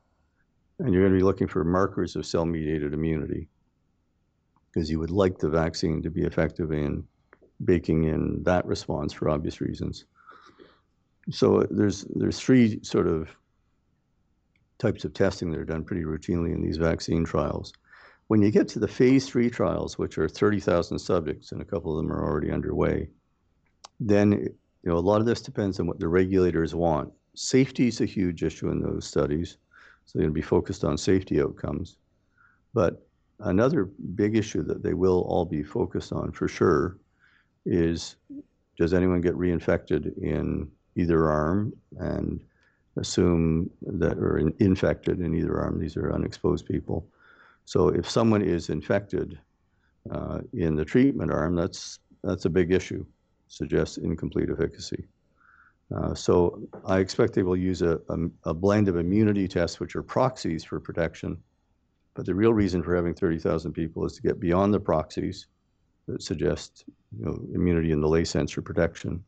And 0.79 0.93
you're 0.93 1.03
going 1.03 1.13
to 1.13 1.19
be 1.19 1.23
looking 1.23 1.47
for 1.47 1.63
markers 1.63 2.15
of 2.15 2.25
cell 2.25 2.45
mediated 2.45 2.93
immunity 2.93 3.47
because 4.71 4.89
you 4.89 4.99
would 4.99 5.11
like 5.11 5.38
the 5.38 5.49
vaccine 5.49 6.01
to 6.03 6.09
be 6.09 6.23
effective 6.23 6.71
in 6.71 7.03
baking 7.63 8.03
in 8.05 8.43
that 8.43 8.65
response 8.65 9.13
for 9.13 9.29
obvious 9.29 9.61
reasons. 9.61 10.05
So 11.32 11.65
there's 11.69 12.05
there's 12.15 12.39
three 12.39 12.84
sort 12.84 13.07
of 13.07 13.30
types 14.78 15.05
of 15.05 15.13
testing 15.13 15.51
that 15.51 15.59
are 15.59 15.65
done 15.65 15.84
pretty 15.84 16.03
routinely 16.03 16.53
in 16.53 16.61
these 16.61 16.78
vaccine 16.78 17.24
trials. 17.24 17.74
When 18.28 18.41
you 18.41 18.51
get 18.51 18.67
to 18.69 18.80
the 18.80 18.88
phase 18.88 19.28
three 19.28 19.49
trials, 19.49 19.97
which 19.97 20.17
are 20.17 20.28
30,000 20.28 20.97
subjects, 20.97 21.51
and 21.51 21.61
a 21.61 21.65
couple 21.65 21.91
of 21.91 21.97
them 21.97 22.11
are 22.11 22.24
already 22.24 22.51
underway, 22.51 23.09
then 23.99 24.32
you 24.32 24.89
know 24.89 24.97
a 24.97 24.99
lot 24.99 25.21
of 25.21 25.26
this 25.26 25.41
depends 25.41 25.80
on 25.80 25.88
what 25.88 25.99
the 25.99 26.07
regulators 26.07 26.76
want. 26.76 27.11
Safety 27.36 27.88
is 27.88 28.01
a 28.01 28.05
huge 28.05 28.43
issue 28.43 28.69
in 28.69 28.82
those 28.82 29.05
studies, 29.05 29.57
so 30.05 30.17
they're 30.17 30.26
going 30.26 30.34
to 30.34 30.41
be 30.41 30.41
focused 30.41 30.84
on 30.84 30.97
safety 30.97 31.41
outcomes. 31.41 31.97
But 32.74 33.05
another 33.39 33.86
big 34.15 34.36
issue 34.36 34.63
that 34.63 34.84
they 34.84 34.93
will 34.93 35.21
all 35.21 35.45
be 35.45 35.63
focused 35.63 36.11
on 36.11 36.32
for 36.32 36.47
sure 36.47 36.97
is 37.65 38.17
does 38.78 38.93
anyone 38.93 39.21
get 39.21 39.36
reinfected 39.36 40.17
in 40.17 40.69
either 40.96 41.30
arm 41.30 41.74
and 41.98 42.39
assume 42.98 43.70
that 43.82 44.18
are 44.18 44.38
in, 44.38 44.54
infected 44.60 45.20
in 45.20 45.34
either 45.34 45.60
arm. 45.60 45.80
These 45.80 45.98
are 45.98 46.14
unexposed 46.14 46.66
people. 46.66 47.08
So 47.66 47.89
if 47.89 48.10
someone 48.10 48.41
is 48.41 48.70
infected 48.70 49.39
uh, 50.12 50.39
in 50.54 50.76
the 50.76 50.86
treatment 50.86 51.32
arm 51.32 51.56
that's 51.56 52.00
that's 52.24 52.46
a 52.46 52.50
big 52.50 52.72
issue 52.72 53.06
suggests 53.48 53.98
incomplete 53.98 54.50
efficacy. 54.50 55.08
Uh, 55.96 56.14
so 56.14 56.62
I 56.86 57.00
expect 57.00 57.34
they 57.34 57.44
will 57.44 57.58
use 57.58 57.82
a, 57.82 58.00
a, 58.10 58.18
a 58.46 58.54
blend 58.54 58.88
of 58.88 58.98
immunity 58.98 59.48
tests, 59.48 59.80
which 59.80 59.96
are 59.96 60.02
proxies 60.02 60.64
for 60.64 60.80
protection, 60.80 61.38
but 62.16 62.26
the 62.26 62.34
real 62.34 62.54
reason 62.54 62.82
for 62.82 62.96
having 62.96 63.14
30,000 63.14 63.74
people 63.74 64.06
is 64.06 64.14
to 64.14 64.22
get 64.22 64.39
beyond 64.39 64.74
the 64.74 64.80
proxies 64.80 65.48
that 66.08 66.24
suggest 66.24 66.86
you 67.18 67.26
know, 67.26 67.39
immunity 67.54 67.91
in 67.91 68.02
the 68.02 68.08
lay 68.08 68.24
sense 68.24 68.52
for 68.52 68.62
protection, 68.62 69.24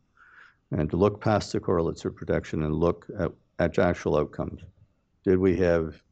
and 0.70 0.90
to 0.90 0.96
look 0.96 1.20
past 1.20 1.52
the 1.52 1.60
correlates 1.60 2.04
of 2.04 2.16
protection 2.16 2.62
and 2.62 2.74
look 2.74 3.06
at, 3.18 3.32
at 3.58 3.78
actual 3.78 4.16
outcomes. 4.16 4.62
Did 5.24 5.38
we 5.38 5.56
have 5.56 6.02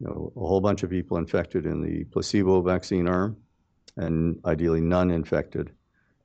you 0.00 0.06
know, 0.06 0.32
a 0.36 0.40
whole 0.40 0.60
bunch 0.60 0.82
of 0.82 0.90
people 0.90 1.16
infected 1.16 1.66
in 1.66 1.80
the 1.80 2.04
placebo 2.04 2.60
vaccine 2.60 3.08
arm, 3.08 3.36
and 3.96 4.40
ideally 4.44 4.80
none 4.80 5.10
infected 5.10 5.70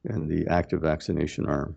in 0.06 0.28
the 0.28 0.48
active 0.48 0.82
vaccination 0.82 1.46
arm? 1.46 1.76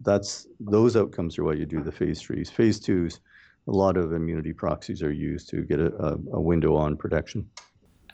That's 0.00 0.48
those 0.58 0.96
outcomes 0.96 1.38
are 1.38 1.44
why 1.44 1.52
you 1.52 1.66
do 1.66 1.82
the 1.82 1.92
phase 1.92 2.20
threes. 2.20 2.50
Phase 2.50 2.80
twos 2.80 3.20
a 3.68 3.72
lot 3.72 3.96
of 3.96 4.12
immunity 4.12 4.52
proxies 4.52 5.02
are 5.02 5.12
used 5.12 5.48
to 5.50 5.62
get 5.62 5.80
a, 5.80 5.92
a, 5.96 6.12
a 6.32 6.40
window 6.40 6.76
on 6.76 6.96
protection. 6.96 7.48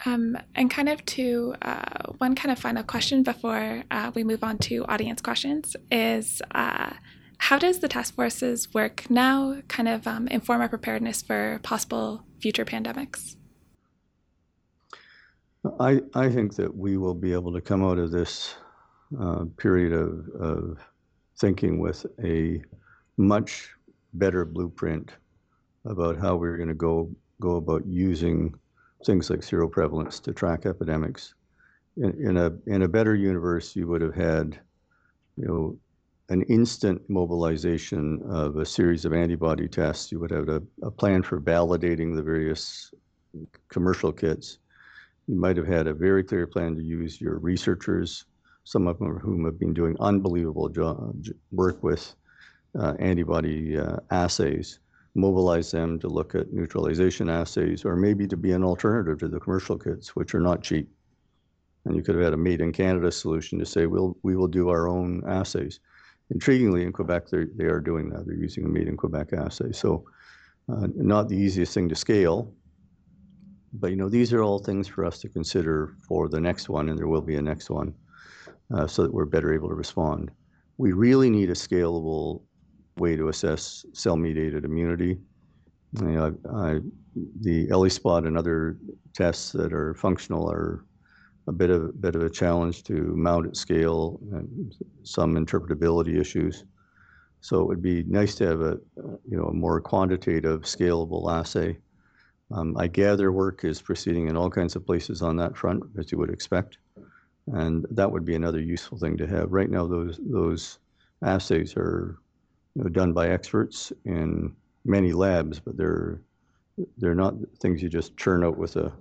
Um, 0.05 0.37
and 0.55 0.71
kind 0.71 0.89
of 0.89 1.05
to 1.07 1.55
uh, 1.63 2.13
one 2.19 2.35
kind 2.35 2.51
of 2.51 2.59
final 2.59 2.83
question 2.83 3.23
before 3.23 3.85
uh, 3.91 4.11
we 4.15 4.25
move 4.25 4.43
on 4.43 4.59
to 4.59 4.85
audience 4.87 5.21
questions 5.21 5.77
is 5.91 6.43
uh, 6.55 6.93
how 7.43 7.59
does 7.59 7.81
the 7.81 7.89
task 7.89 8.15
force's 8.15 8.73
work 8.73 9.11
now 9.11 9.57
kind 9.67 9.89
of 9.89 10.07
um, 10.07 10.29
inform 10.29 10.61
our 10.61 10.69
preparedness 10.69 11.23
for 11.23 11.59
possible 11.65 12.23
future 12.41 12.65
pandemics? 12.65 13.35
I, 15.81 16.03
I 16.15 16.29
think 16.31 16.55
that 16.55 16.73
we 16.77 16.97
will 16.99 17.15
be 17.15 17.33
able 17.33 17.53
to 17.53 17.61
come 17.61 17.83
out 17.83 17.99
of 17.99 18.13
this 18.13 18.55
uh, 19.21 19.47
period 19.57 19.93
of, 19.93 20.29
of 20.41 20.79
thinking 21.41 21.81
with 21.81 22.07
a 22.23 22.63
much 23.17 23.71
better 24.15 24.45
blueprint 24.45 25.11
about 25.85 26.17
how 26.17 26.37
we're 26.37 26.57
going 26.57 26.69
to 26.69 26.75
go 26.75 27.11
go 27.41 27.57
about 27.57 27.85
using 27.85 28.55
things 29.05 29.31
like 29.31 29.43
zero 29.43 29.69
seroprevalence 29.69 30.23
to 30.23 30.33
track 30.33 30.65
epidemics. 30.65 31.35
In, 31.97 32.13
in 32.25 32.37
a 32.37 32.53
in 32.67 32.83
a 32.83 32.89
better 32.89 33.17
universe, 33.17 33.75
you 33.75 33.89
would 33.89 34.01
have 34.01 34.15
had, 34.15 34.61
you 35.37 35.47
know, 35.49 35.77
an 36.33 36.43
instant 36.43 37.03
mobilization 37.09 38.23
of 38.29 38.57
a 38.57 38.65
series 38.65 39.05
of 39.05 39.13
antibody 39.13 39.69
tests. 39.69 40.11
You 40.11 40.19
would 40.21 40.31
have 40.31 40.49
a, 40.49 40.63
a 40.83 40.91
plan 40.91 41.23
for 41.23 41.41
validating 41.41 42.17
the 42.17 42.23
various 42.23 42.93
commercial 43.69 44.13
kits. 44.13 44.59
You 45.29 45.37
might 45.37 45.57
have 45.57 45.67
had 45.67 45.87
a 45.87 45.95
very 45.95 46.25
clear 46.25 46.47
plan 46.47 46.75
to 46.77 46.83
use 46.83 47.21
your 47.21 47.39
researchers, 47.39 48.25
some 48.65 48.87
of 48.87 48.99
whom 48.99 49.45
have 49.45 49.59
been 49.59 49.75
doing 49.75 49.97
unbelievable 50.01 50.69
job, 50.69 51.15
work 51.51 51.83
with 51.83 52.15
uh, 52.79 52.95
antibody 52.99 53.77
uh, 53.77 53.97
assays 54.11 54.79
mobilize 55.15 55.71
them 55.71 55.99
to 55.99 56.09
look 56.09 56.35
at 56.35 56.53
neutralization 56.53 57.29
assays 57.29 57.85
or 57.85 57.97
maybe 57.97 58.27
to 58.27 58.37
be 58.37 58.53
an 58.53 58.65
alternative 58.65 59.19
to 59.19 59.29
the 59.29 59.41
commercial 59.41 59.79
kits, 59.79 60.17
which 60.17 60.35
are 60.35 60.41
not 60.41 60.63
cheap. 60.63 60.89
And 61.85 61.97
you 61.97 62.03
could 62.03 62.15
have 62.15 62.25
had 62.25 62.33
a 62.33 62.39
made 62.39 62.61
in 62.61 62.73
Canada 62.73 63.11
solution 63.11 63.59
to 63.59 63.67
say, 63.67 63.87
we'll, 63.87 64.17
we 64.23 64.37
will 64.37 64.47
do 64.49 64.69
our 64.69 64.89
own 64.89 65.23
assays. 65.27 65.81
Intriguingly, 66.35 66.83
in 66.83 66.93
Quebec, 66.93 67.29
they 67.31 67.65
are 67.65 67.81
doing 67.81 68.09
that. 68.11 68.27
They're 68.27 68.35
using 68.35 68.65
a 68.65 68.69
made 68.69 68.89
in 68.89 68.97
Quebec 68.97 69.33
assay. 69.33 69.73
So, 69.73 70.05
uh, 70.73 70.87
not 70.95 71.29
the 71.29 71.37
easiest 71.37 71.75
thing 71.75 71.89
to 71.89 71.95
scale. 71.95 72.55
But 73.75 73.91
you 73.91 73.97
know, 73.97 74.09
these 74.09 74.33
are 74.33 74.43
all 74.43 74.59
things 74.59 74.87
for 74.87 75.05
us 75.05 75.19
to 75.21 75.29
consider 75.29 75.95
for 76.07 76.29
the 76.29 76.41
next 76.41 76.69
one, 76.69 76.89
and 76.89 76.99
there 76.99 77.09
will 77.09 77.23
be 77.23 77.37
a 77.37 77.43
next 77.43 77.71
one, 77.71 77.95
uh, 78.75 78.87
so 78.87 79.03
that 79.03 79.13
we're 79.13 79.25
better 79.25 79.53
able 79.55 79.69
to 79.69 79.75
respond. 79.75 80.31
We 80.77 80.93
really 80.93 81.31
need 81.31 81.51
a 81.51 81.55
scalable 81.55 82.43
way 82.99 83.17
to 83.17 83.29
assess 83.29 83.85
cell-mediated 83.95 84.65
immunity. 84.65 85.19
You 86.01 86.07
know, 86.07 86.37
I, 86.55 86.81
the 87.41 87.69
ELISpot 87.69 88.27
and 88.27 88.37
other 88.37 88.79
tests 89.15 89.53
that 89.53 89.73
are 89.73 89.95
functional 89.95 90.51
are 90.51 90.85
a 91.47 91.53
bit 91.53 91.71
of 91.71 92.01
bit 92.01 92.15
of 92.15 92.23
a 92.23 92.31
challenge 92.31 92.85
to 92.85 92.95
mount 92.95 93.47
at 93.47 93.57
scale 93.57 94.21
and 94.33 94.75
some 95.03 95.35
interpretability 95.35 96.21
issues. 96.21 96.65
So 97.41 97.61
it 97.61 97.67
would 97.67 97.83
be 97.83 98.05
nice 98.05 98.35
to 98.37 98.47
have 98.47 98.61
a 98.61 98.79
you 98.97 99.37
know 99.37 99.47
a 99.47 99.53
more 99.53 99.81
quantitative, 99.81 100.63
scalable 100.63 101.31
assay. 101.33 101.79
Um, 102.53 102.77
I 102.77 102.87
gather 102.87 103.33
work 103.33 103.65
is 103.65 103.81
proceeding 103.81 104.29
in 104.29 104.37
all 104.37 104.51
kinds 104.51 104.77
of 104.77 104.87
places 104.87 105.23
on 105.23 105.37
that 105.37 105.57
front, 105.57 105.83
as 105.99 106.13
you 106.13 106.19
would 106.19 106.31
expect, 106.31 106.79
and 107.49 107.87
that 107.91 108.13
would 108.13 108.25
be 108.25 108.35
another 108.35 108.61
useful 108.61 108.99
thing 108.99 109.17
to 109.17 109.27
have. 109.27 109.53
Right 109.53 109.71
now, 109.71 109.87
those 109.87 110.21
those 110.23 110.79
assays 111.23 111.77
are 111.77 112.19
you 112.75 112.85
know, 112.85 112.89
done 112.89 113.13
by 113.13 113.29
experts 113.29 113.93
in 114.05 114.55
many 114.85 115.13
labs, 115.13 115.59
but 115.59 115.77
they're 115.77 116.21
they're 116.99 117.15
not 117.15 117.35
things 117.61 117.83
you 117.83 117.89
just 117.89 118.17
churn 118.17 118.45
out 118.45 118.57
with 118.57 118.77
a, 118.77 118.93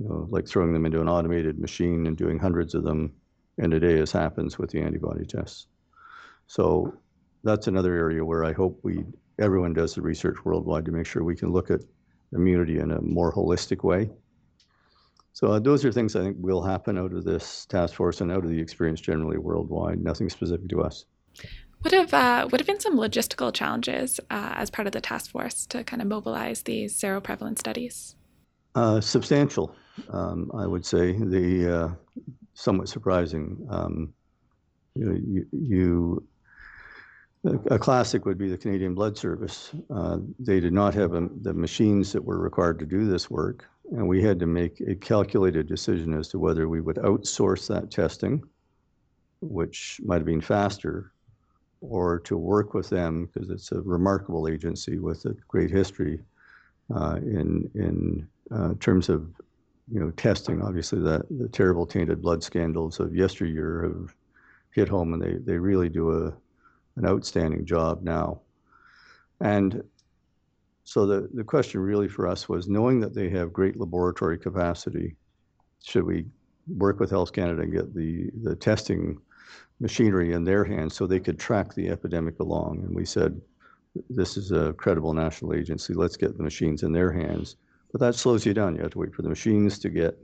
you 0.00 0.08
know, 0.08 0.26
like 0.30 0.48
throwing 0.48 0.72
them 0.72 0.86
into 0.86 1.00
an 1.00 1.08
automated 1.08 1.58
machine 1.58 2.06
and 2.06 2.16
doing 2.16 2.38
hundreds 2.38 2.74
of 2.74 2.84
them 2.84 3.12
in 3.58 3.72
a 3.74 3.80
day, 3.80 3.98
as 3.98 4.10
happens 4.10 4.58
with 4.58 4.70
the 4.70 4.80
antibody 4.80 5.26
tests. 5.26 5.66
So 6.46 6.94
that's 7.44 7.66
another 7.66 7.94
area 7.94 8.24
where 8.24 8.44
I 8.44 8.52
hope 8.52 8.80
we 8.82 9.04
everyone 9.38 9.72
does 9.72 9.94
the 9.94 10.02
research 10.02 10.36
worldwide 10.44 10.84
to 10.84 10.92
make 10.92 11.06
sure 11.06 11.22
we 11.22 11.36
can 11.36 11.52
look 11.52 11.70
at 11.70 11.80
immunity 12.32 12.78
in 12.78 12.90
a 12.90 13.00
more 13.00 13.32
holistic 13.32 13.84
way. 13.84 14.10
So 15.32 15.52
uh, 15.52 15.58
those 15.60 15.84
are 15.84 15.92
things 15.92 16.16
I 16.16 16.22
think 16.22 16.36
will 16.40 16.62
happen 16.62 16.98
out 16.98 17.12
of 17.12 17.24
this 17.24 17.66
task 17.66 17.94
force 17.94 18.20
and 18.20 18.32
out 18.32 18.44
of 18.44 18.50
the 18.50 18.60
experience 18.60 19.00
generally 19.00 19.38
worldwide. 19.38 20.02
Nothing 20.02 20.28
specific 20.28 20.68
to 20.68 20.82
us. 20.82 21.04
What 21.82 21.92
have 21.92 22.12
uh, 22.12 22.48
what 22.48 22.60
have 22.60 22.66
been 22.66 22.80
some 22.80 22.98
logistical 22.98 23.52
challenges 23.54 24.20
uh, 24.30 24.52
as 24.56 24.70
part 24.70 24.86
of 24.86 24.92
the 24.92 25.00
task 25.00 25.30
force 25.30 25.66
to 25.66 25.84
kind 25.84 26.02
of 26.02 26.08
mobilize 26.08 26.62
these 26.62 26.98
seroprevalence 26.98 27.58
studies? 27.58 28.16
Uh, 28.74 29.00
substantial, 29.00 29.74
um, 30.08 30.50
I 30.54 30.66
would 30.66 30.84
say. 30.84 31.12
The 31.12 31.76
uh, 31.76 31.88
somewhat 32.54 32.88
surprising. 32.88 33.66
Um, 33.70 34.12
you, 34.94 35.46
you, 35.52 36.26
a 37.70 37.78
classic 37.78 38.26
would 38.26 38.36
be 38.36 38.50
the 38.50 38.58
Canadian 38.58 38.94
Blood 38.94 39.16
Service. 39.16 39.70
Uh, 39.94 40.18
they 40.38 40.60
did 40.60 40.72
not 40.72 40.94
have 40.94 41.14
a, 41.14 41.18
um, 41.18 41.30
the 41.42 41.54
machines 41.54 42.12
that 42.12 42.22
were 42.22 42.38
required 42.38 42.78
to 42.80 42.86
do 42.86 43.06
this 43.06 43.30
work, 43.30 43.64
and 43.92 44.06
we 44.06 44.22
had 44.22 44.38
to 44.40 44.46
make 44.46 44.80
a 44.80 44.94
calculated 44.94 45.66
decision 45.66 46.12
as 46.12 46.28
to 46.28 46.38
whether 46.38 46.68
we 46.68 46.80
would 46.80 46.96
outsource 46.96 47.66
that 47.68 47.90
testing, 47.90 48.42
which 49.40 50.00
might 50.04 50.16
have 50.16 50.26
been 50.26 50.40
faster 50.40 51.12
or 51.80 52.18
to 52.20 52.36
work 52.36 52.74
with 52.74 52.90
them 52.90 53.26
because 53.32 53.48
it's 53.48 53.72
a 53.72 53.80
remarkable 53.80 54.46
agency 54.46 54.98
with 54.98 55.24
a 55.24 55.34
great 55.48 55.70
history 55.70 56.20
uh, 56.94 57.16
in 57.22 57.70
in 57.74 58.28
uh, 58.50 58.74
terms 58.80 59.08
of 59.08 59.32
you 59.92 60.00
know 60.00 60.10
testing. 60.12 60.62
Obviously, 60.62 61.00
that 61.00 61.22
the 61.30 61.48
terrible 61.48 61.86
tainted 61.86 62.22
blood 62.22 62.42
scandals 62.42 63.00
of 63.00 63.14
yesteryear 63.14 63.82
have 63.82 64.14
hit 64.70 64.88
home, 64.88 65.12
and 65.14 65.22
they 65.22 65.34
they 65.34 65.58
really 65.58 65.88
do 65.88 66.10
a 66.10 66.34
an 66.96 67.06
outstanding 67.06 67.64
job 67.64 68.02
now. 68.02 68.40
And 69.40 69.82
so 70.84 71.06
the, 71.06 71.28
the 71.32 71.44
question 71.44 71.80
really 71.80 72.08
for 72.08 72.26
us 72.26 72.48
was 72.48 72.68
knowing 72.68 73.00
that 73.00 73.14
they 73.14 73.28
have 73.30 73.52
great 73.52 73.78
laboratory 73.78 74.38
capacity, 74.38 75.14
should 75.82 76.04
we 76.04 76.26
work 76.66 77.00
with 77.00 77.10
Health 77.10 77.32
Canada 77.32 77.62
and 77.62 77.72
get 77.72 77.94
the, 77.94 78.30
the 78.42 78.56
testing 78.56 79.18
machinery 79.78 80.32
in 80.32 80.44
their 80.44 80.64
hands 80.64 80.94
so 80.94 81.06
they 81.06 81.20
could 81.20 81.38
track 81.38 81.74
the 81.74 81.88
epidemic 81.88 82.40
along? 82.40 82.80
And 82.80 82.94
we 82.94 83.04
said, 83.04 83.40
this 84.08 84.36
is 84.36 84.52
a 84.52 84.72
credible 84.74 85.14
national 85.14 85.54
agency. 85.54 85.94
Let's 85.94 86.16
get 86.16 86.36
the 86.36 86.42
machines 86.42 86.82
in 86.82 86.92
their 86.92 87.12
hands. 87.12 87.56
But 87.92 88.00
that 88.00 88.14
slows 88.14 88.46
you 88.46 88.54
down. 88.54 88.76
You 88.76 88.82
have 88.82 88.92
to 88.92 88.98
wait 88.98 89.14
for 89.14 89.22
the 89.22 89.28
machines 89.28 89.78
to 89.80 89.88
get 89.88 90.18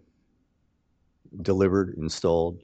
delivered, 1.43 1.97
installed, 1.99 2.63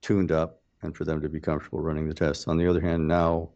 tuned 0.00 0.32
up, 0.32 0.60
and 0.82 0.96
for 0.96 1.04
them 1.04 1.20
to 1.20 1.28
be 1.28 1.40
comfortable 1.40 1.80
running 1.80 2.08
the 2.08 2.14
tests. 2.14 2.48
On 2.48 2.56
the 2.56 2.66
other 2.68 2.80
hand, 2.80 3.06
now, 3.06 3.50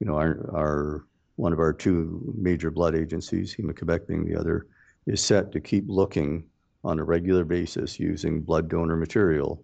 you 0.00 0.06
know, 0.06 0.16
our, 0.16 0.50
our 0.54 1.04
one 1.36 1.52
of 1.52 1.60
our 1.60 1.72
two 1.72 2.34
major 2.36 2.70
blood 2.70 2.96
agencies, 2.96 3.54
Héma-Québec 3.54 4.06
being 4.06 4.24
the 4.24 4.38
other, 4.38 4.66
is 5.06 5.22
set 5.22 5.52
to 5.52 5.60
keep 5.60 5.84
looking 5.86 6.44
on 6.84 6.98
a 6.98 7.04
regular 7.04 7.44
basis 7.44 7.98
using 7.98 8.40
blood 8.40 8.68
donor 8.68 8.96
material 8.96 9.62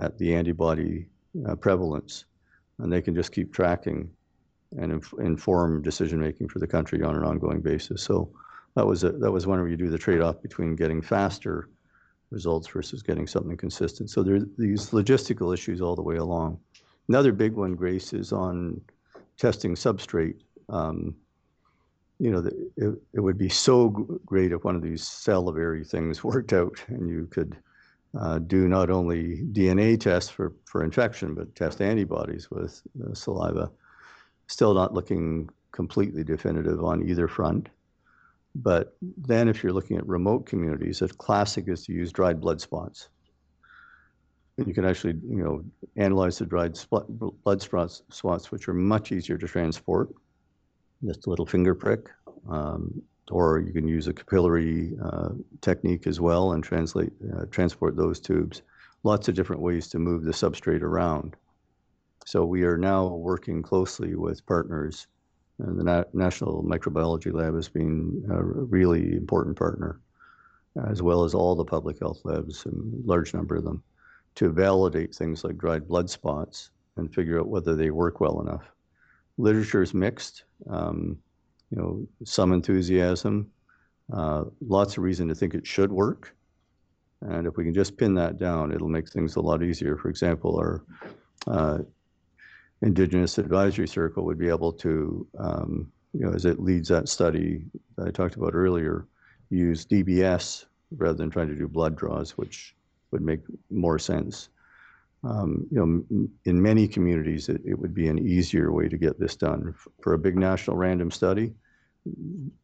at 0.00 0.16
the 0.18 0.32
antibody 0.34 1.06
uh, 1.48 1.56
prevalence. 1.56 2.24
And 2.78 2.92
they 2.92 3.02
can 3.02 3.14
just 3.14 3.32
keep 3.32 3.52
tracking 3.52 4.08
and 4.78 4.92
inf- 4.92 5.14
inform 5.18 5.82
decision 5.82 6.20
making 6.20 6.48
for 6.48 6.60
the 6.60 6.66
country 6.66 7.02
on 7.02 7.16
an 7.16 7.24
ongoing 7.24 7.60
basis. 7.60 8.02
So 8.02 8.30
that 8.74 8.86
was 8.86 9.04
a, 9.04 9.10
that 9.10 9.30
was 9.30 9.46
one 9.46 9.60
where 9.60 9.68
you 9.68 9.76
do 9.76 9.90
the 9.90 9.98
trade 9.98 10.20
off 10.20 10.40
between 10.42 10.76
getting 10.76 11.02
faster 11.02 11.68
results 12.30 12.68
versus 12.68 13.02
getting 13.02 13.26
something 13.26 13.56
consistent. 13.56 14.10
So 14.10 14.22
there 14.22 14.36
are 14.36 14.46
these 14.56 14.90
logistical 14.90 15.52
issues 15.52 15.80
all 15.80 15.96
the 15.96 16.02
way 16.02 16.16
along. 16.16 16.60
Another 17.08 17.32
big 17.32 17.54
one, 17.54 17.74
Grace, 17.74 18.12
is 18.12 18.32
on 18.32 18.80
testing 19.36 19.74
substrate 19.74 20.36
um, 20.68 21.16
you 22.20 22.30
know, 22.30 22.42
the, 22.42 22.70
it, 22.76 23.02
it 23.14 23.20
would 23.20 23.38
be 23.38 23.48
so 23.48 23.88
great 24.26 24.52
if 24.52 24.62
one 24.62 24.76
of 24.76 24.82
these 24.82 25.06
salivary 25.06 25.84
things 25.84 26.22
worked 26.24 26.52
out 26.52 26.82
and 26.88 27.08
you 27.08 27.26
could 27.30 27.56
uh, 28.18 28.38
do 28.40 28.68
not 28.68 28.90
only 28.90 29.44
DNA 29.52 29.98
tests 29.98 30.28
for, 30.28 30.52
for 30.64 30.84
infection, 30.84 31.34
but 31.34 31.54
test 31.54 31.80
antibodies 31.80 32.50
with 32.50 32.82
uh, 33.04 33.14
saliva. 33.14 33.70
Still 34.48 34.74
not 34.74 34.92
looking 34.92 35.48
completely 35.72 36.24
definitive 36.24 36.84
on 36.84 37.08
either 37.08 37.28
front. 37.28 37.68
But 38.54 38.96
then, 39.00 39.48
if 39.48 39.62
you're 39.62 39.72
looking 39.72 39.96
at 39.96 40.06
remote 40.06 40.46
communities, 40.46 41.02
a 41.02 41.08
classic 41.08 41.68
is 41.68 41.84
to 41.86 41.92
use 41.92 42.12
dried 42.12 42.40
blood 42.40 42.60
spots. 42.60 43.08
You 44.56 44.74
can 44.74 44.84
actually, 44.84 45.14
you 45.26 45.42
know, 45.42 45.64
analyze 45.96 46.38
the 46.38 46.46
dried 46.46 46.78
blood 46.90 47.62
spots, 47.62 48.02
spots, 48.10 48.50
which 48.50 48.68
are 48.68 48.74
much 48.74 49.12
easier 49.12 49.38
to 49.38 49.46
transport 49.46 50.10
just 51.04 51.26
a 51.26 51.30
little 51.30 51.46
finger 51.46 51.74
prick. 51.74 52.10
Um, 52.48 53.02
or 53.30 53.60
you 53.60 53.72
can 53.72 53.86
use 53.86 54.08
a 54.08 54.12
capillary 54.12 54.96
uh, 55.02 55.30
technique 55.60 56.06
as 56.06 56.20
well 56.20 56.52
and 56.52 56.64
translate, 56.64 57.12
uh, 57.36 57.44
transport 57.50 57.96
those 57.96 58.20
tubes. 58.20 58.62
Lots 59.04 59.28
of 59.28 59.34
different 59.34 59.62
ways 59.62 59.88
to 59.88 59.98
move 59.98 60.24
the 60.24 60.32
substrate 60.32 60.82
around. 60.82 61.36
So 62.26 62.44
we 62.44 62.64
are 62.64 62.76
now 62.76 63.06
working 63.06 63.62
closely 63.62 64.14
with 64.14 64.44
partners. 64.46 65.06
And 65.60 65.78
the 65.78 65.84
Na- 65.84 66.04
National 66.12 66.62
Microbiology 66.62 67.32
Lab 67.32 67.54
has 67.54 67.68
been 67.68 68.24
a 68.30 68.42
really 68.42 69.16
important 69.16 69.56
partner, 69.56 70.00
as 70.88 71.02
well 71.02 71.24
as 71.24 71.34
all 71.34 71.54
the 71.54 71.64
public 71.64 71.98
health 72.00 72.20
labs, 72.24 72.64
a 72.66 72.70
large 73.04 73.34
number 73.34 73.56
of 73.56 73.64
them, 73.64 73.82
to 74.36 74.48
validate 74.50 75.14
things 75.14 75.44
like 75.44 75.58
dried 75.58 75.88
blood 75.88 76.08
spots 76.08 76.70
and 76.96 77.14
figure 77.14 77.40
out 77.40 77.48
whether 77.48 77.74
they 77.74 77.90
work 77.90 78.20
well 78.20 78.40
enough 78.40 78.64
literature 79.40 79.82
is 79.82 79.94
mixed. 79.94 80.44
Um, 80.68 81.18
you 81.70 81.78
know, 81.78 82.06
some 82.24 82.52
enthusiasm, 82.52 83.50
uh, 84.12 84.44
lots 84.60 84.96
of 84.96 85.02
reason 85.02 85.28
to 85.28 85.34
think 85.34 85.54
it 85.54 85.66
should 85.66 85.92
work. 85.92 86.34
And 87.22 87.46
if 87.46 87.56
we 87.56 87.64
can 87.64 87.74
just 87.74 87.96
pin 87.96 88.14
that 88.14 88.38
down, 88.38 88.72
it'll 88.72 88.88
make 88.88 89.08
things 89.08 89.36
a 89.36 89.40
lot 89.40 89.62
easier. 89.62 89.96
For 89.96 90.08
example, 90.08 90.56
our 90.56 90.82
uh, 91.46 91.78
Indigenous 92.82 93.38
Advisory 93.38 93.88
Circle 93.88 94.24
would 94.24 94.38
be 94.38 94.48
able 94.48 94.72
to, 94.72 95.26
um, 95.38 95.92
you 96.12 96.20
know, 96.20 96.32
as 96.32 96.44
it 96.44 96.60
leads 96.60 96.88
that 96.88 97.08
study 97.08 97.64
that 97.96 98.08
I 98.08 98.10
talked 98.10 98.36
about 98.36 98.54
earlier, 98.54 99.06
use 99.50 99.84
DBS 99.84 100.66
rather 100.96 101.18
than 101.18 101.30
trying 101.30 101.48
to 101.48 101.54
do 101.54 101.68
blood 101.68 101.96
draws, 101.96 102.32
which 102.32 102.74
would 103.10 103.22
make 103.22 103.40
more 103.70 103.98
sense 103.98 104.48
um, 105.22 105.66
you 105.70 105.78
know, 105.78 106.28
in 106.46 106.62
many 106.62 106.88
communities, 106.88 107.48
it, 107.48 107.60
it, 107.64 107.78
would 107.78 107.94
be 107.94 108.08
an 108.08 108.18
easier 108.18 108.72
way 108.72 108.88
to 108.88 108.96
get 108.96 109.20
this 109.20 109.36
done. 109.36 109.74
For 110.00 110.14
a 110.14 110.18
big 110.18 110.36
national 110.36 110.76
random 110.76 111.10
study, 111.10 111.52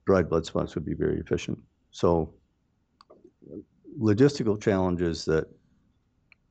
dried 0.07 0.31
blood 0.31 0.47
spots 0.47 0.75
would 0.75 0.87
be 0.87 0.95
very 0.95 1.21
efficient. 1.21 1.59
So, 1.91 2.33
logistical 4.01 4.61
challenges 4.61 5.25
that 5.27 5.49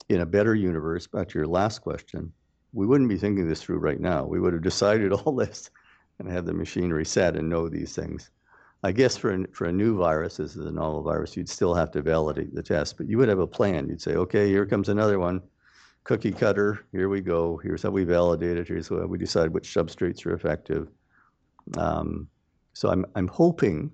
in 0.09 0.21
a 0.21 0.25
better 0.25 0.53
universe, 0.53 1.07
back 1.07 1.29
to 1.29 1.39
your 1.39 1.47
last 1.47 1.79
question, 1.79 2.31
we 2.75 2.85
wouldn't 2.85 3.09
be 3.09 3.17
thinking 3.17 3.47
this 3.47 3.63
through 3.63 3.77
right 3.77 3.99
now. 3.99 4.25
We 4.25 4.39
would 4.39 4.53
have 4.53 4.61
decided 4.61 5.11
all 5.13 5.33
this 5.33 5.71
and 6.19 6.29
have 6.29 6.45
the 6.45 6.53
machinery 6.53 7.05
set 7.05 7.35
and 7.35 7.49
know 7.49 7.67
these 7.69 7.95
things. 7.95 8.29
I 8.83 8.91
guess 8.91 9.17
for, 9.17 9.31
an, 9.31 9.47
for 9.51 9.65
a 9.65 9.71
new 9.71 9.97
virus, 9.97 10.37
this 10.37 10.55
is 10.55 10.65
a 10.65 10.71
novel 10.71 11.01
virus, 11.01 11.35
you'd 11.35 11.49
still 11.49 11.73
have 11.73 11.89
to 11.91 12.01
validate 12.01 12.53
the 12.53 12.61
test, 12.61 12.97
but 12.97 13.07
you 13.07 13.17
would 13.17 13.29
have 13.29 13.39
a 13.39 13.47
plan. 13.47 13.89
You'd 13.89 14.01
say, 14.01 14.15
okay, 14.15 14.47
here 14.47 14.65
comes 14.65 14.89
another 14.89 15.17
one 15.17 15.41
cookie 16.03 16.31
cutter. 16.31 16.85
Here 16.91 17.09
we 17.09 17.21
go. 17.21 17.57
Here's 17.63 17.81
how 17.81 17.89
we 17.89 18.03
validate 18.03 18.57
it. 18.57 18.67
Here's 18.67 18.89
how 18.89 19.05
we 19.07 19.17
decide 19.17 19.49
which 19.49 19.73
substrates 19.73 20.25
are 20.25 20.35
effective. 20.35 20.89
Um, 21.77 22.27
so 22.73 22.89
I'm, 22.89 23.05
I'm 23.15 23.27
hoping 23.27 23.91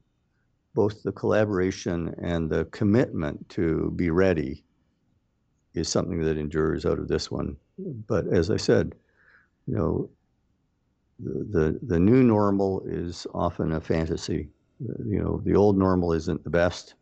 both 0.74 1.04
the 1.04 1.12
collaboration 1.12 2.14
and 2.22 2.50
the 2.50 2.66
commitment 2.66 3.48
to 3.50 3.94
be 3.96 4.10
ready 4.10 4.64
is 5.74 5.88
something 5.88 6.22
that 6.22 6.38
endures 6.38 6.86
out 6.86 7.00
of 7.00 7.08
this 7.08 7.32
one. 7.32 7.56
But 8.08 8.28
as 8.28 8.50
I 8.50 8.58
said, 8.58 8.96
you 9.68 9.76
know, 9.76 10.10
the, 11.20 11.46
the, 11.60 11.80
the 11.84 12.00
new 12.00 12.24
normal 12.24 12.82
is 12.86 13.28
often 13.34 13.74
a 13.74 13.82
fantasy. 13.82 14.50
You 14.80 15.22
know, 15.22 15.42
the 15.44 15.56
old 15.56 15.78
normal 15.78 16.14
isn't 16.14 16.44
the 16.44 16.50
best. 16.50 16.96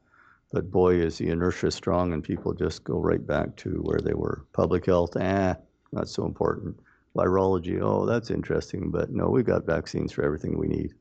But 0.51 0.71
boy, 0.71 0.95
is 0.95 1.19
the 1.19 1.29
inertia 1.29 1.69
strong, 1.69 2.11
and 2.11 2.23
people 2.23 2.53
just 2.53 2.83
go 2.83 2.97
right 2.97 3.25
back 3.25 3.55
to 3.57 3.81
where 3.83 3.99
they 3.99 4.15
were. 4.15 4.45
Public 4.51 4.87
health, 4.87 5.15
ah, 5.19 5.55
not 5.91 6.09
so 6.09 6.25
important. 6.25 6.79
Virology, 7.15 7.79
oh, 7.81 8.05
that's 8.05 8.31
interesting, 8.31 8.89
but 8.89 9.11
no, 9.11 9.29
we've 9.29 9.45
got 9.45 9.65
vaccines 9.65 10.11
for 10.11 10.23
everything 10.23 10.57
we 10.57 10.67
need. 10.67 10.93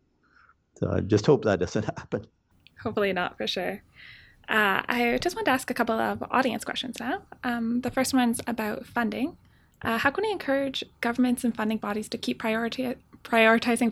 So 0.76 0.90
I 0.92 1.00
just 1.00 1.24
hope 1.24 1.44
that 1.44 1.60
doesn't 1.60 1.84
happen. 1.98 2.26
Hopefully 2.82 3.12
not, 3.12 3.38
for 3.38 3.46
sure. 3.46 3.82
Uh, 4.48 4.82
I 4.88 5.18
just 5.20 5.36
want 5.36 5.46
to 5.46 5.50
ask 5.50 5.70
a 5.70 5.74
couple 5.74 5.98
of 5.98 6.22
audience 6.30 6.64
questions 6.64 6.96
now. 7.00 7.22
Um, 7.44 7.80
the 7.80 7.90
first 7.90 8.14
one's 8.14 8.40
about 8.46 8.86
funding. 8.86 9.36
Uh, 9.82 9.98
how 9.98 10.10
can 10.10 10.24
we 10.24 10.32
encourage 10.32 10.84
governments 11.00 11.44
and 11.44 11.56
funding 11.56 11.78
bodies 11.78 12.08
to 12.08 12.18
keep 12.18 12.38
priority- 12.38 12.96
prioritizing 13.22 13.90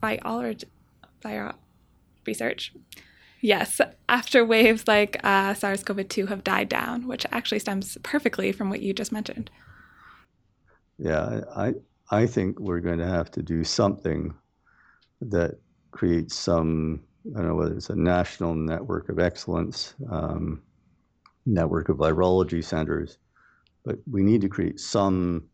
biology, 0.00 0.66
bio 1.20 1.52
research? 2.26 2.72
Yes, 3.40 3.80
after 4.08 4.44
waves 4.44 4.86
like 4.86 5.18
uh, 5.24 5.54
SARS 5.54 5.82
CoV 5.82 6.08
2 6.08 6.26
have 6.26 6.44
died 6.44 6.68
down, 6.68 7.08
which 7.08 7.26
actually 7.32 7.58
stems 7.58 7.98
perfectly 8.02 8.52
from 8.52 8.70
what 8.70 8.82
you 8.82 8.94
just 8.94 9.10
mentioned. 9.10 9.50
Yeah, 10.98 11.40
I, 11.56 11.74
I 12.10 12.26
think 12.26 12.60
we're 12.60 12.80
going 12.80 13.00
to 13.00 13.06
have 13.06 13.32
to 13.32 13.42
do 13.42 13.64
something 13.64 14.32
that 15.20 15.58
creates 15.90 16.36
some, 16.36 17.02
I 17.34 17.38
don't 17.38 17.48
know 17.48 17.54
whether 17.56 17.74
it's 17.74 17.90
a 17.90 17.96
national 17.96 18.54
network 18.54 19.08
of 19.08 19.18
excellence, 19.18 19.94
um, 20.08 20.62
network 21.44 21.88
of 21.88 21.96
virology 21.96 22.62
centers, 22.62 23.18
but 23.84 23.98
we 24.10 24.22
need 24.22 24.40
to 24.42 24.48
create 24.48 24.80
some 24.80 25.44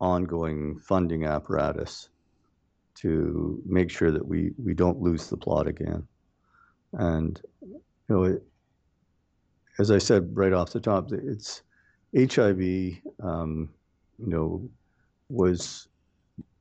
ongoing 0.00 0.78
funding 0.78 1.24
apparatus 1.24 2.08
to 2.94 3.60
make 3.66 3.90
sure 3.90 4.10
that 4.10 4.26
we, 4.26 4.52
we 4.62 4.74
don't 4.74 5.00
lose 5.00 5.28
the 5.28 5.36
plot 5.36 5.66
again. 5.66 6.06
And 6.92 7.40
you 7.62 7.80
know, 8.08 8.24
it, 8.24 8.42
as 9.78 9.90
I 9.90 9.98
said 9.98 10.36
right 10.36 10.52
off 10.52 10.72
the 10.72 10.80
top, 10.80 11.10
it's 11.12 11.62
HIV. 12.16 12.98
Um, 13.22 13.70
you 14.18 14.28
know, 14.28 14.68
was 15.28 15.88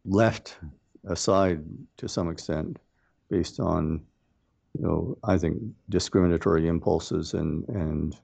left 0.05 0.57
aside 1.05 1.63
to 1.97 2.07
some 2.07 2.29
extent 2.29 2.77
based 3.29 3.59
on, 3.59 4.01
you 4.77 4.83
know, 4.83 5.17
I 5.23 5.37
think 5.37 5.61
discriminatory 5.89 6.67
impulses 6.67 7.33
and 7.33 7.67
and 7.69 8.15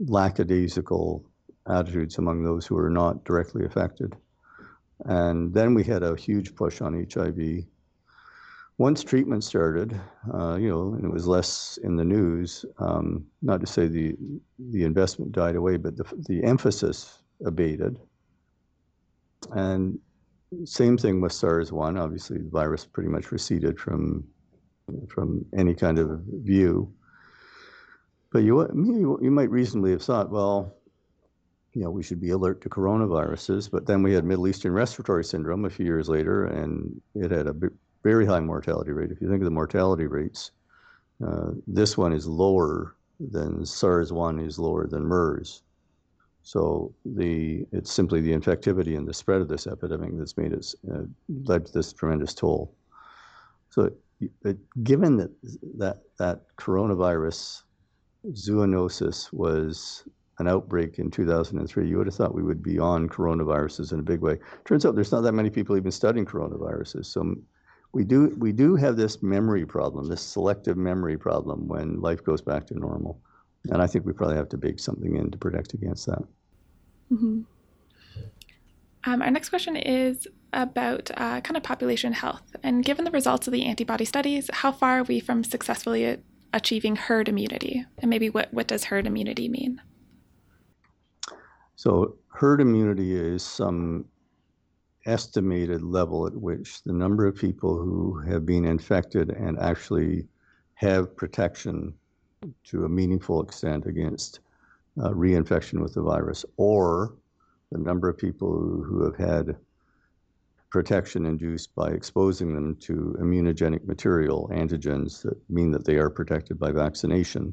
lackadaisical 0.00 1.24
attitudes 1.68 2.18
among 2.18 2.42
those 2.42 2.66
who 2.66 2.76
are 2.76 2.90
not 2.90 3.24
directly 3.24 3.64
affected. 3.64 4.14
And 5.06 5.52
then 5.52 5.74
we 5.74 5.84
had 5.84 6.02
a 6.02 6.16
huge 6.16 6.54
push 6.54 6.80
on 6.80 7.06
HIV 7.12 7.64
once 8.78 9.04
treatment 9.04 9.44
started, 9.44 9.98
uh, 10.32 10.56
you 10.56 10.68
know, 10.68 10.94
and 10.94 11.04
it 11.04 11.12
was 11.12 11.26
less 11.26 11.78
in 11.84 11.96
the 11.96 12.04
news. 12.04 12.64
Um, 12.78 13.24
not 13.40 13.60
to 13.60 13.66
say 13.66 13.86
the 13.86 14.16
the 14.58 14.82
investment 14.82 15.32
died 15.32 15.56
away, 15.56 15.76
but 15.76 15.96
the 15.96 16.04
the 16.28 16.42
emphasis 16.42 17.22
abated. 17.44 18.00
And 19.52 19.98
same 20.64 20.96
thing 20.96 21.20
with 21.20 21.32
SARS 21.32 21.72
one. 21.72 21.96
Obviously, 21.96 22.38
the 22.38 22.50
virus 22.50 22.84
pretty 22.84 23.08
much 23.08 23.30
receded 23.30 23.78
from 23.78 24.24
from 25.08 25.44
any 25.56 25.74
kind 25.74 25.98
of 25.98 26.20
view. 26.42 26.92
But 28.32 28.42
you 28.42 29.18
you 29.22 29.30
might 29.30 29.50
reasonably 29.50 29.92
have 29.92 30.02
thought, 30.02 30.30
well, 30.30 30.74
you 31.74 31.82
know, 31.82 31.90
we 31.90 32.02
should 32.02 32.20
be 32.20 32.30
alert 32.30 32.60
to 32.62 32.68
coronaviruses. 32.68 33.70
But 33.70 33.86
then 33.86 34.02
we 34.02 34.12
had 34.12 34.24
Middle 34.24 34.46
Eastern 34.46 34.72
respiratory 34.72 35.24
syndrome 35.24 35.64
a 35.64 35.70
few 35.70 35.84
years 35.84 36.08
later, 36.08 36.46
and 36.46 37.00
it 37.14 37.30
had 37.30 37.48
a 37.48 37.54
very 38.02 38.24
high 38.24 38.40
mortality 38.40 38.92
rate. 38.92 39.10
If 39.10 39.20
you 39.20 39.28
think 39.28 39.40
of 39.40 39.46
the 39.46 39.50
mortality 39.50 40.06
rates, 40.06 40.52
uh, 41.24 41.50
this 41.66 41.98
one 41.98 42.12
is 42.12 42.26
lower 42.26 42.94
than 43.18 43.66
SARS-1 43.66 44.44
is 44.44 44.58
lower 44.58 44.86
than 44.86 45.04
MERS. 45.04 45.62
So 46.42 46.92
the 47.04 47.66
it's 47.72 47.90
simply 47.90 48.20
the 48.20 48.32
infectivity 48.32 48.96
and 48.98 49.08
the 49.08 49.14
spread 49.14 49.40
of 49.40 49.48
this 49.48 49.66
epidemic 49.66 50.10
that's 50.18 50.36
made 50.36 50.52
it 50.52 50.74
uh, 50.92 51.04
led 51.44 51.66
to 51.66 51.72
this 51.72 51.92
tremendous 51.92 52.34
toll. 52.34 52.74
So 53.70 53.90
it, 54.44 54.58
given 54.84 55.16
that 55.16 55.30
that 55.78 56.02
that 56.18 56.42
coronavirus 56.58 57.62
zoonosis 58.32 59.32
was 59.32 60.04
an 60.38 60.48
outbreak 60.48 60.98
in 60.98 61.10
2003, 61.10 61.88
you 61.88 61.98
would 61.98 62.06
have 62.06 62.14
thought 62.14 62.34
we 62.34 62.42
would 62.42 62.62
be 62.62 62.78
on 62.78 63.08
coronaviruses 63.08 63.92
in 63.92 64.00
a 64.00 64.02
big 64.02 64.20
way. 64.20 64.38
Turns 64.64 64.84
out 64.84 64.94
there's 64.94 65.12
not 65.12 65.22
that 65.22 65.32
many 65.32 65.50
people 65.50 65.76
even 65.76 65.92
studying 65.92 66.26
coronaviruses. 66.26 67.06
So 67.06 67.36
we 67.92 68.04
do 68.04 68.34
we 68.38 68.52
do 68.52 68.74
have 68.74 68.96
this 68.96 69.22
memory 69.22 69.64
problem, 69.64 70.08
this 70.08 70.22
selective 70.22 70.76
memory 70.76 71.16
problem 71.16 71.68
when 71.68 72.00
life 72.00 72.24
goes 72.24 72.40
back 72.40 72.66
to 72.66 72.78
normal, 72.78 73.20
and 73.70 73.80
I 73.80 73.86
think 73.86 74.04
we 74.04 74.12
probably 74.12 74.36
have 74.36 74.48
to 74.50 74.58
bake 74.58 74.80
something 74.80 75.16
in 75.16 75.30
to 75.30 75.38
protect 75.38 75.74
against 75.74 76.06
that. 76.06 76.22
Mm-hmm. 77.12 77.42
Um, 79.06 79.22
our 79.22 79.30
next 79.30 79.50
question 79.50 79.76
is 79.76 80.26
about 80.52 81.10
uh, 81.16 81.40
kind 81.42 81.56
of 81.56 81.62
population 81.62 82.12
health, 82.12 82.56
and 82.62 82.84
given 82.84 83.04
the 83.04 83.10
results 83.12 83.46
of 83.46 83.52
the 83.52 83.64
antibody 83.64 84.04
studies, 84.04 84.50
how 84.52 84.72
far 84.72 85.00
are 85.00 85.04
we 85.04 85.20
from 85.20 85.44
successfully 85.44 86.18
achieving 86.52 86.96
herd 86.96 87.28
immunity, 87.28 87.84
and 87.98 88.10
maybe 88.10 88.28
what 88.28 88.52
what 88.52 88.66
does 88.66 88.84
herd 88.84 89.06
immunity 89.06 89.48
mean? 89.48 89.80
So 91.76 92.16
herd 92.28 92.60
immunity 92.60 93.14
is 93.14 93.42
some 93.42 94.06
estimated 95.06 95.82
level 95.82 96.26
at 96.26 96.34
which 96.34 96.82
the 96.82 96.92
number 96.92 97.26
of 97.26 97.36
people 97.36 97.76
who 97.76 98.18
have 98.20 98.46
been 98.46 98.64
infected 98.64 99.30
and 99.30 99.58
actually 99.58 100.26
have 100.74 101.16
protection 101.16 101.94
to 102.64 102.84
a 102.84 102.88
meaningful 102.88 103.42
extent 103.42 103.86
against 103.86 104.40
uh, 105.00 105.10
reinfection 105.10 105.80
with 105.80 105.94
the 105.94 106.02
virus, 106.02 106.44
or 106.56 107.14
the 107.72 107.78
number 107.78 108.08
of 108.08 108.16
people 108.16 108.52
who 108.52 109.02
have 109.02 109.16
had 109.16 109.56
protection 110.70 111.26
induced 111.26 111.74
by 111.74 111.90
exposing 111.90 112.54
them 112.54 112.76
to 112.76 113.16
immunogenic 113.20 113.84
material, 113.84 114.48
antigens 114.52 115.22
that 115.22 115.38
mean 115.50 115.70
that 115.70 115.84
they 115.84 115.96
are 115.96 116.10
protected 116.10 116.58
by 116.58 116.70
vaccination, 116.70 117.52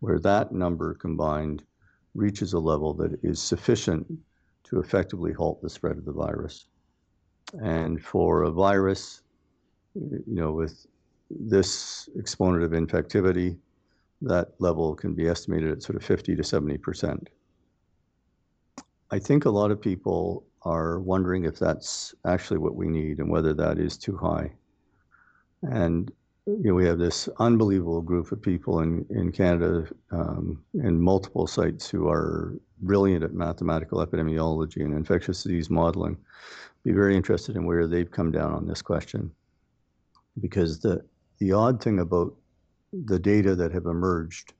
where 0.00 0.18
that 0.18 0.52
number 0.52 0.94
combined 0.94 1.62
reaches 2.16 2.52
a 2.52 2.58
level 2.58 2.94
that 2.94 3.18
is 3.22 3.40
sufficient 3.40 4.06
to 4.64 4.80
effectively 4.80 5.32
halt 5.32 5.62
the 5.62 5.70
spread 5.70 5.96
of 5.96 6.04
the 6.04 6.12
virus. 6.12 6.66
And 7.62 8.02
for 8.02 8.42
a 8.42 8.50
virus, 8.50 9.22
you 9.94 10.22
know, 10.26 10.52
with 10.52 10.86
this 11.30 12.08
exponent 12.18 12.64
of 12.64 12.72
infectivity, 12.72 13.56
that 14.22 14.48
level 14.58 14.94
can 14.94 15.14
be 15.14 15.28
estimated 15.28 15.70
at 15.70 15.82
sort 15.82 15.96
of 15.96 16.04
50 16.04 16.34
to 16.36 16.42
70 16.42 16.78
percent. 16.78 17.28
I 19.10 19.18
think 19.18 19.44
a 19.44 19.50
lot 19.50 19.70
of 19.70 19.80
people 19.80 20.44
are 20.62 20.98
wondering 20.98 21.44
if 21.44 21.58
that's 21.58 22.14
actually 22.24 22.58
what 22.58 22.74
we 22.74 22.88
need 22.88 23.18
and 23.18 23.30
whether 23.30 23.54
that 23.54 23.78
is 23.78 23.96
too 23.96 24.16
high. 24.16 24.50
And 25.62 26.10
you 26.46 26.62
know, 26.62 26.74
we 26.74 26.86
have 26.86 26.98
this 26.98 27.28
unbelievable 27.38 28.00
group 28.00 28.30
of 28.30 28.40
people 28.40 28.80
in, 28.80 29.04
in 29.10 29.32
Canada 29.32 29.88
um, 30.12 30.62
in 30.74 31.00
multiple 31.00 31.46
sites 31.46 31.90
who 31.90 32.08
are 32.08 32.54
brilliant 32.82 33.24
at 33.24 33.34
mathematical 33.34 34.04
epidemiology 34.04 34.84
and 34.84 34.94
infectious 34.94 35.42
disease 35.42 35.70
modeling. 35.70 36.16
Be 36.84 36.92
very 36.92 37.16
interested 37.16 37.56
in 37.56 37.66
where 37.66 37.88
they've 37.88 38.10
come 38.10 38.30
down 38.30 38.52
on 38.52 38.66
this 38.66 38.80
question. 38.80 39.32
Because 40.40 40.78
the, 40.78 41.04
the 41.38 41.50
odd 41.50 41.82
thing 41.82 41.98
about 41.98 42.32
the 42.92 43.18
data 43.18 43.56
that 43.56 43.72
have 43.72 43.86
emerged 43.86 44.52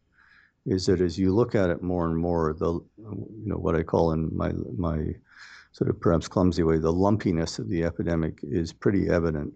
is 0.64 0.86
that 0.86 1.00
as 1.00 1.16
you 1.16 1.32
look 1.32 1.54
at 1.54 1.70
it 1.70 1.82
more 1.82 2.06
and 2.06 2.16
more, 2.16 2.52
the 2.52 2.72
you 2.98 3.44
know 3.44 3.56
what 3.56 3.76
I 3.76 3.84
call 3.84 4.12
in 4.12 4.36
my 4.36 4.50
my 4.76 5.14
sort 5.70 5.90
of 5.90 6.00
perhaps 6.00 6.26
clumsy 6.26 6.64
way, 6.64 6.78
the 6.78 6.92
lumpiness 6.92 7.60
of 7.60 7.68
the 7.68 7.84
epidemic 7.84 8.40
is 8.42 8.72
pretty 8.72 9.08
evident 9.08 9.52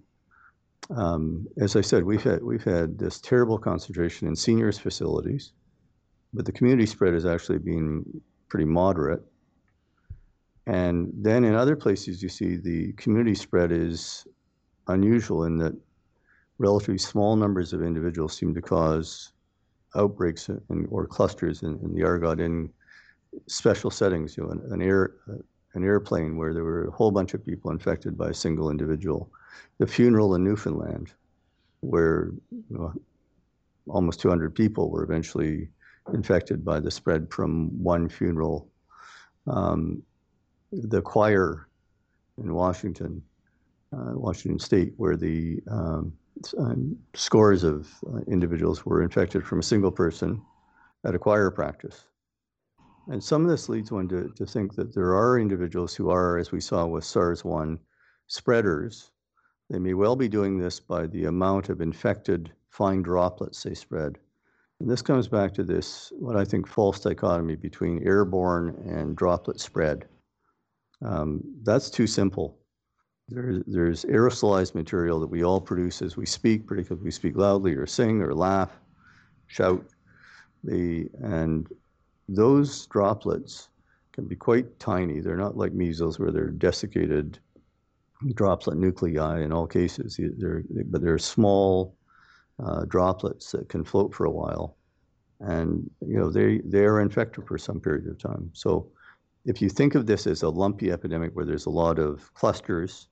um, 0.89 1.47
as 1.61 1.76
I 1.76 1.83
said, 1.83 2.05
we've 2.05 2.22
had 2.22 2.43
we've 2.43 2.64
had 2.64 2.99
this 2.99 3.20
terrible 3.20 3.59
concentration 3.59 4.26
in 4.26 4.35
seniors 4.35 4.78
facilities, 4.78 5.53
but 6.33 6.45
the 6.45 6.53
community 6.53 6.87
spread 6.87 7.14
has 7.14 7.26
actually 7.26 7.59
been 7.59 8.05
pretty 8.49 8.64
moderate. 8.64 9.22
And 10.66 11.11
then 11.14 11.45
in 11.45 11.55
other 11.55 11.76
places, 11.76 12.22
you 12.22 12.28
see 12.28 12.57
the 12.57 12.93
community 12.95 13.35
spread 13.35 13.72
is 13.72 14.26
unusual 14.89 15.45
in 15.45 15.59
that 15.59 15.74
relatively 16.59 16.99
small 16.99 17.37
numbers 17.37 17.72
of 17.72 17.83
individuals 17.83 18.37
seem 18.37 18.55
to 18.55 18.61
cause 18.61 19.33
outbreaks 19.97 20.49
in, 20.49 20.87
or 20.91 21.07
clusters 21.07 21.62
in, 21.62 21.78
in, 21.83 21.95
the 21.95 22.03
Argot 22.03 22.41
in 22.41 22.70
special 23.47 23.91
settings. 23.91 24.37
You 24.37 24.45
know, 24.45 24.51
an, 24.51 24.62
an 24.72 24.83
air 24.83 25.14
an 25.74 25.85
airplane 25.85 26.37
where 26.37 26.53
there 26.53 26.64
were 26.64 26.89
a 26.89 26.91
whole 26.91 27.12
bunch 27.12 27.33
of 27.35 27.45
people 27.45 27.70
infected 27.70 28.18
by 28.18 28.31
a 28.31 28.35
single 28.35 28.70
individual 28.70 29.31
the 29.78 29.86
funeral 29.86 30.34
in 30.34 30.44
Newfoundland, 30.44 31.12
where 31.80 32.30
you 32.51 32.64
know, 32.68 32.92
almost 33.88 34.20
200 34.20 34.55
people 34.55 34.90
were 34.90 35.03
eventually 35.03 35.68
infected 36.12 36.64
by 36.64 36.80
the 36.80 36.90
spread 36.90 37.32
from 37.32 37.70
one 37.82 38.09
funeral. 38.09 38.68
Um, 39.46 40.03
the 40.72 41.03
choir 41.03 41.68
in 42.38 42.55
Washington, 42.55 43.22
uh, 43.92 44.12
Washington 44.14 44.59
State, 44.59 44.94
where 44.96 45.16
the 45.16 45.61
um, 45.68 46.12
um, 46.59 46.96
scores 47.14 47.64
of 47.64 47.88
uh, 48.12 48.18
individuals 48.28 48.86
were 48.86 49.03
infected 49.03 49.46
from 49.46 49.59
a 49.59 49.64
single 49.64 49.90
person 49.90 50.40
at 51.05 51.14
a 51.14 51.18
choir 51.18 51.51
practice. 51.51 52.05
And 53.09 53.22
some 53.22 53.44
of 53.44 53.51
this 53.51 53.68
leads 53.68 53.90
one 53.90 54.09
to, 54.09 54.28
to 54.36 54.46
think 54.46 54.74
that 54.76 54.94
there 54.94 55.14
are 55.14 55.38
individuals 55.38 55.94
who 55.94 56.11
are, 56.11 56.38
as 56.38 56.53
we 56.53 56.61
saw 56.61 56.86
with 56.86 57.05
SARS 57.05 57.44
1, 57.44 57.78
spreaders 58.28 59.11
they 59.71 59.79
may 59.79 59.95
well 59.95 60.16
be 60.16 60.29
doing 60.29 60.59
this 60.59 60.81
by 60.81 61.07
the 61.07 61.27
amount 61.27 61.68
of 61.68 61.81
infected 61.81 62.53
fine 62.68 63.03
droplets 63.03 63.62
they 63.62 63.75
spread. 63.75 64.18
And 64.81 64.91
this 64.91 65.01
comes 65.01 65.29
back 65.29 65.55
to 65.55 65.62
this, 65.62 66.12
what 66.18 66.37
I 66.37 66.45
think, 66.45 66.66
false 66.66 66.99
dichotomy 67.01 67.55
between 67.55 68.03
airborne 68.03 68.71
and 68.85 69.14
droplet 69.14 69.61
spread. 69.61 70.09
Um, 71.03 71.43
that's 71.62 71.89
too 71.89 72.07
simple. 72.07 72.59
There, 73.29 73.62
there's 73.66 74.05
aerosolized 74.07 74.75
material 74.75 75.21
that 75.21 75.29
we 75.29 75.45
all 75.45 75.61
produce 75.61 76.03
as 76.03 76.16
we 76.16 76.27
speak, 76.27 76.66
particularly 76.66 77.01
if 77.01 77.05
we 77.05 77.12
speak 77.12 77.37
loudly 77.37 77.75
or 77.75 77.87
sing 77.87 78.23
or 78.23 78.35
laugh, 78.35 78.73
shout. 79.47 79.85
The, 80.64 81.09
and 81.23 81.68
those 82.29 82.87
droplets 82.87 83.68
can 84.12 84.25
be 84.25 84.37
quite 84.37 84.81
tiny. 84.81 85.21
They're 85.21 85.37
not 85.37 85.57
like 85.57 85.73
measles 85.73 86.18
where 86.18 86.33
they're 86.33 86.51
desiccated 86.51 87.39
droplet 88.35 88.77
nuclei 88.77 89.41
in 89.41 89.53
all 89.53 89.66
cases, 89.66 90.18
they're, 90.39 90.62
but 90.87 91.03
they're 91.03 91.18
small 91.18 91.97
uh, 92.64 92.85
droplets 92.87 93.53
that 93.53 93.68
can 93.68 93.85
float 93.85 94.14
for 94.14 94.27
a 94.27 94.31
while, 94.31 94.77
and 95.41 95.91
you 96.07 96.18
know 96.18 96.31
they 96.31 96.61
they 96.64 96.85
are 96.85 97.01
infected 97.01 97.47
for 97.47 97.59
some 97.59 97.81
period 97.81 98.07
of 98.07 98.18
time. 98.18 98.51
So, 98.53 98.91
if 99.47 99.62
you 99.62 99.68
think 99.68 99.95
of 99.95 100.07
this 100.07 100.27
as 100.27 100.43
a 100.43 100.49
lumpy 100.49 100.91
epidemic 100.91 101.35
where 101.35 101.47
there's 101.47 101.66
a 101.66 101.71
lot 101.71 101.99
of 101.99 102.33
clusters, 102.35 103.09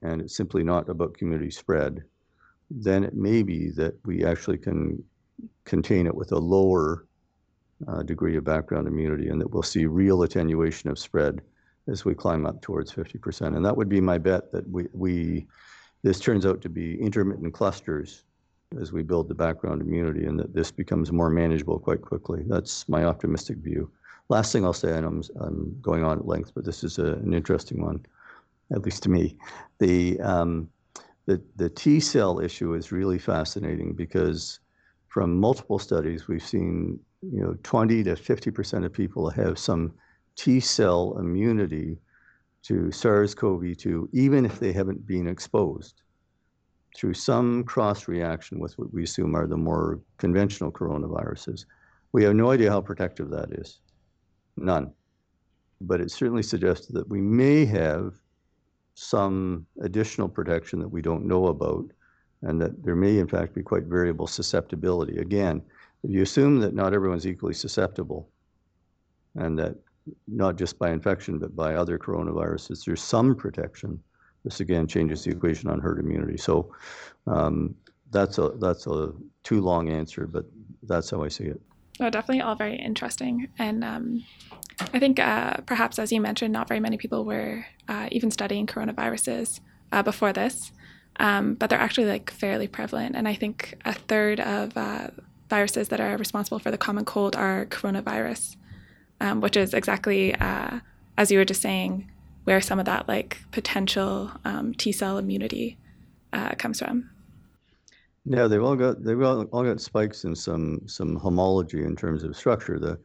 and 0.00 0.22
it's 0.22 0.36
simply 0.36 0.62
not 0.62 0.88
about 0.88 1.16
community 1.18 1.50
spread, 1.50 2.02
then 2.70 3.04
it 3.04 3.14
may 3.14 3.42
be 3.42 3.70
that 3.70 3.94
we 4.06 4.24
actually 4.24 4.58
can 4.58 5.02
contain 5.64 6.06
it 6.06 6.14
with 6.14 6.32
a 6.32 6.38
lower 6.38 7.06
uh, 7.88 8.02
degree 8.02 8.36
of 8.36 8.44
background 8.44 8.86
immunity, 8.88 9.28
and 9.28 9.40
that 9.40 9.50
we'll 9.50 9.62
see 9.62 9.84
real 9.84 10.22
attenuation 10.22 10.88
of 10.88 10.98
spread 10.98 11.42
as 11.88 12.04
we 12.04 12.14
climb 12.14 12.46
up 12.46 12.60
towards 12.62 12.92
50%. 12.92 13.56
And 13.56 13.64
that 13.64 13.76
would 13.76 13.88
be 13.88 14.00
my 14.00 14.18
bet 14.18 14.52
that 14.52 14.68
we, 14.68 14.86
we 14.92 15.46
this 16.02 16.20
turns 16.20 16.46
out 16.46 16.60
to 16.62 16.68
be 16.68 17.00
intermittent 17.00 17.54
clusters 17.54 18.24
as 18.80 18.92
we 18.92 19.02
build 19.02 19.28
the 19.28 19.34
background 19.34 19.82
immunity 19.82 20.24
and 20.24 20.38
that 20.38 20.54
this 20.54 20.70
becomes 20.70 21.12
more 21.12 21.30
manageable 21.30 21.78
quite 21.78 22.00
quickly. 22.00 22.44
That's 22.46 22.88
my 22.88 23.04
optimistic 23.04 23.58
view. 23.58 23.90
Last 24.28 24.52
thing 24.52 24.64
I'll 24.64 24.72
say, 24.72 24.96
and 24.96 25.04
I'm, 25.04 25.22
I'm 25.40 25.78
going 25.82 26.04
on 26.04 26.18
at 26.18 26.26
length, 26.26 26.52
but 26.54 26.64
this 26.64 26.82
is 26.82 26.98
a, 26.98 27.14
an 27.14 27.34
interesting 27.34 27.82
one, 27.82 28.04
at 28.72 28.82
least 28.82 29.02
to 29.02 29.10
me. 29.10 29.36
The, 29.78 30.18
um, 30.20 30.70
the, 31.26 31.42
the 31.56 31.68
T 31.68 32.00
cell 32.00 32.40
issue 32.40 32.74
is 32.74 32.92
really 32.92 33.18
fascinating 33.18 33.92
because 33.92 34.60
from 35.08 35.38
multiple 35.38 35.78
studies, 35.78 36.26
we've 36.26 36.44
seen 36.44 36.98
you 37.22 37.40
know 37.40 37.56
20 37.62 38.02
to 38.04 38.16
50 38.16 38.50
percent 38.50 38.84
of 38.84 38.92
people 38.92 39.30
have 39.30 39.58
some 39.58 39.92
T 40.36 40.60
cell 40.60 41.16
immunity 41.18 41.98
to 42.62 42.90
SARS-CoV-2, 42.92 44.08
even 44.12 44.44
if 44.44 44.60
they 44.60 44.72
haven't 44.72 45.06
been 45.06 45.26
exposed 45.26 46.02
through 46.96 47.14
some 47.14 47.64
cross 47.64 48.06
reaction 48.06 48.58
with 48.60 48.78
what 48.78 48.92
we 48.92 49.04
assume 49.04 49.34
are 49.34 49.46
the 49.46 49.56
more 49.56 50.00
conventional 50.18 50.70
coronaviruses. 50.70 51.64
We 52.12 52.22
have 52.24 52.34
no 52.34 52.50
idea 52.50 52.70
how 52.70 52.80
protective 52.80 53.30
that 53.30 53.52
is. 53.52 53.80
None. 54.56 54.92
But 55.80 56.00
it 56.00 56.10
certainly 56.10 56.42
suggests 56.42 56.86
that 56.88 57.08
we 57.08 57.20
may 57.20 57.64
have 57.64 58.14
some 58.94 59.66
additional 59.80 60.28
protection 60.28 60.78
that 60.80 60.88
we 60.88 61.02
don't 61.02 61.26
know 61.26 61.46
about, 61.46 61.86
and 62.42 62.60
that 62.60 62.84
there 62.84 62.96
may, 62.96 63.18
in 63.18 63.26
fact, 63.26 63.54
be 63.54 63.62
quite 63.62 63.84
variable 63.84 64.26
susceptibility. 64.26 65.16
Again, 65.18 65.62
if 66.04 66.10
you 66.10 66.22
assume 66.22 66.60
that 66.60 66.74
not 66.74 66.92
everyone's 66.92 67.26
equally 67.26 67.54
susceptible, 67.54 68.28
and 69.34 69.58
that 69.58 69.76
not 70.26 70.56
just 70.56 70.78
by 70.78 70.90
infection, 70.90 71.38
but 71.38 71.54
by 71.54 71.74
other 71.74 71.98
coronaviruses, 71.98 72.84
there's 72.84 73.02
some 73.02 73.34
protection. 73.34 74.00
This 74.44 74.60
again 74.60 74.86
changes 74.86 75.24
the 75.24 75.30
equation 75.30 75.68
on 75.70 75.80
herd 75.80 75.98
immunity. 76.00 76.36
So 76.36 76.72
um, 77.26 77.74
that's 78.10 78.38
a 78.38 78.50
that's 78.58 78.86
a 78.86 79.12
too 79.44 79.60
long 79.60 79.88
answer, 79.88 80.26
but 80.26 80.44
that's 80.82 81.10
how 81.10 81.22
I 81.22 81.28
see 81.28 81.44
it. 81.44 81.60
Oh, 82.00 82.10
definitely 82.10 82.42
all 82.42 82.56
very 82.56 82.76
interesting. 82.76 83.48
And 83.58 83.84
um, 83.84 84.24
I 84.92 84.98
think 84.98 85.18
uh, 85.18 85.58
perhaps, 85.66 85.98
as 85.98 86.10
you 86.10 86.20
mentioned, 86.20 86.52
not 86.52 86.68
very 86.68 86.80
many 86.80 86.96
people 86.96 87.24
were 87.24 87.64
uh, 87.88 88.08
even 88.10 88.30
studying 88.30 88.66
coronaviruses 88.66 89.60
uh, 89.92 90.02
before 90.02 90.32
this, 90.32 90.72
um, 91.20 91.54
but 91.54 91.70
they're 91.70 91.78
actually 91.78 92.06
like 92.06 92.30
fairly 92.30 92.66
prevalent. 92.66 93.14
And 93.14 93.28
I 93.28 93.34
think 93.34 93.78
a 93.84 93.92
third 93.92 94.40
of 94.40 94.76
uh, 94.76 95.08
viruses 95.48 95.88
that 95.88 96.00
are 96.00 96.16
responsible 96.16 96.58
for 96.58 96.70
the 96.70 96.78
common 96.78 97.04
cold 97.04 97.36
are 97.36 97.66
coronavirus, 97.66 98.56
um, 99.22 99.40
which 99.40 99.56
is 99.56 99.72
exactly 99.72 100.34
uh, 100.34 100.80
as 101.16 101.30
you 101.30 101.38
were 101.38 101.44
just 101.44 101.62
saying, 101.62 102.10
where 102.44 102.60
some 102.60 102.78
of 102.78 102.86
that 102.86 103.08
like 103.08 103.38
potential 103.52 104.30
um, 104.44 104.74
T 104.74 104.92
cell 104.92 105.18
immunity 105.18 105.78
uh, 106.32 106.54
comes 106.56 106.80
from. 106.80 107.08
Yeah, 108.24 108.46
they've 108.46 108.62
all 108.62 108.76
got 108.76 109.02
they've 109.02 109.20
all, 109.20 109.44
all 109.44 109.64
got 109.64 109.80
spikes 109.80 110.24
in 110.24 110.34
some 110.34 110.82
some 110.86 111.16
homology 111.16 111.84
in 111.84 111.96
terms 111.96 112.24
of 112.24 112.36
structure. 112.36 112.78
The 112.78 112.98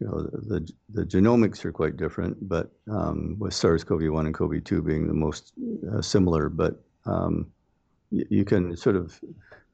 you 0.00 0.06
know 0.06 0.22
the 0.22 0.38
the, 0.40 0.72
the 0.90 1.06
genomics 1.06 1.64
are 1.64 1.72
quite 1.72 1.96
different, 1.96 2.48
but 2.48 2.70
um, 2.90 3.36
with 3.38 3.54
SARS-CoV-1 3.54 4.26
and 4.26 4.34
CoV-2 4.34 4.84
being 4.84 5.06
the 5.06 5.14
most 5.14 5.52
uh, 5.92 6.02
similar. 6.02 6.48
But 6.48 6.82
um, 7.06 7.46
y- 8.10 8.24
you 8.28 8.44
can 8.44 8.76
sort 8.76 8.96
of 8.96 9.20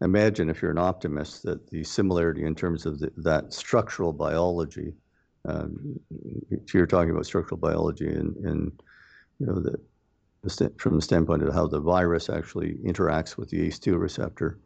imagine, 0.02 0.50
if 0.50 0.60
you're 0.60 0.70
an 0.70 0.78
optimist, 0.78 1.42
that 1.44 1.70
the 1.70 1.84
similarity 1.84 2.44
in 2.44 2.54
terms 2.54 2.86
of 2.86 2.98
the, 2.98 3.10
that 3.18 3.52
structural 3.52 4.12
biology. 4.12 4.92
Um, 5.46 5.98
you're 6.72 6.86
talking 6.86 7.10
about 7.10 7.26
structural 7.26 7.58
biology 7.58 8.08
and, 8.08 8.36
and 8.36 8.82
you 9.38 9.46
know 9.46 9.60
the, 9.60 9.80
the 10.42 10.72
from 10.76 10.96
the 10.96 11.02
standpoint 11.02 11.42
of 11.42 11.54
how 11.54 11.66
the 11.66 11.80
virus 11.80 12.28
actually 12.28 12.74
interacts 12.84 13.36
with 13.36 13.48
the 13.48 13.68
ACE2 13.68 13.98
receptor 13.98 14.58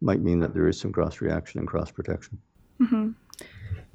might 0.00 0.20
mean 0.20 0.40
that 0.40 0.54
there 0.54 0.68
is 0.68 0.78
some 0.78 0.92
cross 0.92 1.20
reaction 1.20 1.58
and 1.58 1.68
cross 1.68 1.90
protection. 1.90 2.38
Mm-hmm. 2.80 3.10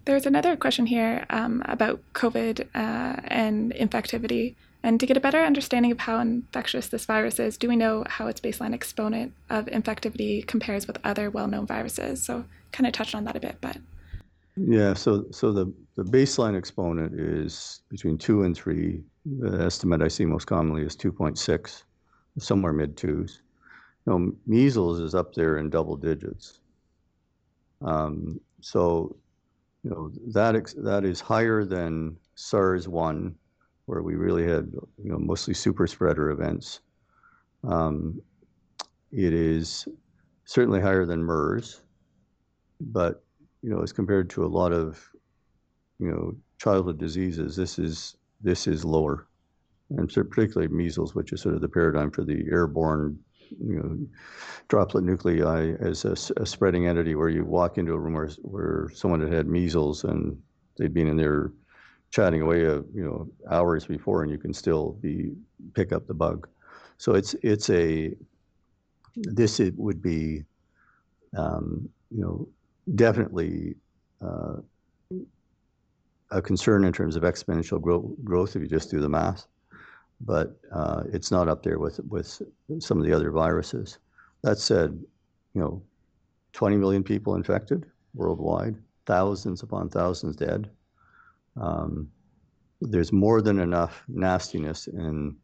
There's 0.05 0.25
another 0.25 0.55
question 0.55 0.85
here 0.87 1.25
um, 1.29 1.61
about 1.65 2.01
COVID 2.13 2.61
uh, 2.73 3.21
and 3.25 3.71
infectivity. 3.73 4.55
And 4.81 4.99
to 4.99 5.05
get 5.05 5.17
a 5.17 5.19
better 5.19 5.41
understanding 5.41 5.91
of 5.91 5.99
how 5.99 6.19
infectious 6.19 6.87
this 6.87 7.05
virus 7.05 7.37
is, 7.37 7.57
do 7.57 7.67
we 7.67 7.75
know 7.75 8.05
how 8.07 8.27
its 8.27 8.39
baseline 8.39 8.73
exponent 8.73 9.33
of 9.49 9.65
infectivity 9.65 10.45
compares 10.47 10.87
with 10.87 10.97
other 11.03 11.29
well 11.29 11.47
known 11.47 11.67
viruses? 11.67 12.23
So, 12.23 12.45
kind 12.71 12.87
of 12.87 12.93
touched 12.93 13.13
on 13.13 13.25
that 13.25 13.35
a 13.35 13.39
bit, 13.39 13.57
but. 13.61 13.77
Yeah, 14.55 14.93
so 14.93 15.25
so 15.31 15.51
the, 15.53 15.73
the 15.95 16.03
baseline 16.03 16.57
exponent 16.57 17.19
is 17.19 17.81
between 17.89 18.17
two 18.17 18.43
and 18.43 18.55
three. 18.55 19.03
The 19.25 19.63
estimate 19.63 20.01
I 20.01 20.07
see 20.07 20.25
most 20.25 20.45
commonly 20.45 20.83
is 20.83 20.95
2.6, 20.95 21.83
somewhere 22.39 22.73
mid 22.73 22.97
twos. 22.97 23.41
You 24.05 24.13
know, 24.13 24.31
measles 24.47 24.99
is 24.99 25.15
up 25.15 25.33
there 25.33 25.57
in 25.57 25.69
double 25.69 25.95
digits. 25.95 26.59
Um, 27.81 28.39
so, 28.61 29.15
you 29.83 29.91
know, 29.91 30.11
that 30.33 30.55
ex- 30.55 30.73
that 30.73 31.05
is 31.05 31.21
higher 31.21 31.63
than 31.63 32.17
SARS-1, 32.35 33.33
where 33.85 34.01
we 34.01 34.15
really 34.15 34.45
had, 34.45 34.71
you 35.01 35.11
know, 35.11 35.19
mostly 35.19 35.53
super 35.53 35.87
spreader 35.87 36.31
events. 36.31 36.81
Um, 37.63 38.21
it 39.11 39.33
is 39.33 39.87
certainly 40.45 40.81
higher 40.81 41.05
than 41.05 41.23
MERS, 41.23 41.81
but 42.81 43.23
you 43.61 43.69
know, 43.69 43.81
as 43.81 43.91
compared 43.91 44.29
to 44.31 44.45
a 44.45 44.47
lot 44.47 44.71
of, 44.71 45.09
you 45.99 46.09
know, 46.09 46.35
childhood 46.57 46.97
diseases, 46.97 47.55
this 47.55 47.79
is 47.79 48.15
this 48.41 48.67
is 48.67 48.85
lower, 48.85 49.27
and 49.89 50.09
so 50.11 50.23
particularly 50.23 50.73
measles, 50.73 51.13
which 51.13 51.33
is 51.33 51.41
sort 51.41 51.55
of 51.55 51.61
the 51.61 51.67
paradigm 51.67 52.09
for 52.11 52.23
the 52.23 52.45
airborne, 52.51 53.19
you 53.49 53.75
know, 53.75 53.97
droplet 54.69 55.03
nuclei 55.03 55.73
as 55.79 56.05
a, 56.05 56.15
a 56.41 56.45
spreading 56.45 56.87
entity, 56.87 57.15
where 57.15 57.29
you 57.29 57.43
walk 57.43 57.77
into 57.77 57.93
a 57.93 57.99
room 57.99 58.13
where, 58.13 58.29
where 58.43 58.89
someone 58.93 59.19
had 59.21 59.33
had 59.33 59.47
measles 59.47 60.03
and 60.03 60.41
they'd 60.77 60.93
been 60.93 61.07
in 61.07 61.17
there 61.17 61.51
chatting 62.11 62.41
away, 62.41 62.65
uh, 62.65 62.81
you 62.93 63.03
know, 63.03 63.29
hours 63.51 63.85
before, 63.85 64.23
and 64.23 64.31
you 64.31 64.37
can 64.37 64.53
still 64.53 64.93
be 65.01 65.31
pick 65.73 65.91
up 65.91 66.07
the 66.07 66.13
bug. 66.13 66.47
So 66.97 67.13
it's 67.13 67.35
it's 67.43 67.69
a 67.69 68.13
this 69.15 69.59
it 69.59 69.73
would 69.77 70.01
be, 70.01 70.43
um, 71.35 71.89
you 72.09 72.21
know, 72.21 72.47
definitely 72.95 73.75
uh, 74.21 74.57
a 76.31 76.41
concern 76.41 76.83
in 76.83 76.93
terms 76.93 77.15
of 77.15 77.23
exponential 77.23 77.81
grow- 77.81 78.15
growth 78.23 78.55
if 78.55 78.61
you 78.61 78.67
just 78.67 78.91
do 78.91 78.99
the 78.99 79.09
math, 79.09 79.47
but 80.21 80.59
uh, 80.73 81.03
it's 81.11 81.31
not 81.31 81.47
up 81.47 81.63
there 81.63 81.79
with 81.79 81.99
with 82.07 82.41
some 82.79 82.97
of 82.97 83.05
the 83.05 83.13
other 83.13 83.31
viruses. 83.31 83.99
That 84.43 84.57
said, 84.57 84.97
you 85.53 85.61
know, 85.61 85.81
20 86.53 86.77
million 86.77 87.03
people 87.03 87.35
infected 87.35 87.85
worldwide, 88.13 88.75
thousands 89.05 89.63
upon 89.63 89.89
thousands 89.89 90.35
dead. 90.35 90.69
Um, 91.59 92.09
there's 92.81 93.11
more 93.11 93.41
than 93.41 93.59
enough 93.59 94.03
nastiness 94.07 94.87
in, 94.87 95.35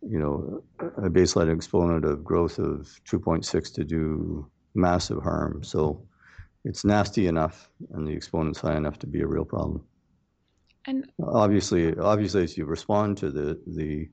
you 0.00 0.18
know, 0.18 0.62
a 0.96 1.10
baseline 1.10 1.54
exponent 1.54 2.04
of 2.04 2.24
growth 2.24 2.58
of 2.58 2.88
2.6 3.06 3.74
to 3.74 3.84
do 3.84 4.50
massive 4.74 5.22
harm. 5.22 5.62
So 5.62 6.02
it's 6.64 6.84
nasty 6.84 7.26
enough 7.26 7.70
and 7.92 8.06
the 8.06 8.12
exponent's 8.12 8.60
high 8.60 8.76
enough 8.76 8.98
to 9.00 9.06
be 9.06 9.20
a 9.20 9.26
real 9.26 9.44
problem. 9.44 9.84
And 10.86 11.10
obviously, 11.22 11.96
obviously, 11.98 12.42
as 12.42 12.56
you 12.56 12.64
respond 12.64 13.18
to 13.18 13.30
the 13.30 13.60
the 13.66 14.08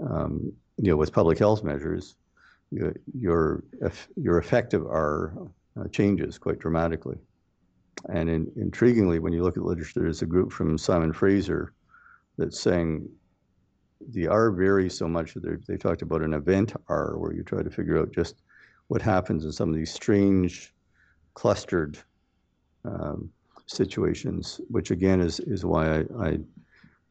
um, 0.00 0.52
you 0.76 0.90
know 0.90 0.96
with 0.96 1.12
public 1.12 1.38
health 1.38 1.64
measures, 1.64 2.16
your 2.70 2.94
your, 3.12 3.64
your 4.16 4.38
effective 4.38 4.86
R 4.86 5.34
uh, 5.78 5.88
changes 5.88 6.38
quite 6.38 6.58
dramatically. 6.58 7.18
And 8.08 8.28
in, 8.28 8.46
intriguingly, 8.56 9.20
when 9.20 9.32
you 9.32 9.42
look 9.42 9.56
at 9.56 9.62
literature, 9.62 10.00
there's 10.00 10.22
a 10.22 10.26
group 10.26 10.52
from 10.52 10.78
Simon 10.78 11.12
Fraser 11.12 11.74
that's 12.38 12.60
saying 12.60 13.08
the 14.10 14.28
R 14.28 14.50
varies 14.50 14.96
so 14.96 15.08
much 15.08 15.34
that 15.34 15.66
they 15.66 15.76
talked 15.76 16.02
about 16.02 16.22
an 16.22 16.34
event 16.34 16.72
R, 16.88 17.18
where 17.18 17.32
you 17.32 17.42
try 17.42 17.62
to 17.62 17.70
figure 17.70 17.98
out 17.98 18.12
just 18.12 18.42
what 18.88 19.02
happens 19.02 19.44
in 19.44 19.52
some 19.52 19.68
of 19.68 19.76
these 19.76 19.92
strange, 19.92 20.72
clustered 21.34 21.98
um, 22.84 23.30
situations, 23.66 24.60
which 24.68 24.90
again 24.90 25.20
is 25.20 25.40
is 25.40 25.64
why 25.64 25.98
I, 25.98 26.04
I 26.20 26.38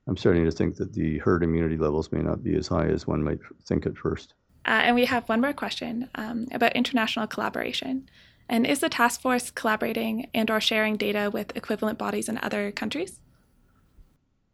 I'm 0.07 0.17
starting 0.17 0.45
to 0.45 0.51
think 0.51 0.75
that 0.77 0.93
the 0.93 1.19
herd 1.19 1.43
immunity 1.43 1.77
levels 1.77 2.11
may 2.11 2.21
not 2.21 2.43
be 2.43 2.55
as 2.55 2.67
high 2.67 2.87
as 2.87 3.07
one 3.07 3.23
might 3.23 3.39
think 3.65 3.85
at 3.85 3.97
first. 3.97 4.33
Uh, 4.65 4.81
and 4.83 4.95
we 4.95 5.05
have 5.05 5.27
one 5.29 5.41
more 5.41 5.53
question 5.53 6.09
um, 6.15 6.47
about 6.51 6.75
international 6.75 7.27
collaboration. 7.27 8.09
And 8.49 8.67
is 8.67 8.79
the 8.79 8.89
task 8.89 9.21
force 9.21 9.49
collaborating 9.49 10.29
and 10.33 10.51
or 10.51 10.59
sharing 10.59 10.97
data 10.97 11.29
with 11.31 11.55
equivalent 11.55 11.97
bodies 11.97 12.27
in 12.29 12.37
other 12.43 12.71
countries? 12.71 13.19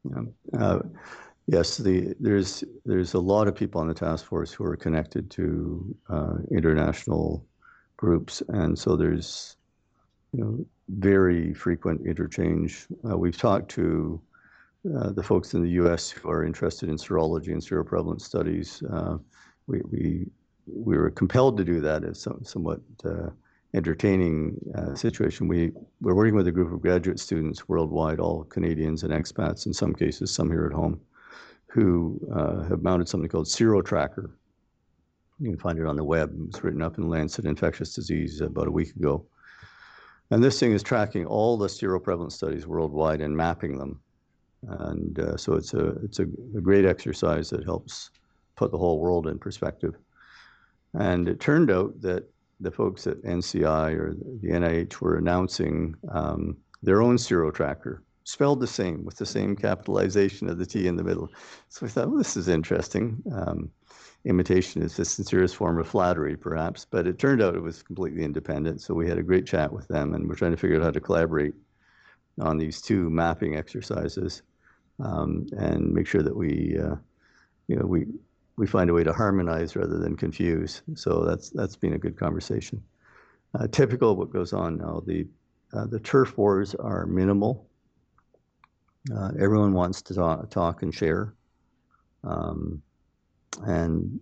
Yeah. 0.03 0.22
Uh, 0.57 0.80
yes, 1.47 1.78
the, 1.78 2.13
there's 2.20 2.63
there's 2.86 3.15
a 3.15 3.20
lot 3.20 3.47
of 3.47 3.55
people 3.55 3.82
on 3.82 3.88
the 3.88 3.93
task 3.93 4.26
force 4.26 4.51
who 4.51 4.63
are 4.63 4.78
connected 4.78 5.30
to 5.32 5.95
uh, 6.09 6.36
international 6.51 7.45
groups, 7.97 8.43
and 8.49 8.78
so 8.78 8.95
there's 8.95 9.57
you 10.34 10.43
know 10.43 10.65
very 10.89 11.53
frequent 11.53 12.05
interchange. 12.05 12.88
Uh, 13.09 13.17
we've 13.17 13.38
talked 13.38 13.69
to 13.69 14.21
uh, 14.97 15.11
the 15.11 15.23
folks 15.23 15.53
in 15.53 15.63
the 15.63 15.71
U.S. 15.71 16.09
who 16.09 16.30
are 16.30 16.45
interested 16.45 16.89
in 16.89 16.95
serology 16.95 17.47
and 17.47 17.61
seroprevalence 17.61 18.21
studies. 18.21 18.84
Uh, 18.84 19.17
we, 19.67 19.82
we 19.91 20.28
we 20.65 20.97
were 20.97 21.09
compelled 21.09 21.57
to 21.57 21.63
do 21.63 21.80
that. 21.82 22.03
It's 22.03 22.21
some, 22.21 22.43
somewhat 22.43 22.82
uh, 23.05 23.30
entertaining 23.73 24.57
uh, 24.75 24.95
situation. 24.95 25.47
We 25.47 25.71
we're 26.01 26.15
working 26.15 26.36
with 26.36 26.47
a 26.47 26.51
group 26.51 26.71
of 26.71 26.82
graduate 26.82 27.19
students 27.19 27.67
worldwide, 27.67 28.19
all 28.19 28.43
Canadians 28.45 29.03
and 29.03 29.13
expats 29.13 29.65
in 29.65 29.73
some 29.73 29.93
cases, 29.93 30.34
some 30.34 30.49
here 30.49 30.65
at 30.65 30.73
home, 30.73 30.99
who 31.67 32.19
uh, 32.34 32.63
have 32.63 32.82
mounted 32.82 33.09
something 33.09 33.30
called 33.30 33.47
SeroTracker, 33.47 34.32
You 35.39 35.49
can 35.51 35.59
find 35.59 35.80
it 35.80 35.86
on 35.86 35.95
the 35.95 36.03
web. 36.03 36.32
It 36.32 36.53
was 36.53 36.63
written 36.63 36.82
up 36.82 36.97
in 36.97 37.09
Lancet 37.09 37.45
Infectious 37.45 37.93
Disease 37.93 38.41
about 38.41 38.67
a 38.67 38.71
week 38.71 38.95
ago. 38.95 39.25
And 40.30 40.43
this 40.43 40.59
thing 40.59 40.73
is 40.73 40.84
tracking 40.84 41.25
all 41.25 41.57
the 41.57 41.67
seroprevalence 41.67 42.34
studies 42.34 42.67
worldwide 42.67 43.21
and 43.21 43.36
mapping 43.36 43.78
them. 43.78 43.99
And 44.67 45.19
uh, 45.19 45.38
so 45.38 45.53
it's 45.53 45.73
a 45.73 45.89
it's 46.03 46.19
a, 46.19 46.23
a, 46.23 46.61
great 46.61 46.84
exercise 46.84 47.49
that 47.51 47.63
helps 47.63 48.09
put 48.55 48.71
the 48.71 48.78
whole 48.78 48.99
world 48.99 49.28
in 49.28 49.38
perspective. 49.38 49.95
And 50.93 51.30
it 51.30 51.39
turned 51.39 51.69
out 51.69 52.01
that 52.01 52.28
the 52.59 52.71
folks 52.71 53.05
at 53.05 53.21
NCI 53.21 53.93
or 53.93 54.15
the 54.41 54.49
NIH 54.49 54.99
were 54.99 55.17
announcing 55.17 55.95
um, 56.09 56.57
their 56.82 57.01
own 57.01 57.17
sero 57.17 57.51
tracker, 57.51 58.03
spelled 58.23 58.59
the 58.59 58.67
same 58.67 59.05
with 59.05 59.15
the 59.15 59.25
same 59.25 59.55
capitalization 59.55 60.49
of 60.49 60.57
the 60.57 60.65
T 60.65 60.88
in 60.88 60.95
the 60.95 61.03
middle. 61.03 61.30
So 61.69 61.86
we 61.86 61.89
thought, 61.89 62.09
well, 62.09 62.17
this 62.17 62.36
is 62.36 62.47
interesting. 62.47 63.21
Um, 63.32 63.71
imitation 64.28 64.82
is 64.82 64.95
the 64.97 65.05
sincerest 65.05 65.55
form 65.55 65.80
of 65.80 65.88
flattery, 65.88 66.36
perhaps, 66.36 66.86
but 66.86 67.07
it 67.07 67.17
turned 67.17 67.41
out 67.41 67.55
it 67.55 67.61
was 67.61 67.82
completely 67.82 68.23
independent. 68.23 68.82
So 68.82 68.93
we 68.93 69.07
had 69.07 69.17
a 69.17 69.23
great 69.23 69.47
chat 69.47 69.71
with 69.71 69.88
them, 69.88 70.13
and 70.13 70.28
we're 70.28 70.36
trying 70.36 70.51
to 70.51 70.57
figure 70.57 70.78
out 70.78 70.84
how 70.84 70.91
to 70.91 70.99
collaborate 70.99 71.53
on 72.41 72.57
these 72.57 72.82
two 72.82 73.09
mapping 73.09 73.55
exercises 73.55 74.43
um, 75.03 75.47
and 75.57 75.93
make 75.93 76.07
sure 76.07 76.21
that 76.21 76.36
we, 76.36 76.78
uh, 76.78 76.95
you 77.67 77.78
know, 77.78 77.86
we 77.86 78.05
we 78.57 78.67
find 78.67 78.89
a 78.89 78.93
way 78.93 79.03
to 79.03 79.13
harmonize 79.13 79.75
rather 79.75 79.99
than 79.99 80.17
confuse. 80.17 80.82
So 80.95 81.23
that's 81.23 81.49
that's 81.51 81.75
been 81.75 81.93
a 81.93 81.99
good 81.99 82.17
conversation. 82.17 82.84
Uh, 83.57 83.67
typical 83.67 84.11
of 84.11 84.17
what 84.17 84.34
goes 84.34 84.51
on 84.51 84.78
now. 84.78 85.01
The 85.05 85.25
uh, 85.73 85.86
the 85.86 85.99
turf 85.99 86.38
wars 86.38 86.75
are 86.75 87.05
minimal. 87.05 87.69
Uh, 89.15 89.32
everyone 89.39 89.73
wants 89.73 90.01
to 90.01 90.13
talk, 90.13 90.49
talk 90.49 90.82
and 90.82 90.93
share. 90.93 91.34
Um, 92.23 92.82
and 93.66 94.20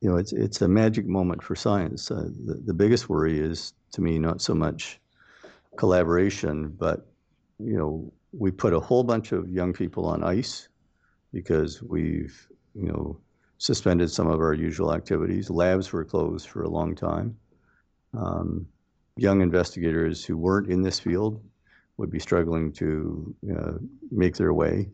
you 0.00 0.08
know 0.08 0.16
it's 0.16 0.32
it's 0.32 0.62
a 0.62 0.68
magic 0.68 1.06
moment 1.06 1.42
for 1.42 1.54
science. 1.54 2.10
Uh, 2.10 2.28
the 2.46 2.54
the 2.66 2.74
biggest 2.74 3.08
worry 3.08 3.38
is 3.38 3.72
to 3.92 4.00
me 4.00 4.18
not 4.18 4.40
so 4.40 4.54
much 4.54 5.00
collaboration, 5.76 6.68
but 6.78 7.06
you 7.58 7.76
know 7.76 8.12
we 8.32 8.50
put 8.50 8.72
a 8.72 8.80
whole 8.80 9.04
bunch 9.04 9.32
of 9.32 9.48
young 9.48 9.72
people 9.72 10.04
on 10.04 10.22
ice 10.22 10.68
because 11.32 11.82
we've 11.82 12.48
you 12.74 12.88
know 12.88 13.18
suspended 13.58 14.10
some 14.10 14.28
of 14.28 14.40
our 14.40 14.54
usual 14.54 14.94
activities. 14.94 15.50
Labs 15.50 15.92
were 15.92 16.04
closed 16.04 16.48
for 16.48 16.62
a 16.62 16.68
long 16.68 16.94
time. 16.94 17.36
Um, 18.16 18.66
young 19.16 19.40
investigators 19.40 20.24
who 20.24 20.36
weren't 20.36 20.70
in 20.70 20.82
this 20.82 21.00
field 21.00 21.42
would 21.96 22.10
be 22.10 22.20
struggling 22.20 22.72
to 22.72 23.34
uh, 23.56 23.72
make 24.10 24.36
their 24.36 24.54
way. 24.54 24.88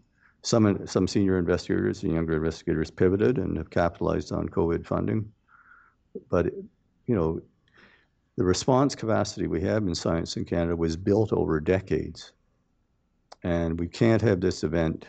Some, 0.45 0.86
some 0.86 1.09
senior 1.09 1.38
investigators 1.38 2.03
and 2.03 2.12
younger 2.12 2.36
investigators 2.36 2.90
pivoted 2.90 3.38
and 3.38 3.57
have 3.57 3.70
capitalized 3.70 4.30
on 4.30 4.49
COVID 4.49 4.86
funding. 4.86 5.32
But, 6.30 6.47
you 7.07 7.14
know, 7.14 7.40
the 8.36 8.45
response 8.45 8.95
capacity 8.95 9.47
we 9.47 9.62
have 9.62 9.86
in 9.86 9.95
science 9.95 10.36
in 10.36 10.45
Canada 10.45 10.76
was 10.76 10.97
built 10.97 11.32
over 11.32 11.61
decades. 11.61 12.32
And 13.42 13.80
we 13.80 13.88
can't 13.88 14.20
have 14.20 14.40
this 14.40 14.64
event 14.64 15.09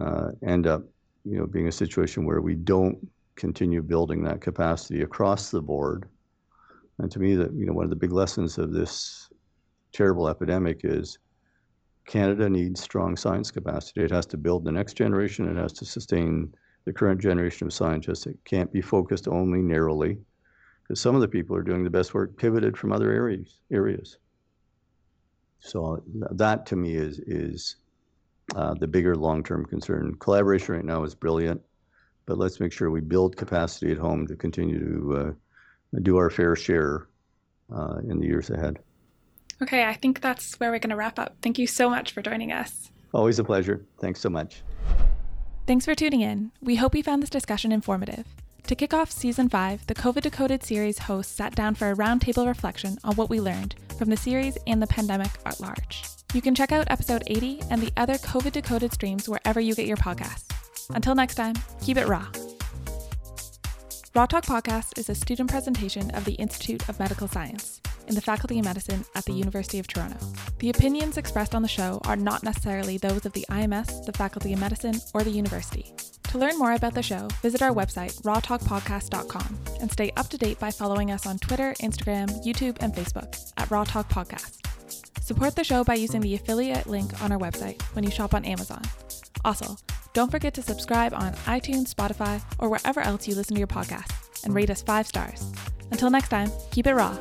uh, 0.00 0.30
end 0.44 0.66
up, 0.66 0.82
you 1.24 1.38
know, 1.38 1.46
being 1.46 1.68
a 1.68 1.72
situation 1.72 2.24
where 2.24 2.40
we 2.40 2.54
don't 2.54 2.98
continue 3.36 3.82
building 3.82 4.22
that 4.24 4.40
capacity 4.40 5.02
across 5.02 5.50
the 5.50 5.62
board. 5.62 6.08
And 6.98 7.10
to 7.12 7.20
me, 7.20 7.36
that 7.36 7.52
you 7.52 7.66
know, 7.66 7.72
one 7.72 7.84
of 7.84 7.90
the 7.90 7.96
big 7.96 8.12
lessons 8.12 8.58
of 8.58 8.72
this 8.72 9.28
terrible 9.92 10.28
epidemic 10.28 10.80
is 10.84 11.18
Canada 12.06 12.48
needs 12.48 12.80
strong 12.80 13.16
science 13.16 13.50
capacity. 13.50 14.02
It 14.02 14.10
has 14.10 14.26
to 14.26 14.36
build 14.36 14.64
the 14.64 14.72
next 14.72 14.94
generation. 14.94 15.48
It 15.48 15.60
has 15.60 15.72
to 15.74 15.84
sustain 15.84 16.52
the 16.84 16.92
current 16.92 17.20
generation 17.20 17.66
of 17.66 17.72
scientists. 17.72 18.26
It 18.26 18.38
can't 18.44 18.72
be 18.72 18.80
focused 18.80 19.28
only 19.28 19.60
narrowly, 19.60 20.18
because 20.82 21.00
some 21.00 21.14
of 21.14 21.20
the 21.20 21.28
people 21.28 21.54
are 21.54 21.62
doing 21.62 21.84
the 21.84 21.90
best 21.90 22.14
work 22.14 22.36
pivoted 22.36 22.76
from 22.76 22.90
other 22.92 23.12
areas. 23.12 23.58
Areas. 23.70 24.18
So 25.60 26.02
that 26.32 26.66
to 26.66 26.76
me 26.76 26.94
is 26.94 27.20
is 27.20 27.76
uh, 28.56 28.74
the 28.74 28.88
bigger 28.88 29.14
long-term 29.14 29.66
concern. 29.66 30.16
Collaboration 30.18 30.74
right 30.74 30.84
now 30.84 31.04
is 31.04 31.14
brilliant, 31.14 31.60
but 32.26 32.38
let's 32.38 32.60
make 32.60 32.72
sure 32.72 32.90
we 32.90 33.00
build 33.00 33.36
capacity 33.36 33.92
at 33.92 33.98
home 33.98 34.26
to 34.26 34.36
continue 34.36 34.80
to 34.80 35.16
uh, 35.16 35.32
do 36.02 36.16
our 36.16 36.30
fair 36.30 36.56
share 36.56 37.08
uh, 37.72 37.98
in 38.08 38.18
the 38.18 38.26
years 38.26 38.50
ahead. 38.50 38.78
Okay, 39.62 39.84
I 39.84 39.94
think 39.94 40.20
that's 40.20 40.58
where 40.58 40.70
we're 40.70 40.78
going 40.78 40.90
to 40.90 40.96
wrap 40.96 41.18
up. 41.18 41.36
Thank 41.42 41.58
you 41.58 41.66
so 41.66 41.90
much 41.90 42.12
for 42.12 42.22
joining 42.22 42.52
us. 42.52 42.90
Always 43.12 43.38
a 43.38 43.44
pleasure. 43.44 43.84
Thanks 44.00 44.20
so 44.20 44.30
much. 44.30 44.62
Thanks 45.66 45.84
for 45.84 45.94
tuning 45.94 46.22
in. 46.22 46.52
We 46.60 46.76
hope 46.76 46.94
you 46.94 47.02
found 47.02 47.22
this 47.22 47.30
discussion 47.30 47.70
informative. 47.72 48.26
To 48.66 48.74
kick 48.74 48.94
off 48.94 49.10
season 49.10 49.48
5, 49.48 49.86
the 49.86 49.94
COVID 49.94 50.22
Decoded 50.22 50.62
series 50.62 50.98
hosts 50.98 51.34
sat 51.34 51.54
down 51.54 51.74
for 51.74 51.90
a 51.90 51.96
roundtable 51.96 52.46
reflection 52.46 52.98
on 53.04 53.16
what 53.16 53.28
we 53.28 53.40
learned 53.40 53.74
from 53.98 54.10
the 54.10 54.16
series 54.16 54.56
and 54.66 54.80
the 54.80 54.86
pandemic 54.86 55.30
at 55.44 55.60
large. 55.60 56.04
You 56.32 56.40
can 56.40 56.54
check 56.54 56.70
out 56.70 56.90
episode 56.90 57.24
80 57.26 57.62
and 57.70 57.82
the 57.82 57.92
other 57.96 58.14
COVID 58.14 58.52
Decoded 58.52 58.92
streams 58.92 59.28
wherever 59.28 59.60
you 59.60 59.74
get 59.74 59.86
your 59.86 59.96
podcasts. 59.96 60.52
Until 60.94 61.14
next 61.14 61.34
time, 61.34 61.54
keep 61.82 61.96
it 61.96 62.06
raw. 62.06 62.26
Raw 64.12 64.26
Talk 64.26 64.44
Podcast 64.44 64.98
is 64.98 65.08
a 65.08 65.14
student 65.14 65.48
presentation 65.48 66.10
of 66.16 66.24
the 66.24 66.32
Institute 66.32 66.88
of 66.88 66.98
Medical 66.98 67.28
Science 67.28 67.80
in 68.08 68.16
the 68.16 68.20
Faculty 68.20 68.58
of 68.58 68.64
Medicine 68.64 69.04
at 69.14 69.24
the 69.24 69.32
University 69.32 69.78
of 69.78 69.86
Toronto. 69.86 70.18
The 70.58 70.70
opinions 70.70 71.16
expressed 71.16 71.54
on 71.54 71.62
the 71.62 71.68
show 71.68 72.00
are 72.06 72.16
not 72.16 72.42
necessarily 72.42 72.98
those 72.98 73.24
of 73.24 73.32
the 73.34 73.46
IMS, 73.50 74.04
the 74.04 74.12
Faculty 74.12 74.52
of 74.52 74.58
Medicine, 74.58 75.00
or 75.14 75.22
the 75.22 75.30
university. 75.30 75.94
To 76.24 76.38
learn 76.38 76.58
more 76.58 76.72
about 76.72 76.94
the 76.94 77.04
show, 77.04 77.28
visit 77.40 77.62
our 77.62 77.72
website, 77.72 78.20
rawtalkpodcast.com, 78.22 79.58
and 79.80 79.92
stay 79.92 80.10
up 80.16 80.28
to 80.30 80.38
date 80.38 80.58
by 80.58 80.72
following 80.72 81.12
us 81.12 81.24
on 81.24 81.38
Twitter, 81.38 81.72
Instagram, 81.80 82.26
YouTube, 82.44 82.78
and 82.80 82.92
Facebook 82.92 83.52
at 83.58 83.70
Raw 83.70 83.84
Talk 83.84 84.08
Podcast. 84.08 84.56
Support 85.20 85.56
the 85.56 85.64
show 85.64 85.84
by 85.84 85.94
using 85.94 86.20
the 86.20 86.34
affiliate 86.34 86.86
link 86.86 87.22
on 87.22 87.32
our 87.32 87.38
website 87.38 87.80
when 87.94 88.04
you 88.04 88.10
shop 88.10 88.34
on 88.34 88.44
Amazon. 88.44 88.82
Also, 89.44 89.76
don't 90.12 90.30
forget 90.30 90.54
to 90.54 90.62
subscribe 90.62 91.14
on 91.14 91.32
iTunes, 91.46 91.94
Spotify, 91.94 92.42
or 92.58 92.68
wherever 92.68 93.00
else 93.00 93.26
you 93.26 93.34
listen 93.34 93.54
to 93.54 93.60
your 93.60 93.68
podcast, 93.68 94.12
and 94.44 94.54
rate 94.54 94.70
us 94.70 94.82
five 94.82 95.06
stars. 95.06 95.52
Until 95.90 96.10
next 96.10 96.28
time, 96.28 96.50
keep 96.70 96.86
it 96.86 96.94
raw. 96.94 97.16